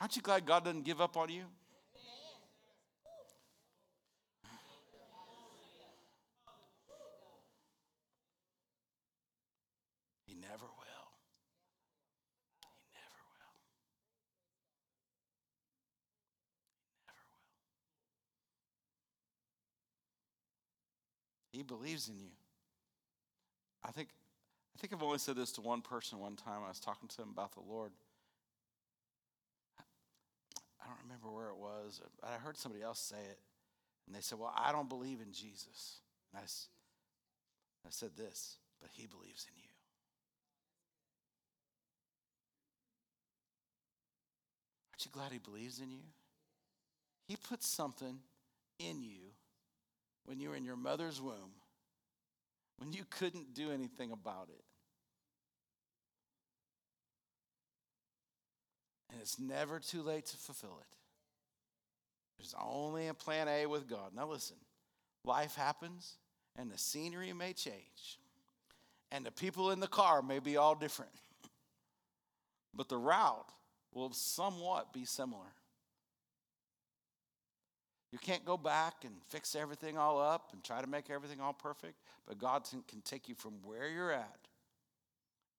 Aren't 0.00 0.16
you 0.16 0.22
glad 0.22 0.46
God 0.46 0.64
doesn't 0.64 0.84
give 0.84 1.00
up 1.00 1.16
on 1.16 1.28
you? 1.30 1.44
He 21.58 21.64
believes 21.64 22.08
in 22.08 22.20
you. 22.20 22.30
I 23.82 23.90
think, 23.90 24.10
I 24.76 24.80
think 24.80 24.92
I've 24.92 25.02
only 25.02 25.18
said 25.18 25.34
this 25.34 25.50
to 25.54 25.60
one 25.60 25.82
person 25.82 26.20
one 26.20 26.36
time. 26.36 26.60
I 26.64 26.68
was 26.68 26.78
talking 26.78 27.08
to 27.08 27.22
him 27.22 27.30
about 27.32 27.52
the 27.52 27.62
Lord. 27.68 27.90
I 30.80 30.86
don't 30.86 30.98
remember 31.02 31.32
where 31.32 31.48
it 31.48 31.56
was. 31.56 32.00
I 32.22 32.34
heard 32.34 32.56
somebody 32.56 32.84
else 32.84 33.00
say 33.00 33.16
it. 33.16 33.40
And 34.06 34.14
they 34.14 34.20
said, 34.20 34.38
Well, 34.38 34.54
I 34.56 34.70
don't 34.70 34.88
believe 34.88 35.18
in 35.20 35.32
Jesus. 35.32 35.98
And 36.32 36.40
I, 36.40 36.44
I 36.44 37.90
said 37.90 38.10
this, 38.16 38.58
but 38.80 38.90
he 38.92 39.08
believes 39.08 39.44
in 39.52 39.58
you. 39.60 39.68
Aren't 44.92 45.06
you 45.06 45.10
glad 45.10 45.32
he 45.32 45.38
believes 45.38 45.80
in 45.80 45.90
you? 45.90 46.06
He 47.26 47.34
put 47.34 47.64
something 47.64 48.20
in 48.78 49.02
you 49.02 49.32
when 50.28 50.38
you 50.38 50.50
were 50.50 50.56
in 50.56 50.64
your 50.64 50.76
mother's 50.76 51.22
womb, 51.22 51.52
when 52.76 52.92
you 52.92 53.02
couldn't 53.08 53.54
do 53.54 53.70
anything 53.70 54.12
about 54.12 54.50
it. 54.50 54.62
And 59.10 59.18
it's 59.22 59.38
never 59.38 59.80
too 59.80 60.02
late 60.02 60.26
to 60.26 60.36
fulfill 60.36 60.78
it. 60.82 60.96
There's 62.36 62.54
only 62.62 63.08
a 63.08 63.14
plan 63.14 63.48
A 63.48 63.64
with 63.64 63.88
God. 63.88 64.14
Now, 64.14 64.28
listen, 64.28 64.58
life 65.24 65.54
happens 65.54 66.18
and 66.58 66.70
the 66.70 66.76
scenery 66.76 67.32
may 67.32 67.54
change, 67.54 68.18
and 69.10 69.24
the 69.24 69.30
people 69.30 69.70
in 69.70 69.80
the 69.80 69.86
car 69.86 70.20
may 70.20 70.40
be 70.40 70.58
all 70.58 70.74
different, 70.74 71.12
but 72.74 72.90
the 72.90 72.98
route 72.98 73.48
will 73.94 74.12
somewhat 74.12 74.92
be 74.92 75.06
similar. 75.06 75.54
You 78.18 78.32
can't 78.32 78.44
go 78.44 78.56
back 78.56 79.04
and 79.04 79.14
fix 79.28 79.54
everything 79.54 79.96
all 79.96 80.20
up 80.20 80.50
and 80.52 80.64
try 80.64 80.80
to 80.80 80.88
make 80.88 81.08
everything 81.08 81.40
all 81.40 81.52
perfect, 81.52 81.94
but 82.26 82.38
God 82.38 82.64
can 82.88 83.00
take 83.02 83.28
you 83.28 83.36
from 83.36 83.52
where 83.64 83.88
you're 83.88 84.10
at 84.10 84.48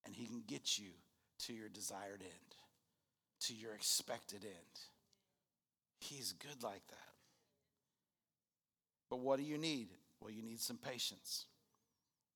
and 0.05 0.13
He 0.13 0.25
can 0.25 0.43
get 0.45 0.77
you 0.77 0.89
to 1.45 1.53
your 1.53 1.69
desired 1.69 2.21
end, 2.21 2.55
to 3.41 3.53
your 3.53 3.73
expected 3.73 4.43
end. 4.43 4.79
He's 5.99 6.33
good 6.33 6.61
like 6.61 6.85
that. 6.89 7.13
But 9.09 9.19
what 9.19 9.39
do 9.39 9.45
you 9.45 9.57
need? 9.57 9.87
Well, 10.19 10.31
you 10.31 10.43
need 10.43 10.59
some 10.59 10.77
patience, 10.77 11.45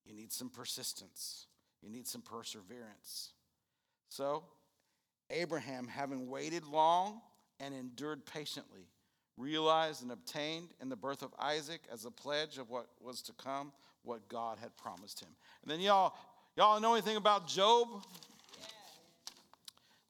you 0.06 0.14
need 0.14 0.32
some 0.32 0.48
persistence, 0.48 1.48
you 1.82 1.90
need 1.90 2.06
some 2.06 2.22
perseverance. 2.22 3.32
So, 4.08 4.44
Abraham, 5.28 5.86
having 5.86 6.30
waited 6.30 6.64
long 6.64 7.20
and 7.60 7.74
endured 7.74 8.24
patiently, 8.24 8.88
realized 9.36 10.02
and 10.02 10.12
obtained 10.12 10.68
in 10.80 10.88
the 10.88 10.96
birth 10.96 11.22
of 11.22 11.32
Isaac 11.38 11.80
as 11.92 12.04
a 12.04 12.10
pledge 12.10 12.58
of 12.58 12.70
what 12.70 12.86
was 13.00 13.22
to 13.22 13.32
come, 13.32 13.72
what 14.02 14.28
God 14.28 14.58
had 14.60 14.76
promised 14.76 15.20
him. 15.20 15.30
And 15.62 15.70
then 15.70 15.80
y'all, 15.80 16.14
y'all 16.56 16.80
know 16.80 16.92
anything 16.92 17.16
about 17.16 17.48
Job? 17.48 17.88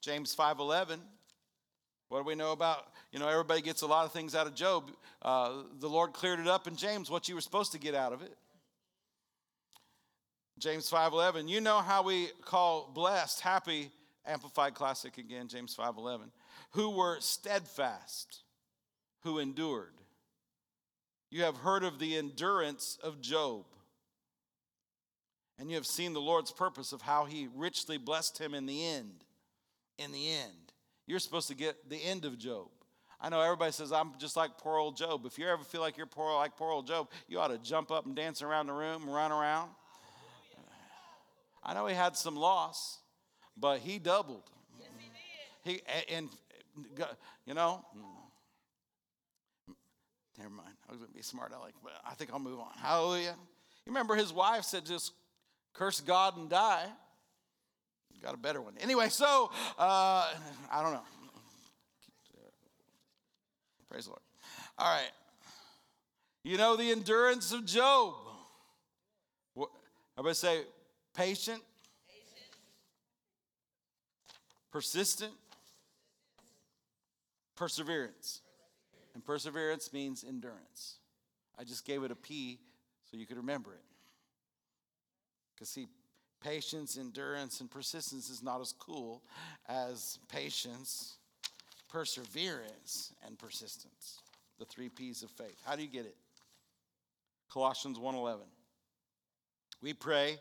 James 0.01 0.34
5:11. 0.34 1.01
What 2.09 2.18
do 2.18 2.24
we 2.24 2.34
know 2.34 2.53
about? 2.53 2.92
You 3.11 3.18
know, 3.18 3.28
everybody 3.28 3.62
gets 3.62 3.82
a 3.82 3.86
lot 3.86 4.05
of 4.05 4.12
things 4.12 4.34
out 4.34 4.46
of 4.46 4.55
Job. 4.55 4.90
Uh, 5.22 5.62
the 5.78 5.88
Lord 5.88 6.12
cleared 6.12 6.38
it 6.38 6.46
up 6.46 6.66
in 6.66 6.76
James 6.76 7.11
what 7.11 7.28
you 7.28 7.34
were 7.34 7.40
supposed 7.40 7.72
to 7.72 7.78
get 7.78 7.94
out 7.94 8.12
of 8.12 8.20
it. 8.20 8.36
James 10.59 10.90
5:11. 10.90 11.48
You 11.48 11.61
know 11.61 11.78
how 11.78 12.03
we 12.03 12.28
call 12.44 12.90
blessed, 12.92 13.40
happy, 13.40 13.90
amplified 14.26 14.74
classic 14.74 15.16
again, 15.16 15.48
James 15.48 15.74
5:11, 15.74 16.30
who 16.72 16.90
were 16.90 17.18
steadfast 17.20 18.43
who 19.24 19.38
endured. 19.38 19.92
You 21.30 21.42
have 21.42 21.56
heard 21.56 21.82
of 21.82 21.98
the 21.98 22.16
endurance 22.16 22.98
of 23.02 23.20
Job. 23.20 23.64
And 25.58 25.70
you 25.70 25.76
have 25.76 25.86
seen 25.86 26.12
the 26.12 26.20
Lord's 26.20 26.52
purpose 26.52 26.92
of 26.92 27.02
how 27.02 27.24
he 27.24 27.48
richly 27.54 27.96
blessed 27.96 28.38
him 28.38 28.54
in 28.54 28.66
the 28.66 28.86
end. 28.86 29.24
In 29.98 30.12
the 30.12 30.30
end. 30.30 30.72
You're 31.06 31.18
supposed 31.18 31.48
to 31.48 31.54
get 31.54 31.88
the 31.88 31.96
end 31.96 32.24
of 32.24 32.38
Job. 32.38 32.68
I 33.20 33.28
know 33.30 33.40
everybody 33.40 33.72
says, 33.72 33.90
I'm 33.92 34.12
just 34.18 34.36
like 34.36 34.58
poor 34.58 34.78
old 34.78 34.96
Job. 34.96 35.24
If 35.24 35.38
you 35.38 35.48
ever 35.48 35.64
feel 35.64 35.80
like 35.80 35.96
you're 35.96 36.06
poor, 36.06 36.34
like 36.34 36.56
poor 36.56 36.70
old 36.70 36.86
Job, 36.86 37.08
you 37.26 37.40
ought 37.40 37.48
to 37.48 37.58
jump 37.58 37.90
up 37.90 38.04
and 38.06 38.14
dance 38.14 38.42
around 38.42 38.66
the 38.66 38.72
room 38.72 39.02
and 39.04 39.14
run 39.14 39.32
around. 39.32 39.70
I 41.62 41.72
know 41.72 41.86
he 41.86 41.94
had 41.94 42.16
some 42.16 42.36
loss, 42.36 42.98
but 43.56 43.78
he 43.78 43.98
doubled. 43.98 44.42
Yes, 44.78 44.88
he 45.62 45.80
and 46.14 46.28
you 47.46 47.54
know. 47.54 47.84
Never 50.39 50.51
mind. 50.51 50.74
I 50.89 50.93
was 50.93 50.99
going 50.99 51.11
to 51.11 51.16
be 51.16 51.22
smart 51.22 51.53
aleck, 51.53 51.74
but 51.82 51.93
I 52.09 52.14
think 52.14 52.32
I'll 52.32 52.39
move 52.39 52.59
on. 52.59 52.72
Hallelujah. 52.76 53.37
You 53.87 53.93
remember 53.93 54.14
his 54.14 54.32
wife 54.32 54.64
said, 54.64 54.85
just 54.85 55.12
curse 55.74 56.01
God 56.01 56.37
and 56.37 56.49
die. 56.51 56.87
Got 58.22 58.35
a 58.35 58.39
better 58.39 58.62
one. 58.62 58.74
Anyway, 58.80 59.11
so 59.11 59.51
uh, 59.78 60.26
I 60.72 60.82
don't 60.82 60.93
know. 60.93 61.03
Praise 63.91 64.05
the 64.05 64.11
Lord. 64.11 64.22
All 64.78 64.93
right. 64.93 65.11
You 66.43 66.57
know 66.57 66.76
the 66.76 66.91
endurance 66.91 67.53
of 67.53 67.64
Job. 67.66 68.14
Everybody 70.16 70.35
say 70.35 70.61
patient, 71.16 71.61
patient. 72.09 72.51
persistent, 74.70 75.32
perseverance. 77.57 78.41
And 79.14 79.24
perseverance 79.24 79.92
means 79.92 80.24
endurance. 80.26 80.96
I 81.58 81.64
just 81.64 81.86
gave 81.86 82.02
it 82.02 82.10
a 82.10 82.16
P 82.16 82.58
so 83.10 83.16
you 83.16 83.26
could 83.26 83.36
remember 83.36 83.74
it. 83.74 83.84
Because, 85.54 85.68
see, 85.68 85.86
patience, 86.42 86.98
endurance, 86.98 87.60
and 87.60 87.70
persistence 87.70 88.28
is 88.28 88.42
not 88.42 88.60
as 88.60 88.72
cool 88.72 89.22
as 89.68 90.18
patience, 90.28 91.16
perseverance, 91.88 93.12
and 93.24 93.38
persistence. 93.38 94.18
The 94.58 94.64
three 94.64 94.88
P's 94.88 95.22
of 95.22 95.30
faith. 95.30 95.60
How 95.64 95.76
do 95.76 95.82
you 95.82 95.88
get 95.88 96.06
it? 96.06 96.16
Colossians 97.48 97.98
1:11. 97.98 98.40
We 99.80 99.94
pray, 99.94 100.40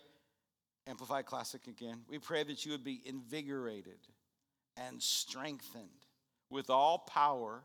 Amplified 0.88 1.26
Classic 1.26 1.68
again. 1.68 2.04
We 2.08 2.18
pray 2.18 2.44
that 2.44 2.66
you 2.66 2.72
would 2.72 2.84
be 2.84 3.02
invigorated 3.06 4.00
and 4.78 5.02
strengthened 5.02 6.08
with 6.50 6.70
all 6.70 7.00
power 7.00 7.64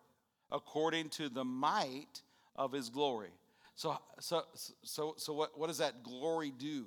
according 0.50 1.08
to 1.10 1.28
the 1.28 1.44
might 1.44 2.22
of 2.56 2.72
his 2.72 2.88
glory. 2.90 3.30
So, 3.76 3.96
so, 4.18 4.42
so, 4.82 5.14
so 5.16 5.32
what, 5.32 5.58
what 5.58 5.68
does 5.68 5.78
that 5.78 6.02
glory 6.02 6.52
do? 6.56 6.86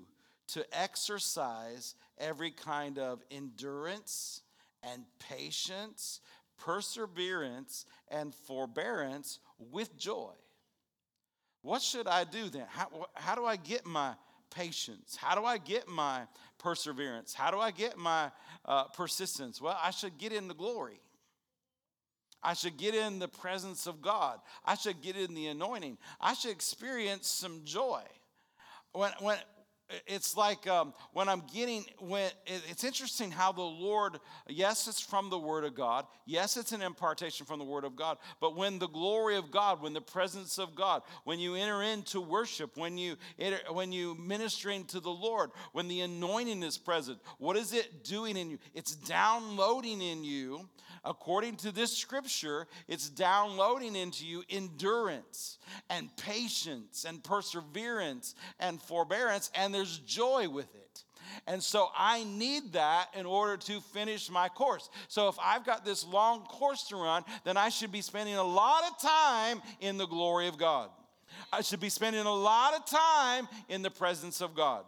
To 0.49 0.65
exercise 0.77 1.95
every 2.17 2.51
kind 2.51 2.99
of 2.99 3.21
endurance 3.31 4.41
and 4.83 5.03
patience, 5.19 6.19
perseverance, 6.57 7.85
and 8.09 8.35
forbearance 8.35 9.39
with 9.57 9.97
joy. 9.97 10.33
What 11.61 11.81
should 11.81 12.07
I 12.07 12.23
do 12.23 12.49
then? 12.49 12.65
How, 12.67 13.07
how 13.13 13.35
do 13.35 13.45
I 13.45 13.55
get 13.55 13.85
my 13.85 14.13
patience? 14.49 15.15
How 15.15 15.35
do 15.35 15.45
I 15.45 15.57
get 15.57 15.87
my 15.87 16.23
perseverance? 16.57 17.33
How 17.33 17.51
do 17.51 17.59
I 17.59 17.71
get 17.71 17.97
my 17.97 18.31
uh, 18.65 18.85
persistence? 18.85 19.61
Well, 19.61 19.79
I 19.81 19.91
should 19.91 20.17
get 20.17 20.33
in 20.33 20.47
the 20.47 20.53
glory. 20.53 20.99
I 22.43 22.53
should 22.53 22.77
get 22.77 22.95
in 22.95 23.19
the 23.19 23.27
presence 23.27 23.87
of 23.87 24.01
God. 24.01 24.39
I 24.65 24.75
should 24.75 25.01
get 25.01 25.15
in 25.15 25.35
the 25.35 25.47
anointing. 25.47 25.97
I 26.19 26.33
should 26.33 26.51
experience 26.51 27.27
some 27.27 27.61
joy. 27.63 28.01
When, 28.93 29.11
when, 29.19 29.37
it's 30.07 30.37
like 30.37 30.67
um, 30.67 30.93
when 31.13 31.29
I'm 31.29 31.43
getting, 31.53 31.85
when 31.99 32.29
it's 32.45 32.83
interesting 32.83 33.31
how 33.31 33.51
the 33.51 33.61
Lord, 33.61 34.19
yes, 34.47 34.87
it's 34.87 35.01
from 35.01 35.29
the 35.29 35.37
Word 35.37 35.63
of 35.63 35.75
God. 35.75 36.05
Yes, 36.25 36.57
it's 36.57 36.71
an 36.71 36.81
impartation 36.81 37.45
from 37.45 37.59
the 37.59 37.65
Word 37.65 37.83
of 37.83 37.95
God. 37.95 38.17
But 38.39 38.55
when 38.55 38.79
the 38.79 38.87
glory 38.87 39.37
of 39.37 39.51
God, 39.51 39.81
when 39.81 39.93
the 39.93 40.01
presence 40.01 40.57
of 40.57 40.75
God, 40.75 41.03
when 41.23 41.39
you 41.39 41.55
enter 41.55 41.83
into 41.83 42.21
worship, 42.21 42.77
when 42.77 42.97
you 42.97 43.15
when 43.71 43.91
you 43.91 44.15
ministering 44.15 44.85
to 44.85 44.99
the 44.99 45.09
Lord, 45.09 45.51
when 45.73 45.87
the 45.87 46.01
anointing 46.01 46.63
is 46.63 46.77
present, 46.77 47.19
what 47.37 47.57
is 47.57 47.73
it 47.73 48.03
doing 48.03 48.37
in 48.37 48.49
you? 48.49 48.59
It's 48.73 48.95
downloading 48.95 50.01
in 50.01 50.23
you 50.23 50.69
according 51.03 51.55
to 51.57 51.71
this 51.71 51.97
scripture, 51.97 52.67
it's 52.87 53.09
downloading 53.09 53.95
into 53.95 54.25
you 54.25 54.43
endurance 54.49 55.57
and 55.89 56.15
patience 56.17 57.05
and 57.07 57.23
perseverance 57.23 58.35
and 58.59 58.81
forbearance, 58.81 59.49
and 59.55 59.73
there's 59.73 59.80
joy 60.05 60.49
with 60.49 60.73
it. 60.75 61.03
And 61.47 61.61
so 61.63 61.89
I 61.97 62.23
need 62.23 62.73
that 62.73 63.07
in 63.15 63.25
order 63.25 63.57
to 63.57 63.81
finish 63.81 64.29
my 64.29 64.49
course. 64.49 64.89
So 65.07 65.27
if 65.27 65.35
I've 65.41 65.65
got 65.65 65.85
this 65.85 66.05
long 66.05 66.41
course 66.41 66.83
to 66.89 66.95
run, 66.97 67.23
then 67.43 67.57
I 67.57 67.69
should 67.69 67.91
be 67.91 68.01
spending 68.01 68.35
a 68.35 68.43
lot 68.43 68.83
of 68.83 69.01
time 69.01 69.61
in 69.79 69.97
the 69.97 70.05
glory 70.05 70.47
of 70.47 70.57
God. 70.57 70.89
I 71.51 71.61
should 71.61 71.79
be 71.79 71.89
spending 71.89 72.25
a 72.25 72.33
lot 72.33 72.73
of 72.75 72.85
time 72.85 73.47
in 73.69 73.81
the 73.81 73.89
presence 73.89 74.41
of 74.41 74.55
God. 74.55 74.83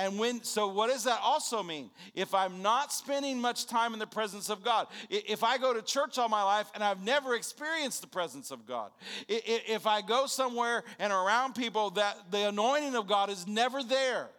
And 0.00 0.18
when, 0.18 0.42
so 0.42 0.66
what 0.66 0.88
does 0.88 1.04
that 1.04 1.20
also 1.22 1.62
mean? 1.62 1.90
If 2.14 2.34
I'm 2.34 2.62
not 2.62 2.90
spending 2.90 3.38
much 3.38 3.66
time 3.66 3.92
in 3.92 3.98
the 3.98 4.06
presence 4.06 4.48
of 4.48 4.64
God, 4.64 4.86
if 5.10 5.44
I 5.44 5.58
go 5.58 5.74
to 5.74 5.82
church 5.82 6.16
all 6.16 6.30
my 6.30 6.42
life 6.42 6.70
and 6.74 6.82
I've 6.82 7.04
never 7.04 7.34
experienced 7.34 8.00
the 8.00 8.06
presence 8.06 8.50
of 8.50 8.66
God, 8.66 8.92
if 9.28 9.86
I 9.86 10.00
go 10.00 10.24
somewhere 10.24 10.84
and 10.98 11.12
around 11.12 11.54
people 11.54 11.90
that 11.90 12.16
the 12.30 12.48
anointing 12.48 12.96
of 12.96 13.08
God 13.08 13.28
is 13.28 13.46
never 13.46 13.82
there, 13.82 14.30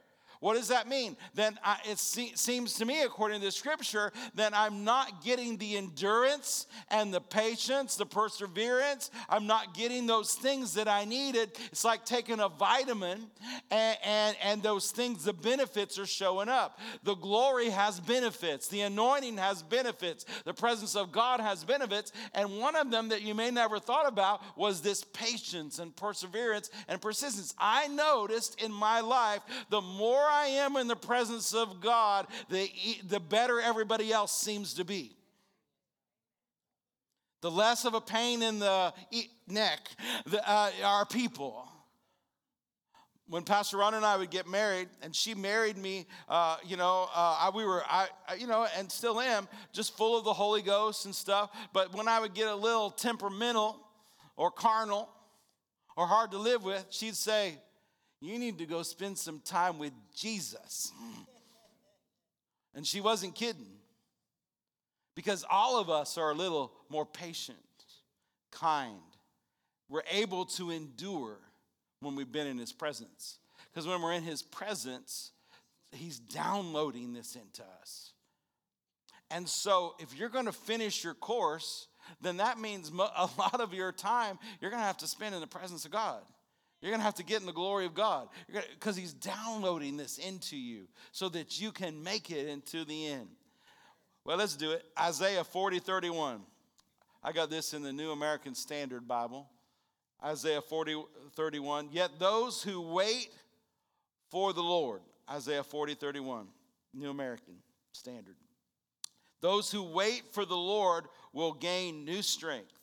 what 0.42 0.56
does 0.56 0.70
that 0.70 0.90
mean? 0.90 1.16
Then 1.36 1.58
I, 1.64 1.78
it 1.88 2.00
se- 2.00 2.34
seems 2.34 2.74
to 2.76 2.86
me, 2.86 3.04
according 3.04 3.42
to 3.42 3.46
the 3.46 3.52
scripture, 3.52 4.12
that 4.34 4.58
I'm 4.58 4.84
not 4.84 5.24
getting 5.24 5.56
the 5.58 5.78
endurance 5.78 6.66
and 6.90 7.14
the 7.14 7.22
patience, 7.22 7.96
the 7.96 8.08
perseverance. 8.08 9.12
I'm 9.30 9.46
not 9.46 9.76
getting 9.76 10.08
those 10.08 10.34
things 10.34 10.74
that 10.74 10.88
I 10.88 11.06
needed. 11.06 11.52
It's 11.72 11.86
like 11.86 12.06
taking 12.06 12.40
a 12.40 12.50
vitamin, 12.50 13.28
and, 13.70 13.98
and, 14.04 14.36
and 14.42 14.64
those 14.64 14.90
things, 14.90 15.24
the 15.24 15.34
benefits 15.34 16.00
are 16.00 16.08
showing 16.08 16.50
up. 16.50 16.80
The 17.04 17.14
glory 17.14 17.70
has 17.70 18.00
benefits, 18.00 18.68
the 18.68 18.82
anointing 18.82 19.38
has 19.38 19.62
benefits, 19.62 20.26
the 20.44 20.56
presence 20.56 20.96
of 20.96 21.12
God 21.12 21.40
has 21.40 21.64
benefits. 21.64 22.14
And 22.34 22.58
one 22.58 22.76
of 22.76 22.90
them 22.90 23.10
that 23.10 23.22
you 23.22 23.36
may 23.36 23.52
never 23.52 23.78
thought 23.78 24.08
about 24.08 24.42
was 24.58 24.82
this 24.82 25.04
patience 25.04 25.78
and 25.78 25.96
perseverance 25.96 26.72
and 26.88 27.00
persistence. 27.00 27.54
I 27.60 27.88
noticed 27.90 28.60
in 28.60 28.72
my 28.72 29.02
life, 29.02 29.42
the 29.70 29.82
more 29.82 30.31
I 30.32 30.48
am 30.48 30.78
in 30.78 30.88
the 30.88 30.96
presence 30.96 31.54
of 31.54 31.82
God, 31.82 32.28
the, 32.50 32.70
the 33.08 33.20
better 33.20 33.60
everybody 33.60 34.12
else 34.12 34.32
seems 34.32 34.76
to 34.76 34.86
be. 34.86 35.16
The 37.42 37.52
less 37.52 37.86
of 37.86 37.96
a 37.96 38.02
pain 38.02 38.42
in 38.44 38.60
the 38.60 38.94
neck 39.48 39.80
the, 40.26 40.48
uh, 40.48 40.72
are 40.84 41.06
people. 41.06 41.68
When 43.28 43.44
Pastor 43.44 43.78
Ron 43.78 43.94
and 43.94 44.06
I 44.06 44.18
would 44.18 44.30
get 44.30 44.48
married, 44.48 44.90
and 45.02 45.16
she 45.16 45.34
married 45.34 45.78
me, 45.78 46.06
uh, 46.28 46.58
you 46.66 46.78
know, 46.78 47.08
uh, 47.16 47.38
I, 47.40 47.52
we 47.56 47.66
were, 47.66 47.84
I, 47.88 48.08
you 48.38 48.46
know, 48.46 48.68
and 48.78 48.92
still 48.92 49.20
am, 49.20 49.48
just 49.74 49.98
full 49.98 50.18
of 50.18 50.26
the 50.26 50.34
Holy 50.34 50.62
Ghost 50.62 51.06
and 51.06 51.16
stuff. 51.16 51.50
But 51.74 51.96
when 51.96 52.08
I 52.08 52.20
would 52.20 52.34
get 52.34 52.48
a 52.48 52.56
little 52.56 52.90
temperamental 52.92 53.80
or 54.36 54.52
carnal 54.52 55.10
or 55.96 56.08
hard 56.08 56.32
to 56.32 56.38
live 56.38 56.64
with, 56.64 56.86
she'd 56.90 57.16
say, 57.16 57.58
you 58.22 58.38
need 58.38 58.60
to 58.60 58.66
go 58.66 58.84
spend 58.84 59.18
some 59.18 59.40
time 59.40 59.80
with 59.80 59.94
Jesus. 60.16 60.92
And 62.76 62.86
she 62.86 63.02
wasn't 63.02 63.36
kidding. 63.36 63.80
Because 65.16 65.44
all 65.50 65.80
of 65.80 65.90
us 65.90 66.18
are 66.18 66.32
a 66.32 66.36
little 66.36 66.72
more 66.90 67.06
patient, 67.06 67.58
kind. 68.52 68.96
We're 69.90 70.04
able 70.10 70.46
to 70.46 70.72
endure 70.72 71.38
when 72.00 72.16
we've 72.16 72.32
been 72.32 72.48
in 72.48 72.58
his 72.58 72.72
presence. 72.72 73.40
Because 73.72 73.88
when 73.88 74.02
we're 74.02 74.14
in 74.14 74.24
his 74.24 74.42
presence, 74.42 75.32
he's 75.92 76.18
downloading 76.18 77.14
this 77.14 77.36
into 77.36 77.64
us. 77.82 78.12
And 79.30 79.48
so, 79.48 79.96
if 80.00 80.18
you're 80.18 80.30
going 80.30 80.46
to 80.46 80.52
finish 80.52 81.04
your 81.04 81.14
course, 81.14 81.88
then 82.22 82.38
that 82.38 82.60
means 82.60 82.90
a 82.94 83.30
lot 83.38 83.60
of 83.60 83.74
your 83.74 83.92
time 83.92 84.40
you're 84.60 84.72
going 84.72 84.82
to 84.82 84.88
have 84.88 84.98
to 84.98 85.08
spend 85.08 85.36
in 85.36 85.42
the 85.42 85.48
presence 85.48 85.86
of 85.86 85.92
God. 85.92 86.22
You're 86.82 86.92
going 86.92 87.00
to 87.00 87.06
have 87.06 87.16
to 87.16 87.24
get 87.24 87.42
in 87.42 87.46
the 87.46 87.54
glory 87.54 87.86
of 87.86 87.94
God 87.94 88.28
because 88.74 88.96
He's 88.96 89.14
downloading 89.14 89.98
this 89.98 90.18
into 90.18 90.58
you 90.58 90.88
so 91.12 91.30
that 91.30 91.62
you 91.62 91.72
can 91.72 92.02
make 92.02 92.32
it 92.32 92.48
into 92.48 92.84
the 92.86 93.08
end. 93.08 93.28
Well, 94.26 94.38
let's 94.38 94.56
do 94.56 94.72
it. 94.72 94.84
Isaiah 95.00 95.44
40 95.44 95.80
31. 95.80 96.42
I 97.24 97.32
got 97.32 97.50
this 97.52 97.74
in 97.74 97.84
the 97.84 97.94
New 97.94 98.12
American 98.12 98.56
Standard 98.56 99.08
Bible. 99.08 99.48
Isaiah 100.24 100.62
40 100.62 101.04
31. 101.36 101.90
Yet 101.92 102.12
those 102.20 102.64
who 102.64 102.82
wait 102.82 103.30
for 104.30 104.54
the 104.54 104.64
Lord. 104.64 105.02
Isaiah 105.30 105.64
40 105.64 105.94
31. 105.94 106.48
New 106.94 107.10
American 107.10 107.56
Standard. 107.94 108.36
Those 109.40 109.72
who 109.72 109.84
wait 109.84 110.24
for 110.32 110.46
the 110.46 110.58
Lord 110.58 111.06
will 111.34 111.54
gain 111.54 112.06
new 112.06 112.22
strength. 112.22 112.78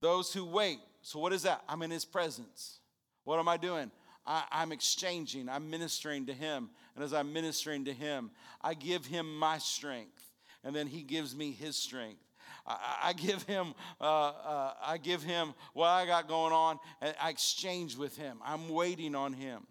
Those 0.00 0.32
who 0.32 0.44
wait 0.44 0.78
so, 1.04 1.18
what 1.18 1.34
is 1.34 1.42
that? 1.42 1.62
I'm 1.68 1.82
in 1.82 1.90
his 1.90 2.06
presence. 2.06 2.78
What 3.24 3.38
am 3.38 3.46
I 3.46 3.58
doing? 3.58 3.90
I, 4.26 4.44
am 4.62 4.72
exchanging, 4.72 5.50
I'm 5.50 5.68
ministering 5.68 6.24
to 6.26 6.32
him. 6.32 6.70
And 6.94 7.04
as 7.04 7.12
I'm 7.12 7.30
ministering 7.32 7.84
to 7.84 7.92
him, 7.92 8.30
I 8.62 8.72
give 8.72 9.04
him 9.04 9.38
my 9.38 9.58
strength. 9.58 10.22
And 10.64 10.74
then 10.74 10.86
he 10.86 11.02
gives 11.02 11.36
me 11.36 11.52
his 11.52 11.76
strength. 11.76 12.22
I, 12.66 13.00
I 13.02 13.12
give 13.12 13.42
him, 13.42 13.74
uh, 14.00 14.04
uh, 14.04 14.72
I 14.82 14.96
give 14.96 15.22
him 15.22 15.52
what 15.74 15.88
I 15.88 16.06
got 16.06 16.26
going 16.26 16.54
on, 16.54 16.78
and 17.02 17.14
I 17.20 17.28
exchange 17.28 17.98
with 17.98 18.16
him. 18.16 18.38
I'm 18.42 18.70
waiting 18.70 19.14
on 19.14 19.34
him. 19.34 19.66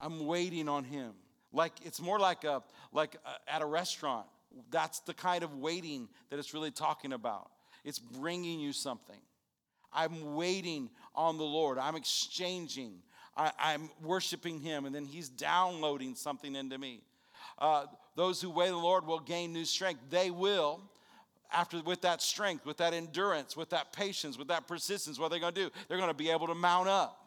I'm 0.00 0.26
waiting 0.26 0.68
on 0.68 0.84
him. 0.84 1.14
Like 1.52 1.72
it's 1.84 2.00
more 2.00 2.20
like 2.20 2.44
a 2.44 2.62
like 2.92 3.16
a, 3.26 3.52
at 3.52 3.62
a 3.62 3.66
restaurant 3.66 4.26
That's 4.70 5.00
the 5.00 5.14
kind 5.14 5.42
of 5.42 5.56
waiting 5.56 6.08
that 6.30 6.38
it's 6.38 6.54
really 6.54 6.70
talking 6.70 7.12
about. 7.12 7.50
It's 7.84 7.98
bringing 7.98 8.60
you 8.60 8.72
something. 8.72 9.20
I'm 9.92 10.34
waiting 10.34 10.90
on 11.14 11.38
the 11.38 11.44
Lord. 11.44 11.78
I'm 11.78 11.96
exchanging. 11.96 12.94
I, 13.36 13.74
am 13.74 13.88
worshiping 14.02 14.60
Him, 14.60 14.84
and 14.84 14.94
then 14.94 15.04
He's 15.04 15.28
downloading 15.28 16.14
something 16.14 16.56
into 16.56 16.76
me. 16.76 17.02
Uh, 17.58 17.86
those 18.16 18.40
who 18.40 18.50
wait 18.50 18.68
the 18.68 18.76
Lord 18.76 19.06
will 19.06 19.20
gain 19.20 19.52
new 19.52 19.64
strength. 19.64 20.00
They 20.10 20.30
will, 20.30 20.80
after 21.52 21.80
with 21.82 22.02
that 22.02 22.20
strength, 22.20 22.66
with 22.66 22.78
that 22.78 22.94
endurance, 22.94 23.56
with 23.56 23.70
that 23.70 23.92
patience, 23.92 24.36
with 24.36 24.48
that 24.48 24.66
persistence. 24.66 25.18
What 25.18 25.26
are 25.26 25.30
they 25.30 25.40
going 25.40 25.54
to 25.54 25.64
do? 25.66 25.70
They're 25.88 25.98
going 25.98 26.10
to 26.10 26.14
be 26.14 26.30
able 26.30 26.48
to 26.48 26.54
mount 26.54 26.88
up. 26.88 27.24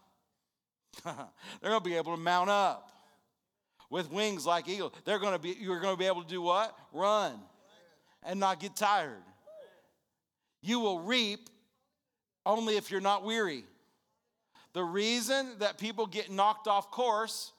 they're 1.05 1.69
going 1.71 1.81
to 1.81 1.89
be 1.89 1.95
able 1.95 2.15
to 2.15 2.21
mount 2.21 2.49
up 2.49 2.91
with 3.89 4.11
wings 4.11 4.45
like 4.45 4.67
eagles. 4.67 4.91
They're 5.05 5.19
going 5.19 5.33
to 5.33 5.39
be. 5.39 5.55
You're 5.59 5.79
going 5.79 5.93
to 5.93 5.99
be 5.99 6.07
able 6.07 6.23
to 6.23 6.29
do 6.29 6.41
what? 6.41 6.77
Run, 6.91 7.39
and 8.23 8.39
not 8.39 8.59
get 8.59 8.75
tired. 8.75 9.23
You 10.61 10.79
will 10.79 10.99
reap 10.99 11.49
only 12.45 12.77
if 12.77 12.91
you're 12.91 13.01
not 13.01 13.23
weary. 13.23 13.65
The 14.73 14.83
reason 14.83 15.57
that 15.59 15.77
people 15.77 16.05
get 16.05 16.31
knocked 16.31 16.67
off 16.67 16.91
course, 16.91 17.51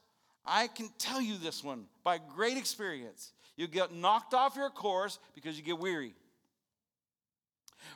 I 0.44 0.66
can 0.66 0.88
tell 0.98 1.20
you 1.20 1.36
this 1.36 1.62
one 1.62 1.84
by 2.04 2.18
great 2.34 2.56
experience. 2.56 3.32
You 3.56 3.66
get 3.66 3.94
knocked 3.94 4.34
off 4.34 4.56
your 4.56 4.70
course 4.70 5.18
because 5.34 5.56
you 5.56 5.62
get 5.62 5.78
weary. 5.78 6.14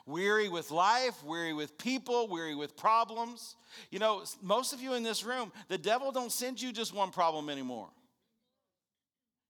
Weary 0.05 0.49
with 0.49 0.71
life, 0.71 1.23
weary 1.25 1.53
with 1.53 1.79
people, 1.79 2.29
weary 2.29 2.55
with 2.55 2.77
problems. 2.77 3.57
You 3.91 3.99
know, 3.99 4.25
most 4.43 4.73
of 4.73 4.81
you 4.81 4.95
in 4.95 5.03
this 5.03 5.25
room, 5.25 5.53
the 5.69 5.79
devil 5.79 6.13
don't 6.13 6.33
send 6.33 6.61
you 6.61 6.73
just 6.73 6.93
one 6.93 7.11
problem 7.11 7.49
anymore. 7.49 7.89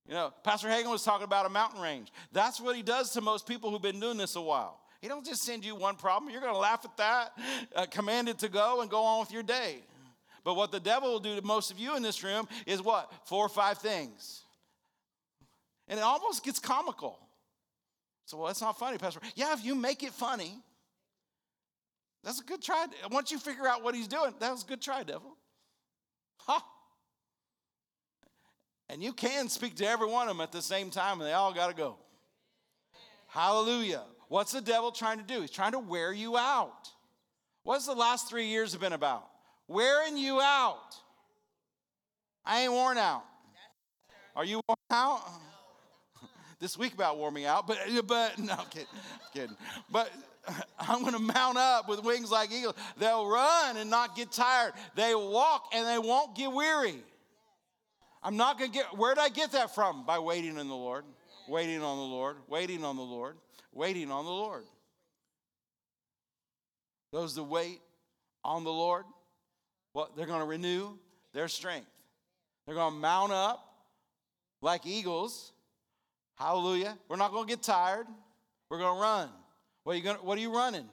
You 0.06 0.14
know, 0.14 0.32
Pastor 0.44 0.68
Hagin 0.68 0.90
was 0.90 1.02
talking 1.02 1.24
about 1.24 1.46
a 1.46 1.48
mountain 1.48 1.80
range. 1.80 2.12
That's 2.32 2.60
what 2.60 2.76
he 2.76 2.82
does 2.82 3.10
to 3.12 3.20
most 3.20 3.46
people 3.46 3.70
who've 3.70 3.82
been 3.82 3.98
doing 3.98 4.16
this 4.16 4.36
a 4.36 4.40
while. 4.40 4.80
He 5.00 5.08
don't 5.08 5.24
just 5.24 5.42
send 5.42 5.64
you 5.64 5.74
one 5.74 5.96
problem. 5.96 6.32
You're 6.32 6.40
going 6.40 6.52
to 6.52 6.58
laugh 6.58 6.84
at 6.84 6.96
that, 6.96 7.32
uh, 7.74 7.86
command 7.86 8.28
it 8.28 8.38
to 8.40 8.48
go, 8.48 8.80
and 8.80 8.90
go 8.90 9.02
on 9.02 9.20
with 9.20 9.32
your 9.32 9.42
day. 9.42 9.84
But 10.44 10.54
what 10.54 10.70
the 10.70 10.80
devil 10.80 11.10
will 11.10 11.20
do 11.20 11.34
to 11.36 11.42
most 11.42 11.70
of 11.70 11.78
you 11.78 11.96
in 11.96 12.02
this 12.02 12.22
room 12.22 12.48
is 12.66 12.80
what? 12.80 13.12
Four 13.24 13.44
or 13.44 13.48
five 13.48 13.78
things. 13.78 14.42
And 15.88 15.98
it 15.98 16.02
almost 16.02 16.44
gets 16.44 16.58
comical. 16.58 17.18
So, 18.26 18.38
well, 18.38 18.46
that's 18.46 18.60
not 18.60 18.78
funny, 18.78 18.98
Pastor. 18.98 19.20
Yeah, 19.34 19.52
if 19.52 19.64
you 19.64 19.74
make 19.74 20.02
it 20.02 20.12
funny, 20.12 20.58
that's 22.24 22.40
a 22.40 22.44
good 22.44 22.62
try. 22.62 22.86
Once 23.10 23.30
you 23.30 23.38
figure 23.38 23.66
out 23.68 23.84
what 23.84 23.94
he's 23.94 24.08
doing, 24.08 24.34
that 24.40 24.50
was 24.50 24.64
a 24.64 24.66
good 24.66 24.82
try, 24.82 25.02
devil. 25.04 25.36
Ha! 26.38 26.64
And 28.88 29.02
you 29.02 29.12
can 29.12 29.48
speak 29.48 29.76
to 29.76 29.86
every 29.86 30.08
one 30.08 30.28
of 30.28 30.36
them 30.36 30.40
at 30.40 30.52
the 30.52 30.62
same 30.62 30.90
time, 30.90 31.20
and 31.20 31.28
they 31.28 31.32
all 31.32 31.52
got 31.52 31.68
to 31.68 31.74
go. 31.74 31.96
Hallelujah. 33.28 34.02
What's 34.28 34.52
the 34.52 34.60
devil 34.60 34.90
trying 34.90 35.18
to 35.18 35.24
do? 35.24 35.40
He's 35.40 35.50
trying 35.50 35.72
to 35.72 35.78
wear 35.78 36.12
you 36.12 36.36
out. 36.36 36.90
What's 37.62 37.86
the 37.86 37.94
last 37.94 38.28
three 38.28 38.46
years 38.46 38.72
have 38.72 38.80
been 38.80 38.92
about? 38.92 39.26
Wearing 39.68 40.16
you 40.16 40.40
out. 40.40 40.96
I 42.44 42.62
ain't 42.62 42.72
worn 42.72 42.98
out. 42.98 43.24
Are 44.34 44.44
you 44.44 44.60
worn 44.68 44.76
out? 44.90 45.22
this 46.60 46.76
week 46.76 46.94
about 46.94 47.18
warming 47.18 47.44
out, 47.44 47.66
but 47.66 47.78
but 48.06 48.38
no, 48.38 48.56
kidding, 48.70 48.86
kidding. 49.32 49.56
But 49.90 50.12
I'm 50.78 51.00
going 51.00 51.14
to 51.14 51.18
mount 51.18 51.58
up 51.58 51.88
with 51.88 52.02
wings 52.04 52.30
like 52.30 52.52
eagles. 52.52 52.74
They'll 52.98 53.26
run 53.28 53.76
and 53.76 53.90
not 53.90 54.14
get 54.16 54.30
tired. 54.30 54.72
They 54.94 55.14
walk 55.14 55.70
and 55.72 55.86
they 55.86 55.98
won't 55.98 56.36
get 56.36 56.52
weary. 56.52 57.02
I'm 58.22 58.36
not 58.36 58.58
going 58.58 58.70
to 58.70 58.78
get. 58.78 58.96
Where 58.96 59.14
did 59.14 59.22
I 59.22 59.28
get 59.28 59.52
that 59.52 59.74
from? 59.74 60.04
By 60.04 60.18
waiting 60.18 60.58
on 60.58 60.68
the 60.68 60.74
Lord, 60.74 61.04
waiting 61.48 61.82
on 61.82 61.96
the 61.96 62.04
Lord, 62.04 62.36
waiting 62.48 62.84
on 62.84 62.96
the 62.96 63.02
Lord 63.02 63.36
waiting 63.76 64.10
on 64.10 64.24
the 64.24 64.30
Lord. 64.30 64.64
Those 67.12 67.34
that 67.34 67.44
wait 67.44 67.80
on 68.44 68.64
the 68.64 68.72
Lord, 68.72 69.04
well, 69.94 70.10
they're 70.16 70.26
going 70.26 70.40
to 70.40 70.46
renew 70.46 70.98
their 71.32 71.48
strength. 71.48 71.88
They're 72.66 72.74
going 72.74 72.94
to 72.94 72.98
mount 72.98 73.32
up 73.32 73.62
like 74.60 74.86
eagles. 74.86 75.52
Hallelujah. 76.36 76.98
We're 77.08 77.16
not 77.16 77.32
going 77.32 77.46
to 77.46 77.48
get 77.48 77.62
tired. 77.62 78.06
We're 78.68 78.78
going 78.78 78.96
to 78.96 79.00
run. 79.00 79.28
What 79.84 79.92
are 79.92 79.96
you, 79.96 80.02
going 80.02 80.16
what 80.16 80.36
are 80.36 80.40
you 80.40 80.54
running? 80.54 80.88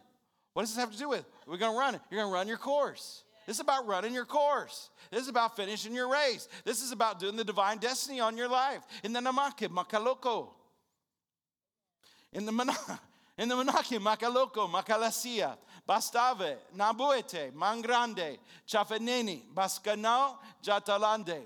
What 0.54 0.64
does 0.64 0.70
this 0.70 0.80
have 0.80 0.92
to 0.92 0.98
do 0.98 1.10
with? 1.10 1.26
We're 1.48 1.58
going 1.58 1.74
to 1.74 1.78
run. 1.78 2.00
You're 2.12 2.22
going 2.22 2.32
to 2.32 2.34
run 2.34 2.48
your 2.48 2.58
course. 2.58 3.24
This 3.48 3.58
is 3.58 3.62
about 3.62 3.88
running 3.88 4.14
your 4.14 4.26
course. 4.26 4.90
This 5.12 5.24
is 5.24 5.28
about 5.28 5.56
finishing 5.56 5.94
your 5.94 6.10
race. 6.10 6.48
This 6.64 6.82
is 6.82 6.92
about 6.92 7.20
doing 7.20 7.36
the 7.36 7.44
divine 7.44 7.78
destiny 7.78 8.20
on 8.20 8.38
your 8.38 8.48
life. 8.48 8.84
In 9.04 9.12
the 9.12 9.20
namake, 9.20 9.68
makaloko. 9.70 10.50
In 12.34 12.46
the, 12.46 12.52
in 13.38 13.50
the 13.50 13.56
Menachem, 13.56 14.00
Macaloco, 14.18 14.70
Macalasia, 14.70 15.56
Bastave, 15.88 16.56
Nabuete, 16.76 17.52
Mangrande, 17.54 18.38
Chafeneni, 18.68 19.42
Bascanao, 19.54 20.36
Jatalande. 20.64 21.42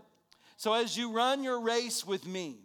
So 0.55 0.73
as 0.73 0.97
you 0.97 1.11
run 1.11 1.43
your 1.43 1.61
race 1.61 2.05
with 2.05 2.25
me, 2.25 2.57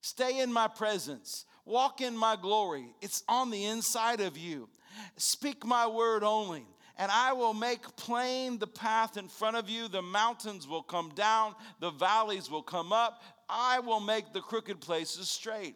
stay 0.00 0.40
in 0.40 0.52
my 0.52 0.68
presence, 0.68 1.46
walk 1.64 2.00
in 2.00 2.16
my 2.16 2.36
glory. 2.36 2.94
It's 3.00 3.24
on 3.28 3.50
the 3.50 3.64
inside 3.64 4.20
of 4.20 4.36
you. 4.36 4.68
Speak 5.16 5.64
my 5.64 5.86
word 5.86 6.22
only 6.22 6.66
and 7.00 7.10
I 7.10 7.32
will 7.32 7.54
make 7.54 7.96
plain 7.96 8.58
the 8.58 8.66
path 8.66 9.16
in 9.16 9.28
front 9.28 9.56
of 9.56 9.70
you. 9.70 9.88
The 9.88 10.02
mountains 10.02 10.68
will 10.68 10.82
come 10.82 11.12
down, 11.14 11.54
the 11.80 11.90
valleys 11.90 12.50
will 12.50 12.62
come 12.62 12.92
up. 12.92 13.22
I 13.48 13.80
will 13.80 14.00
make 14.00 14.34
the 14.34 14.42
crooked 14.42 14.82
places 14.82 15.30
straight. 15.30 15.74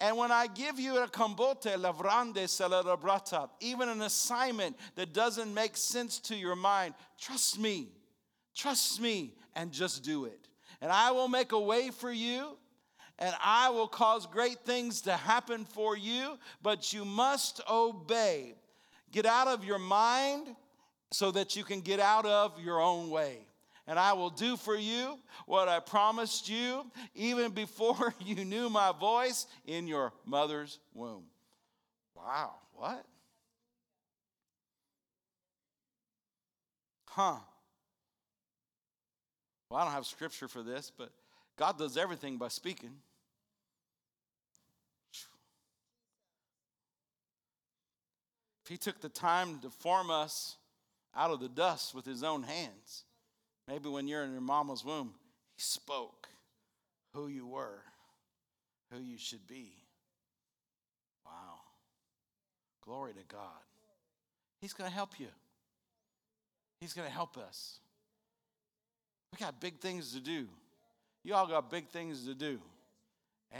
And 0.00 0.16
when 0.16 0.32
I 0.32 0.48
give 0.48 0.80
you 0.80 0.98
a 0.98 1.08
cambote 1.08 1.76
lavrande 1.76 2.48
celebrata, 2.48 3.48
even 3.60 3.88
an 3.88 4.02
assignment 4.02 4.76
that 4.96 5.12
doesn't 5.12 5.52
make 5.54 5.76
sense 5.76 6.18
to 6.20 6.34
your 6.34 6.56
mind, 6.56 6.94
trust 7.20 7.58
me, 7.58 7.88
trust 8.54 9.00
me, 9.00 9.34
and 9.54 9.70
just 9.70 10.02
do 10.02 10.24
it. 10.24 10.48
And 10.80 10.90
I 10.90 11.12
will 11.12 11.28
make 11.28 11.52
a 11.52 11.60
way 11.60 11.90
for 11.90 12.10
you, 12.10 12.56
and 13.18 13.32
I 13.42 13.70
will 13.70 13.86
cause 13.86 14.26
great 14.26 14.64
things 14.64 15.02
to 15.02 15.12
happen 15.12 15.64
for 15.64 15.96
you, 15.96 16.36
but 16.62 16.92
you 16.92 17.04
must 17.04 17.60
obey. 17.70 18.56
Get 19.12 19.26
out 19.26 19.46
of 19.46 19.64
your 19.64 19.78
mind 19.78 20.48
so 21.12 21.30
that 21.30 21.54
you 21.54 21.62
can 21.62 21.80
get 21.80 22.00
out 22.00 22.26
of 22.26 22.58
your 22.60 22.80
own 22.80 23.10
way 23.10 23.46
and 23.86 23.98
I 23.98 24.12
will 24.12 24.30
do 24.30 24.56
for 24.56 24.76
you 24.76 25.18
what 25.46 25.68
I 25.68 25.80
promised 25.80 26.48
you 26.48 26.90
even 27.14 27.50
before 27.52 28.14
you 28.24 28.44
knew 28.44 28.70
my 28.70 28.92
voice 28.92 29.46
in 29.66 29.86
your 29.86 30.12
mother's 30.24 30.78
womb. 30.94 31.24
Wow, 32.14 32.54
what? 32.74 33.04
Huh. 37.08 37.36
Well, 39.68 39.80
I 39.80 39.84
don't 39.84 39.92
have 39.92 40.06
scripture 40.06 40.48
for 40.48 40.62
this, 40.62 40.92
but 40.96 41.10
God 41.58 41.78
does 41.78 41.96
everything 41.96 42.38
by 42.38 42.48
speaking. 42.48 42.92
If 48.64 48.68
He 48.68 48.76
took 48.76 49.00
the 49.00 49.08
time 49.08 49.58
to 49.60 49.70
form 49.70 50.10
us 50.10 50.56
out 51.14 51.30
of 51.30 51.40
the 51.40 51.48
dust 51.48 51.94
with 51.94 52.06
His 52.06 52.22
own 52.22 52.44
hands, 52.44 53.04
Maybe 53.68 53.88
when 53.88 54.08
you're 54.08 54.24
in 54.24 54.32
your 54.32 54.40
mama's 54.40 54.84
womb, 54.84 55.14
he 55.54 55.62
spoke 55.62 56.28
who 57.14 57.28
you 57.28 57.46
were, 57.46 57.82
who 58.90 59.00
you 59.00 59.18
should 59.18 59.46
be. 59.46 59.72
Wow. 61.24 61.60
Glory 62.84 63.12
to 63.12 63.24
God. 63.28 63.40
He's 64.60 64.72
going 64.72 64.88
to 64.88 64.94
help 64.94 65.18
you. 65.18 65.28
He's 66.80 66.92
going 66.92 67.06
to 67.06 67.14
help 67.14 67.36
us. 67.36 67.78
We 69.32 69.38
got 69.38 69.60
big 69.60 69.78
things 69.78 70.12
to 70.14 70.20
do. 70.20 70.46
You 71.24 71.34
all 71.34 71.46
got 71.46 71.70
big 71.70 71.88
things 71.88 72.26
to 72.26 72.34
do. 72.34 72.58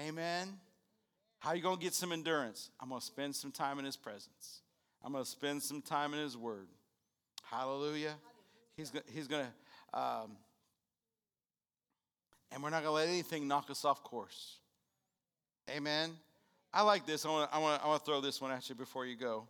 Amen. 0.07 0.49
How 1.39 1.51
are 1.51 1.57
you 1.57 1.63
going 1.63 1.77
to 1.77 1.83
get 1.83 1.95
some 1.95 2.13
endurance? 2.13 2.71
I'm 2.81 2.89
going 2.89 3.01
to 3.01 3.07
spend 3.07 3.35
some 3.35 3.53
time 3.53 3.79
in 3.79 3.85
his 3.85 3.97
presence. 3.97 4.63
I'm 5.05 5.13
going 5.13 5.25
to 5.25 5.31
spend 5.31 5.63
some 5.63 5.83
time 5.83 6.15
in 6.15 6.21
his 6.21 6.37
word. 6.37 6.69
Hallelujah. 7.45 8.15
He's, 8.77 8.93
he's 9.13 9.27
going 9.27 9.45
to 9.45 9.51
um, 9.95 10.37
and 12.51 12.63
we're 12.63 12.71
not 12.71 12.83
going 12.83 12.91
to 12.91 12.93
let 12.93 13.09
anything 13.09 13.49
knock 13.49 13.71
us 13.71 13.85
off 13.85 14.03
course. 14.03 14.59
Amen. 15.71 16.13
I 16.73 16.83
like 16.83 17.07
this. 17.07 17.25
I 17.25 17.31
want 17.31 17.51
to 17.51 17.57
I 17.57 17.59
want 17.61 17.83
I 17.85 17.89
want 17.89 18.05
to 18.05 18.07
throw 18.07 18.21
this 18.21 18.41
one 18.41 18.51
at 18.51 18.69
you 18.69 18.75
before 18.75 19.07
you 19.07 19.17
go. 19.17 19.47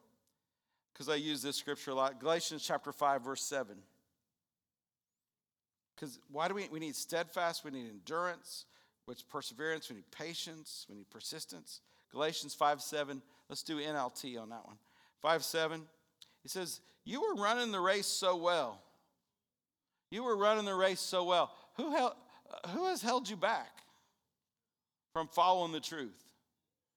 Because 0.92 1.08
I 1.08 1.14
use 1.14 1.40
this 1.42 1.56
scripture 1.56 1.92
a 1.92 1.94
lot. 1.94 2.20
Galatians 2.20 2.62
chapter 2.62 2.92
5, 2.92 3.22
verse 3.22 3.42
7. 3.42 3.76
Because 5.94 6.18
why 6.30 6.48
do 6.48 6.54
we 6.54 6.68
we 6.70 6.80
need 6.80 6.96
steadfast, 6.96 7.64
we 7.64 7.70
need 7.70 7.88
endurance, 7.88 8.66
which 9.06 9.26
perseverance, 9.28 9.88
we 9.88 9.96
need 9.96 10.10
patience, 10.10 10.86
we 10.88 10.96
need 10.96 11.08
persistence. 11.10 11.80
Galatians 12.10 12.54
5 12.54 12.82
7. 12.82 13.22
Let's 13.48 13.62
do 13.62 13.78
NLT 13.78 14.40
on 14.40 14.50
that 14.50 14.66
one. 14.66 14.76
5 15.20 15.44
7. 15.44 15.82
He 16.42 16.48
says, 16.48 16.80
You 17.04 17.22
were 17.22 17.42
running 17.42 17.72
the 17.72 17.80
race 17.80 18.06
so 18.06 18.36
well. 18.36 18.80
You 20.12 20.24
were 20.24 20.36
running 20.36 20.66
the 20.66 20.74
race 20.74 21.00
so 21.00 21.24
well. 21.24 21.50
Who, 21.78 21.90
who 22.68 22.84
has 22.88 23.00
held 23.00 23.30
you 23.30 23.36
back 23.36 23.70
from 25.14 25.26
following 25.26 25.72
the 25.72 25.80
truth? 25.80 26.22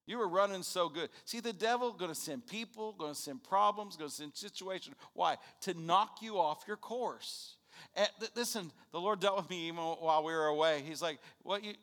You 0.06 0.18
were 0.18 0.28
running 0.28 0.64
so 0.64 0.90
good. 0.90 1.10
See, 1.24 1.40
the 1.40 1.54
devil 1.54 1.94
going 1.94 2.12
to 2.12 2.16
send 2.16 2.46
people, 2.46 2.92
going 2.92 3.14
to 3.14 3.20
send 3.20 3.42
problems, 3.42 3.96
going 3.96 4.10
to 4.10 4.16
send 4.16 4.36
situations. 4.36 4.98
Why? 5.14 5.38
To 5.62 5.74
knock 5.74 6.18
you 6.22 6.38
off 6.38 6.66
your 6.68 6.76
course. 6.76 7.56
And 7.96 8.10
listen, 8.36 8.70
the 8.92 9.00
Lord 9.00 9.22
dealt 9.22 9.38
with 9.38 9.50
me 9.50 9.70
even 9.70 9.82
while 9.82 10.22
we 10.22 10.34
were 10.34 10.48
away. 10.48 10.84
He's 10.86 11.02
like, 11.02 11.20
"Well, 11.44 11.60
you, 11.60 11.74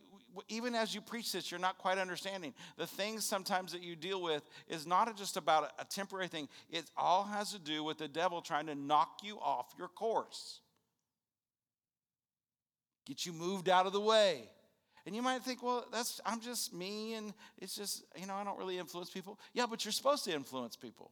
even 0.49 0.75
as 0.75 0.95
you 0.95 1.01
preach 1.01 1.33
this, 1.33 1.51
you're 1.51 1.61
not 1.61 1.79
quite 1.79 1.99
understanding. 1.99 2.55
The 2.77 2.87
things 2.87 3.25
sometimes 3.25 3.73
that 3.73 3.83
you 3.83 3.97
deal 3.97 4.23
with 4.23 4.43
is 4.69 4.87
not 4.87 5.15
just 5.17 5.37
about 5.37 5.73
a 5.79 5.85
temporary 5.85 6.29
thing. 6.29 6.49
It 6.71 6.91
all 6.97 7.25
has 7.25 7.53
to 7.53 7.59
do 7.59 7.85
with 7.85 7.99
the 7.99 8.09
devil 8.09 8.41
trying 8.41 8.67
to 8.67 8.75
knock 8.75 9.21
you 9.23 9.39
off 9.39 9.75
your 9.79 9.89
course, 9.89 10.61
get 13.05 13.27
you 13.27 13.33
moved 13.33 13.69
out 13.69 13.87
of 13.87 13.93
the 13.93 14.01
way." 14.01 14.49
And 15.05 15.17
you 15.17 15.23
might 15.23 15.43
think, 15.43 15.63
well, 15.63 15.85
that's 15.93 16.21
I'm 16.25 16.41
just 16.41 16.73
me 16.73 17.15
and 17.15 17.35
it's 17.59 17.75
just, 17.75 18.05
you 18.17 18.27
know, 18.27 18.35
I 18.35 18.45
don't 18.45 18.59
really 18.59 18.79
influence 18.79 19.11
people. 19.11 19.39
Yeah, 19.53 19.67
but 19.69 19.85
you're 19.85 19.93
supposed 19.93 20.25
to 20.25 20.33
influence 20.33 20.77
people. 20.77 21.11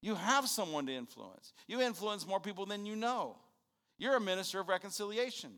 You 0.00 0.16
have 0.16 0.48
someone 0.48 0.86
to 0.86 0.92
influence. 0.92 1.52
You 1.68 1.80
influence 1.80 2.26
more 2.26 2.40
people 2.40 2.66
than 2.66 2.84
you 2.84 2.96
know. 2.96 3.36
You're 3.96 4.16
a 4.16 4.20
minister 4.20 4.58
of 4.58 4.68
reconciliation. 4.68 5.52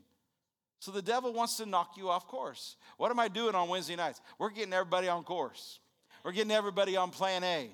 So 0.81 0.91
the 0.91 1.01
devil 1.01 1.33
wants 1.33 1.57
to 1.57 1.67
knock 1.67 1.97
you 1.97 2.11
off 2.11 2.29
course. 2.29 2.77
What 2.99 3.11
am 3.11 3.19
I 3.19 3.29
doing 3.29 3.55
on 3.55 3.71
Wednesday 3.71 3.97
nights? 3.97 4.21
We're 4.39 4.51
getting 4.51 4.75
everybody 4.75 5.09
on 5.09 5.25
course. 5.25 5.79
We're 6.23 6.33
getting 6.33 6.53
everybody 6.53 6.95
on 6.99 7.11
plan 7.11 7.43
A. 7.43 7.71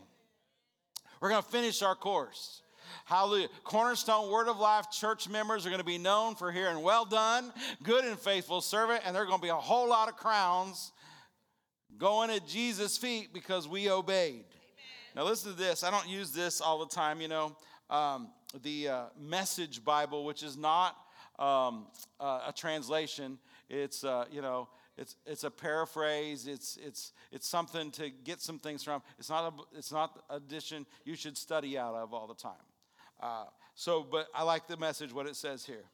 We're 1.20 1.30
going 1.30 1.42
to 1.42 1.48
finish 1.48 1.82
our 1.82 1.96
course. 1.96 2.62
Hallelujah. 3.04 3.48
Cornerstone 3.64 4.30
Word 4.30 4.48
of 4.48 4.58
Life 4.58 4.90
church 4.90 5.28
members 5.28 5.66
are 5.66 5.70
going 5.70 5.80
to 5.80 5.84
be 5.84 5.98
known 5.98 6.34
for 6.34 6.52
hearing, 6.52 6.82
well 6.82 7.04
done, 7.04 7.52
good 7.82 8.04
and 8.04 8.18
faithful 8.18 8.60
servant, 8.60 9.02
and 9.04 9.14
there 9.14 9.22
are 9.22 9.26
going 9.26 9.38
to 9.38 9.42
be 9.42 9.50
a 9.50 9.54
whole 9.54 9.88
lot 9.88 10.08
of 10.08 10.16
crowns 10.16 10.92
going 11.98 12.30
at 12.30 12.46
Jesus' 12.46 12.96
feet 12.96 13.32
because 13.32 13.68
we 13.68 13.90
obeyed. 13.90 14.44
Amen. 14.44 14.44
Now, 15.16 15.24
listen 15.24 15.52
to 15.52 15.58
this. 15.58 15.84
I 15.84 15.90
don't 15.90 16.08
use 16.08 16.30
this 16.30 16.60
all 16.60 16.78
the 16.78 16.94
time, 16.94 17.20
you 17.20 17.28
know. 17.28 17.56
Um, 17.88 18.28
the 18.62 18.88
uh, 18.88 19.02
Message 19.20 19.84
Bible, 19.84 20.24
which 20.24 20.42
is 20.42 20.56
not 20.56 20.96
um, 21.38 21.86
uh, 22.18 22.42
a 22.48 22.52
translation, 22.56 23.38
it's, 23.68 24.04
uh, 24.04 24.24
you 24.30 24.42
know, 24.42 24.68
it's, 24.96 25.16
it's 25.24 25.44
a 25.44 25.50
paraphrase. 25.50 26.46
It's, 26.46 26.78
it's, 26.84 27.12
it's 27.32 27.48
something 27.48 27.90
to 27.92 28.10
get 28.10 28.40
some 28.40 28.58
things 28.58 28.84
from. 28.84 29.02
It's 29.18 29.30
not, 29.30 29.52
a, 29.52 29.78
it's 29.78 29.92
not 29.92 30.22
addition 30.28 30.86
you 31.04 31.14
should 31.14 31.38
study 31.38 31.78
out 31.78 31.94
of 31.94 32.12
all 32.12 32.26
the 32.26 32.34
time. 32.34 32.52
Uh, 33.20 33.44
so, 33.74 34.06
but 34.08 34.28
I 34.34 34.42
like 34.42 34.66
the 34.66 34.76
message, 34.76 35.12
what 35.12 35.26
it 35.26 35.36
says 35.36 35.64
here 35.64 35.84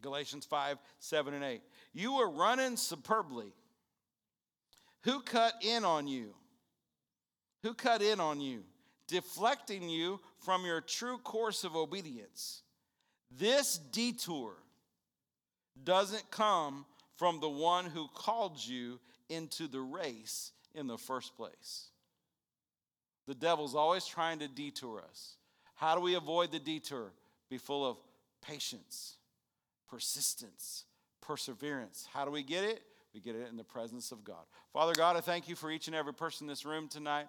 Galatians 0.00 0.46
5, 0.46 0.78
7, 0.98 1.34
and 1.34 1.44
8. 1.44 1.60
You 1.92 2.16
were 2.16 2.30
running 2.30 2.76
superbly. 2.76 3.52
Who 5.02 5.20
cut 5.20 5.54
in 5.62 5.84
on 5.84 6.06
you? 6.06 6.34
Who 7.62 7.74
cut 7.74 8.02
in 8.02 8.20
on 8.20 8.40
you? 8.40 8.64
Deflecting 9.06 9.88
you 9.88 10.20
from 10.38 10.64
your 10.64 10.80
true 10.80 11.18
course 11.18 11.64
of 11.64 11.74
obedience. 11.74 12.62
This 13.30 13.78
detour 13.78 14.54
doesn't 15.82 16.30
come 16.30 16.84
from 17.16 17.40
the 17.40 17.48
one 17.48 17.86
who 17.86 18.08
called 18.14 18.64
you 18.64 19.00
into 19.28 19.66
the 19.66 19.80
race 19.80 20.52
in 20.74 20.86
the 20.86 20.98
first 20.98 21.36
place. 21.36 21.88
The 23.26 23.34
devil's 23.34 23.74
always 23.74 24.06
trying 24.06 24.38
to 24.38 24.48
detour 24.48 25.02
us. 25.08 25.37
How 25.78 25.94
do 25.94 26.00
we 26.00 26.14
avoid 26.14 26.50
the 26.50 26.58
detour? 26.58 27.12
Be 27.48 27.56
full 27.56 27.88
of 27.88 27.98
patience, 28.42 29.16
persistence, 29.88 30.84
perseverance. 31.20 32.08
How 32.12 32.24
do 32.24 32.32
we 32.32 32.42
get 32.42 32.64
it? 32.64 32.82
We 33.14 33.20
get 33.20 33.36
it 33.36 33.46
in 33.48 33.56
the 33.56 33.62
presence 33.62 34.10
of 34.10 34.24
God. 34.24 34.44
Father 34.72 34.92
God, 34.92 35.16
I 35.16 35.20
thank 35.20 35.48
you 35.48 35.54
for 35.54 35.70
each 35.70 35.86
and 35.86 35.94
every 35.94 36.12
person 36.12 36.46
in 36.46 36.48
this 36.48 36.64
room 36.64 36.88
tonight. 36.88 37.28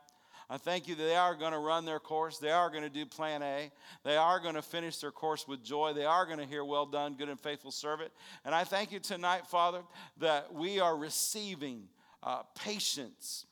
I 0.50 0.58
thank 0.58 0.88
you 0.88 0.96
that 0.96 1.04
they 1.04 1.16
are 1.16 1.36
going 1.36 1.52
to 1.52 1.60
run 1.60 1.86
their 1.86 2.00
course. 2.00 2.40
They 2.40 2.50
are 2.50 2.72
going 2.72 2.82
to 2.82 2.90
do 2.90 3.06
plan 3.06 3.44
A. 3.44 3.72
They 4.04 4.18
are 4.18 4.40
going 4.40 4.56
to 4.56 4.64
finish 4.64 4.98
their 4.98 5.12
course 5.12 5.48
with 5.48 5.64
joy. 5.64 5.94
They 5.94 6.06
are 6.06 6.26
going 6.26 6.40
to 6.40 6.46
hear, 6.46 6.66
Well 6.66 6.88
done, 6.88 7.14
good 7.14 7.30
and 7.30 7.40
faithful 7.40 7.70
servant. 7.70 8.12
And 8.44 8.56
I 8.56 8.64
thank 8.64 8.92
you 8.92 9.00
tonight, 9.00 9.46
Father, 9.46 9.84
that 10.18 10.52
we 10.52 10.80
are 10.80 10.98
receiving 10.98 11.84
uh, 12.24 12.42
patience, 12.56 13.46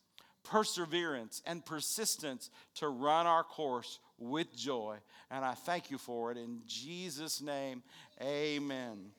perseverance, 0.44 1.44
and 1.46 1.64
persistence 1.64 2.50
to 2.78 2.88
run 2.88 3.28
our 3.28 3.44
course 3.44 4.00
with 4.18 4.56
joy. 4.56 4.98
And 5.32 5.44
I 5.44 5.54
thank 5.54 5.92
you 5.92 5.98
for 5.98 6.32
it. 6.32 6.38
In 6.38 6.62
Jesus' 6.68 7.42
name, 7.42 7.84
amen. 8.22 9.12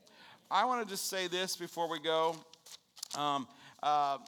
I 0.50 0.64
want 0.64 0.86
to 0.86 0.90
just 0.90 1.08
say 1.08 1.28
this 1.28 1.56
before 1.56 1.90
we 1.90 2.00
go. 2.00 2.34
Um, 3.16 3.46
uh, 3.82 4.18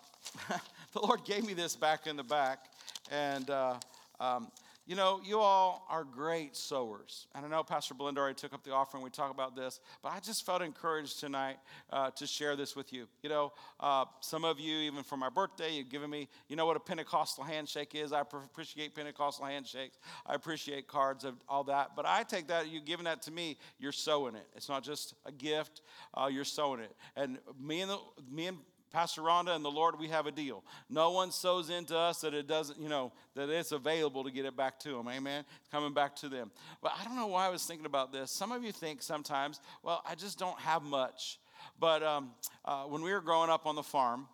the 0.93 1.01
Lord 1.01 1.25
gave 1.25 1.47
me 1.47 1.55
this 1.55 1.77
back 1.77 2.07
in 2.07 2.17
the 2.17 2.23
back. 2.23 2.67
And 3.11 3.49
uh, 3.49 3.77
um, 4.21 4.49
you 4.91 4.97
know, 4.97 5.21
you 5.25 5.39
all 5.39 5.87
are 5.89 6.03
great 6.03 6.57
sowers. 6.57 7.29
And 7.37 7.47
I 7.47 7.49
know 7.49 7.63
Pastor 7.63 7.95
Belinda 7.95 8.21
already 8.21 8.35
took 8.35 8.53
up 8.53 8.65
the 8.65 8.73
offering. 8.73 9.05
We 9.05 9.11
talk 9.11 9.31
about 9.31 9.55
this. 9.55 9.79
But 10.03 10.11
I 10.11 10.19
just 10.19 10.45
felt 10.45 10.63
encouraged 10.63 11.21
tonight 11.21 11.59
uh, 11.93 12.11
to 12.11 12.27
share 12.27 12.57
this 12.57 12.75
with 12.75 12.93
you. 12.93 13.07
You 13.23 13.29
know, 13.29 13.53
uh, 13.79 14.07
some 14.19 14.45
of 14.45 14.59
you, 14.59 14.79
even 14.79 15.05
for 15.05 15.17
my 15.17 15.29
birthday, 15.29 15.77
you've 15.77 15.91
given 15.91 16.11
me, 16.11 16.29
you 16.49 16.57
know 16.57 16.67
what 16.67 16.77
a 16.77 16.81
Pentecostal 16.81 17.45
handshake 17.45 17.95
is. 17.95 18.13
I 18.13 18.23
appreciate 18.23 18.97
Pentecostal 18.97 19.47
handshakes. 19.47 19.97
I 20.27 20.35
appreciate 20.35 20.89
cards 20.89 21.23
of 21.23 21.35
all 21.49 21.63
that. 21.65 21.93
But 21.95 22.05
I 22.05 22.25
take 22.25 22.49
that, 22.49 22.69
you 22.69 22.81
giving 22.81 23.05
that 23.05 23.23
to 23.23 23.31
me, 23.31 23.59
you're 23.79 23.93
sowing 23.93 24.35
it. 24.35 24.49
It's 24.57 24.69
not 24.69 24.83
just 24.83 25.15
a 25.25 25.31
gift, 25.31 25.83
uh, 26.15 26.29
you're 26.33 26.43
sowing 26.43 26.81
it. 26.81 26.97
And 27.15 27.39
me 27.65 27.83
and, 27.83 27.93
the, 27.93 27.99
me 28.29 28.49
and 28.49 28.59
Pastor 28.91 29.23
Rhonda 29.23 29.55
and 29.55 29.65
the 29.65 29.71
Lord, 29.71 29.99
we 29.99 30.09
have 30.09 30.27
a 30.27 30.33
deal. 30.33 30.65
No 30.89 31.13
one 31.13 31.31
sows 31.31 31.71
into 31.71 31.97
us 31.97 32.21
that 32.23 32.35
it 32.35 32.47
doesn't, 32.49 32.79
you 32.81 32.89
know, 32.89 33.13
that 33.37 33.49
it's 33.49 33.73
available 33.73 34.25
to 34.25 34.31
get 34.31 34.45
it 34.45 34.57
back 34.57 34.81
to 34.81 34.91
them. 34.91 35.09
Amen. 35.09 35.45
Coming 35.71 35.95
back 35.95 36.17
to 36.17 36.29
them. 36.29 36.51
But 36.83 36.93
I 37.01 37.05
don't 37.05 37.17
know 37.17 37.29
why 37.29 37.47
I 37.47 37.51
was 37.51 37.65
thinking 37.65 37.87
about 37.87 38.13
this. 38.13 38.31
Some 38.31 38.51
of 38.51 38.65
you 38.65 38.73
think 38.73 39.03
sometimes, 39.03 39.61
well, 39.83 40.03
I 40.09 40.15
just 40.17 40.39
don't 40.39 40.59
have 40.59 40.83
much. 40.83 41.39
But 41.79 42.03
um, 42.03 42.33
uh, 42.65 42.85
when 42.85 43.03
we 43.03 43.13
were 43.13 43.21
growing 43.21 43.51
up 43.51 43.67
on 43.67 43.77
the 43.77 43.83
farm, 43.83 44.27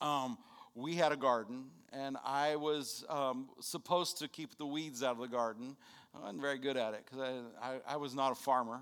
um, 0.00 0.38
we 0.74 0.96
had 0.96 1.12
a 1.12 1.16
garden, 1.16 1.66
and 1.92 2.16
I 2.24 2.56
was 2.56 3.04
um, 3.08 3.48
supposed 3.60 4.18
to 4.18 4.28
keep 4.28 4.56
the 4.56 4.66
weeds 4.66 5.02
out 5.02 5.12
of 5.12 5.18
the 5.18 5.28
garden. 5.28 5.76
I 6.14 6.20
wasn't 6.20 6.40
very 6.40 6.58
good 6.58 6.76
at 6.76 6.94
it 6.94 7.04
because 7.04 7.44
I, 7.60 7.68
I, 7.68 7.94
I, 7.94 7.96
was 7.96 8.14
not 8.14 8.32
a 8.32 8.34
farmer. 8.34 8.80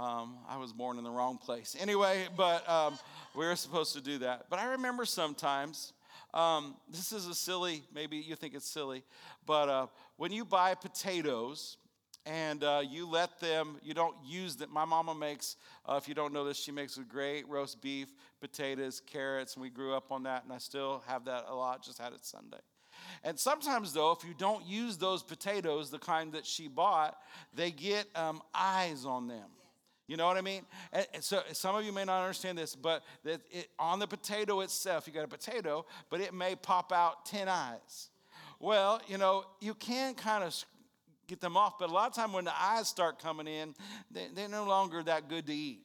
Um, 0.00 0.38
I 0.48 0.56
was 0.56 0.72
born 0.72 0.96
in 0.96 1.04
the 1.04 1.10
wrong 1.10 1.36
place. 1.36 1.76
Anyway, 1.78 2.26
but 2.34 2.66
um, 2.66 2.98
we 3.36 3.44
were 3.44 3.54
supposed 3.54 3.92
to 3.92 4.00
do 4.00 4.16
that. 4.18 4.46
But 4.48 4.58
I 4.58 4.70
remember 4.70 5.04
sometimes, 5.04 5.92
um, 6.32 6.74
this 6.88 7.12
is 7.12 7.26
a 7.26 7.34
silly, 7.34 7.82
maybe 7.94 8.16
you 8.16 8.34
think 8.34 8.54
it's 8.54 8.66
silly, 8.66 9.04
but 9.44 9.68
uh, 9.68 9.86
when 10.16 10.32
you 10.32 10.46
buy 10.46 10.74
potatoes, 10.74 11.76
and 12.24 12.64
uh, 12.64 12.82
you 12.86 13.06
let 13.08 13.40
them, 13.40 13.76
you 13.82 13.92
don't 13.94 14.14
use 14.24 14.56
them. 14.56 14.70
My 14.72 14.84
mama 14.84 15.14
makes, 15.14 15.56
uh, 15.86 15.98
if 16.00 16.08
you 16.08 16.14
don't 16.14 16.32
know 16.32 16.44
this, 16.44 16.58
she 16.58 16.72
makes 16.72 16.96
a 16.96 17.02
great 17.02 17.48
roast 17.48 17.82
beef, 17.82 18.08
potatoes, 18.40 19.02
carrots, 19.04 19.54
and 19.54 19.62
we 19.62 19.70
grew 19.70 19.94
up 19.94 20.12
on 20.12 20.22
that, 20.22 20.44
and 20.44 20.52
I 20.52 20.58
still 20.58 21.02
have 21.06 21.24
that 21.26 21.44
a 21.48 21.54
lot, 21.54 21.82
just 21.84 21.98
had 21.98 22.12
it 22.12 22.24
Sunday. 22.24 22.60
And 23.24 23.38
sometimes, 23.38 23.92
though, 23.92 24.12
if 24.12 24.24
you 24.24 24.34
don't 24.36 24.64
use 24.66 24.96
those 24.96 25.22
potatoes, 25.22 25.90
the 25.90 25.98
kind 25.98 26.32
that 26.32 26.46
she 26.46 26.68
bought, 26.68 27.18
they 27.54 27.70
get 27.70 28.06
um, 28.14 28.40
eyes 28.54 29.04
on 29.04 29.28
them. 29.28 29.48
You 30.10 30.16
know 30.16 30.26
what 30.26 30.36
I 30.36 30.40
mean? 30.40 30.62
And, 30.92 31.06
so 31.20 31.40
some 31.52 31.76
of 31.76 31.84
you 31.84 31.92
may 31.92 32.04
not 32.04 32.22
understand 32.22 32.58
this, 32.58 32.74
but 32.74 33.04
that 33.22 33.42
it, 33.48 33.68
on 33.78 34.00
the 34.00 34.08
potato 34.08 34.58
itself, 34.58 35.06
you 35.06 35.12
got 35.12 35.24
a 35.24 35.28
potato, 35.28 35.86
but 36.10 36.20
it 36.20 36.34
may 36.34 36.56
pop 36.56 36.90
out 36.90 37.26
10 37.26 37.48
eyes. 37.48 38.10
Well, 38.58 39.00
you 39.06 39.18
know, 39.18 39.44
you 39.60 39.72
can 39.72 40.14
kind 40.14 40.42
of 40.42 40.52
get 41.28 41.40
them 41.40 41.56
off, 41.56 41.78
but 41.78 41.90
a 41.90 41.92
lot 41.92 42.08
of 42.08 42.16
time 42.16 42.32
when 42.32 42.44
the 42.44 42.60
eyes 42.60 42.88
start 42.88 43.22
coming 43.22 43.46
in, 43.46 43.72
they, 44.10 44.26
they're 44.34 44.48
no 44.48 44.64
longer 44.64 45.00
that 45.04 45.28
good 45.28 45.46
to 45.46 45.54
eat. 45.54 45.82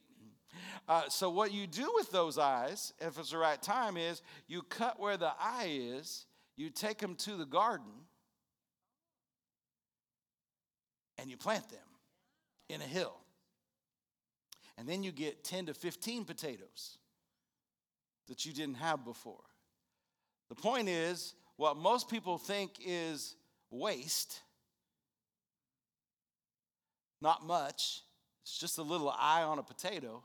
Uh, 0.88 1.02
so 1.08 1.30
what 1.30 1.52
you 1.52 1.68
do 1.68 1.88
with 1.94 2.10
those 2.10 2.36
eyes, 2.36 2.94
if 2.98 3.20
it's 3.20 3.30
the 3.30 3.38
right 3.38 3.62
time, 3.62 3.96
is 3.96 4.22
you 4.48 4.62
cut 4.62 4.98
where 4.98 5.16
the 5.16 5.30
eye 5.38 5.68
is, 5.70 6.26
you 6.56 6.68
take 6.68 6.98
them 6.98 7.14
to 7.14 7.36
the 7.36 7.46
garden, 7.46 7.92
and 11.16 11.30
you 11.30 11.36
plant 11.36 11.68
them 11.68 11.78
in 12.68 12.80
a 12.80 12.84
hill 12.84 13.20
and 14.78 14.88
then 14.88 15.02
you 15.02 15.12
get 15.12 15.44
10 15.44 15.66
to 15.66 15.74
15 15.74 16.24
potatoes 16.24 16.98
that 18.28 18.44
you 18.44 18.52
didn't 18.52 18.76
have 18.76 19.04
before. 19.04 19.44
The 20.48 20.54
point 20.54 20.88
is, 20.88 21.34
what 21.56 21.76
most 21.76 22.08
people 22.08 22.38
think 22.38 22.72
is 22.84 23.34
waste, 23.70 24.40
not 27.20 27.46
much, 27.46 28.02
it's 28.42 28.58
just 28.58 28.78
a 28.78 28.82
little 28.82 29.10
eye 29.10 29.42
on 29.42 29.58
a 29.58 29.62
potato. 29.62 30.22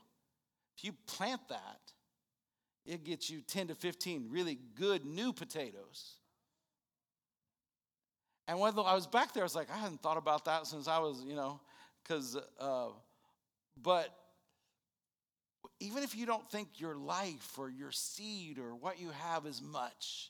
If 0.77 0.83
you 0.83 0.93
plant 1.07 1.41
that, 1.49 1.79
it 2.85 3.03
gets 3.03 3.29
you 3.29 3.41
10 3.41 3.67
to 3.67 3.75
15 3.75 4.27
really 4.29 4.59
good 4.75 5.05
new 5.05 5.31
potatoes. 5.33 6.17
And 8.47 8.59
when 8.59 8.73
I 8.77 8.95
was 8.95 9.07
back 9.07 9.33
there, 9.33 9.43
I 9.43 9.45
was 9.45 9.55
like, 9.55 9.71
I 9.71 9.77
hadn't 9.77 10.01
thought 10.01 10.17
about 10.17 10.45
that 10.45 10.67
since 10.67 10.87
I 10.87 10.99
was, 10.99 11.23
you 11.23 11.35
know, 11.35 11.61
because, 12.03 12.37
uh, 12.59 12.87
but 13.81 14.09
even 15.81 16.03
if 16.03 16.15
you 16.15 16.27
don't 16.27 16.47
think 16.51 16.79
your 16.79 16.95
life 16.95 17.57
or 17.57 17.67
your 17.67 17.91
seed 17.91 18.59
or 18.59 18.75
what 18.75 18.99
you 18.99 19.09
have 19.09 19.47
is 19.47 19.61
much, 19.61 20.29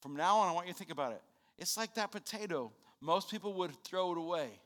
From 0.00 0.16
now 0.16 0.38
on, 0.38 0.48
I 0.48 0.52
want 0.52 0.66
you 0.66 0.72
to 0.72 0.78
think 0.78 0.90
about 0.90 1.12
it. 1.12 1.22
It's 1.58 1.76
like 1.76 1.94
that 1.94 2.12
potato. 2.12 2.72
Most 3.00 3.30
people 3.30 3.54
would 3.54 3.74
throw 3.82 4.12
it 4.12 4.18
away. 4.18 4.60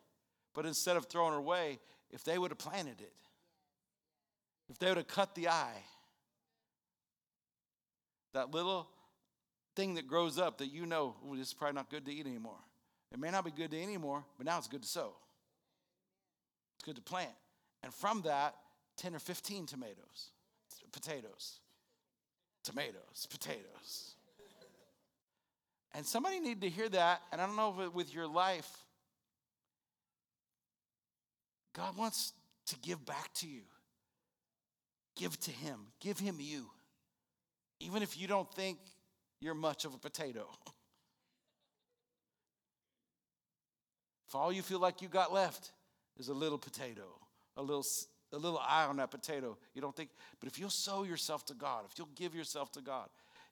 But 0.54 0.66
instead 0.66 0.96
of 0.96 1.06
throwing 1.06 1.34
it 1.34 1.38
away, 1.38 1.78
if 2.10 2.24
they 2.24 2.36
would 2.36 2.50
have 2.50 2.58
planted 2.58 3.00
it, 3.00 3.12
if 4.68 4.78
they 4.78 4.88
would 4.88 4.96
have 4.98 5.08
cut 5.08 5.34
the 5.34 5.48
eye, 5.48 5.82
that 8.34 8.52
little 8.52 8.88
thing 9.76 9.94
that 9.94 10.06
grows 10.06 10.38
up 10.38 10.58
that 10.58 10.66
you 10.66 10.86
know, 10.86 11.14
oh, 11.26 11.36
this 11.36 11.48
is 11.48 11.54
probably 11.54 11.76
not 11.76 11.90
good 11.90 12.04
to 12.06 12.12
eat 12.12 12.26
anymore. 12.26 12.58
It 13.12 13.18
may 13.18 13.30
not 13.30 13.44
be 13.44 13.50
good 13.50 13.70
to 13.70 13.76
eat 13.78 13.82
anymore, 13.82 14.24
but 14.36 14.46
now 14.46 14.58
it's 14.58 14.68
good 14.68 14.82
to 14.82 14.88
sow. 14.88 15.14
It's 16.76 16.84
good 16.84 16.96
to 16.96 17.02
plant. 17.02 17.32
And 17.82 17.94
from 17.94 18.22
that, 18.22 18.54
10 19.00 19.14
or 19.14 19.18
15 19.18 19.64
tomatoes, 19.64 20.30
potatoes, 20.92 21.60
tomatoes, 22.62 23.26
potatoes. 23.30 24.14
And 25.94 26.04
somebody 26.04 26.38
needed 26.38 26.60
to 26.60 26.68
hear 26.68 26.88
that. 26.90 27.22
And 27.32 27.40
I 27.40 27.46
don't 27.46 27.56
know 27.56 27.74
if 27.80 27.94
with 27.94 28.14
your 28.14 28.28
life, 28.28 28.70
God 31.74 31.96
wants 31.96 32.34
to 32.66 32.76
give 32.78 33.04
back 33.06 33.32
to 33.34 33.48
you. 33.48 33.62
Give 35.16 35.38
to 35.40 35.50
Him, 35.50 35.78
give 36.00 36.18
Him 36.18 36.36
you. 36.38 36.66
Even 37.80 38.02
if 38.02 38.20
you 38.20 38.28
don't 38.28 38.52
think 38.54 38.78
you're 39.40 39.54
much 39.54 39.84
of 39.84 39.94
a 39.94 39.98
potato. 39.98 40.46
If 44.28 44.36
all 44.36 44.52
you 44.52 44.62
feel 44.62 44.78
like 44.78 45.02
you 45.02 45.08
got 45.08 45.32
left 45.32 45.72
is 46.16 46.28
a 46.28 46.32
little 46.32 46.56
potato, 46.56 47.02
a 47.56 47.62
little, 47.62 47.84
a 48.32 48.38
little 48.38 48.58
eye 48.58 48.84
on 48.84 48.96
that 48.96 49.10
potato, 49.10 49.56
you 49.74 49.80
don't 49.80 49.94
think, 49.94 50.10
but 50.38 50.48
if 50.48 50.58
you'll 50.58 50.70
sow 50.70 51.02
yourself 51.02 51.44
to 51.46 51.54
God, 51.54 51.84
if 51.90 51.98
you'll 51.98 52.08
give 52.14 52.34
yourself 52.34 52.72
to 52.72 52.80
God, 52.80 53.08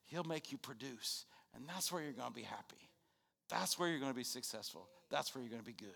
He'll 0.07 0.25
make 0.25 0.53
you 0.53 0.59
produce. 0.59 1.27
And 1.55 1.65
that's 1.69 1.91
where 1.91 2.03
you're 2.03 2.13
going 2.13 2.29
to 2.29 2.35
be 2.35 2.43
happy. 2.43 2.89
That's 3.49 3.79
where 3.79 3.89
you're 3.89 3.99
going 3.99 4.13
to 4.13 4.17
be 4.17 4.25
successful. 4.25 4.89
That's 5.11 5.35
where 5.35 5.43
you're 5.43 5.51
going 5.51 5.63
to 5.63 5.67
be 5.67 5.73
good. 5.73 5.91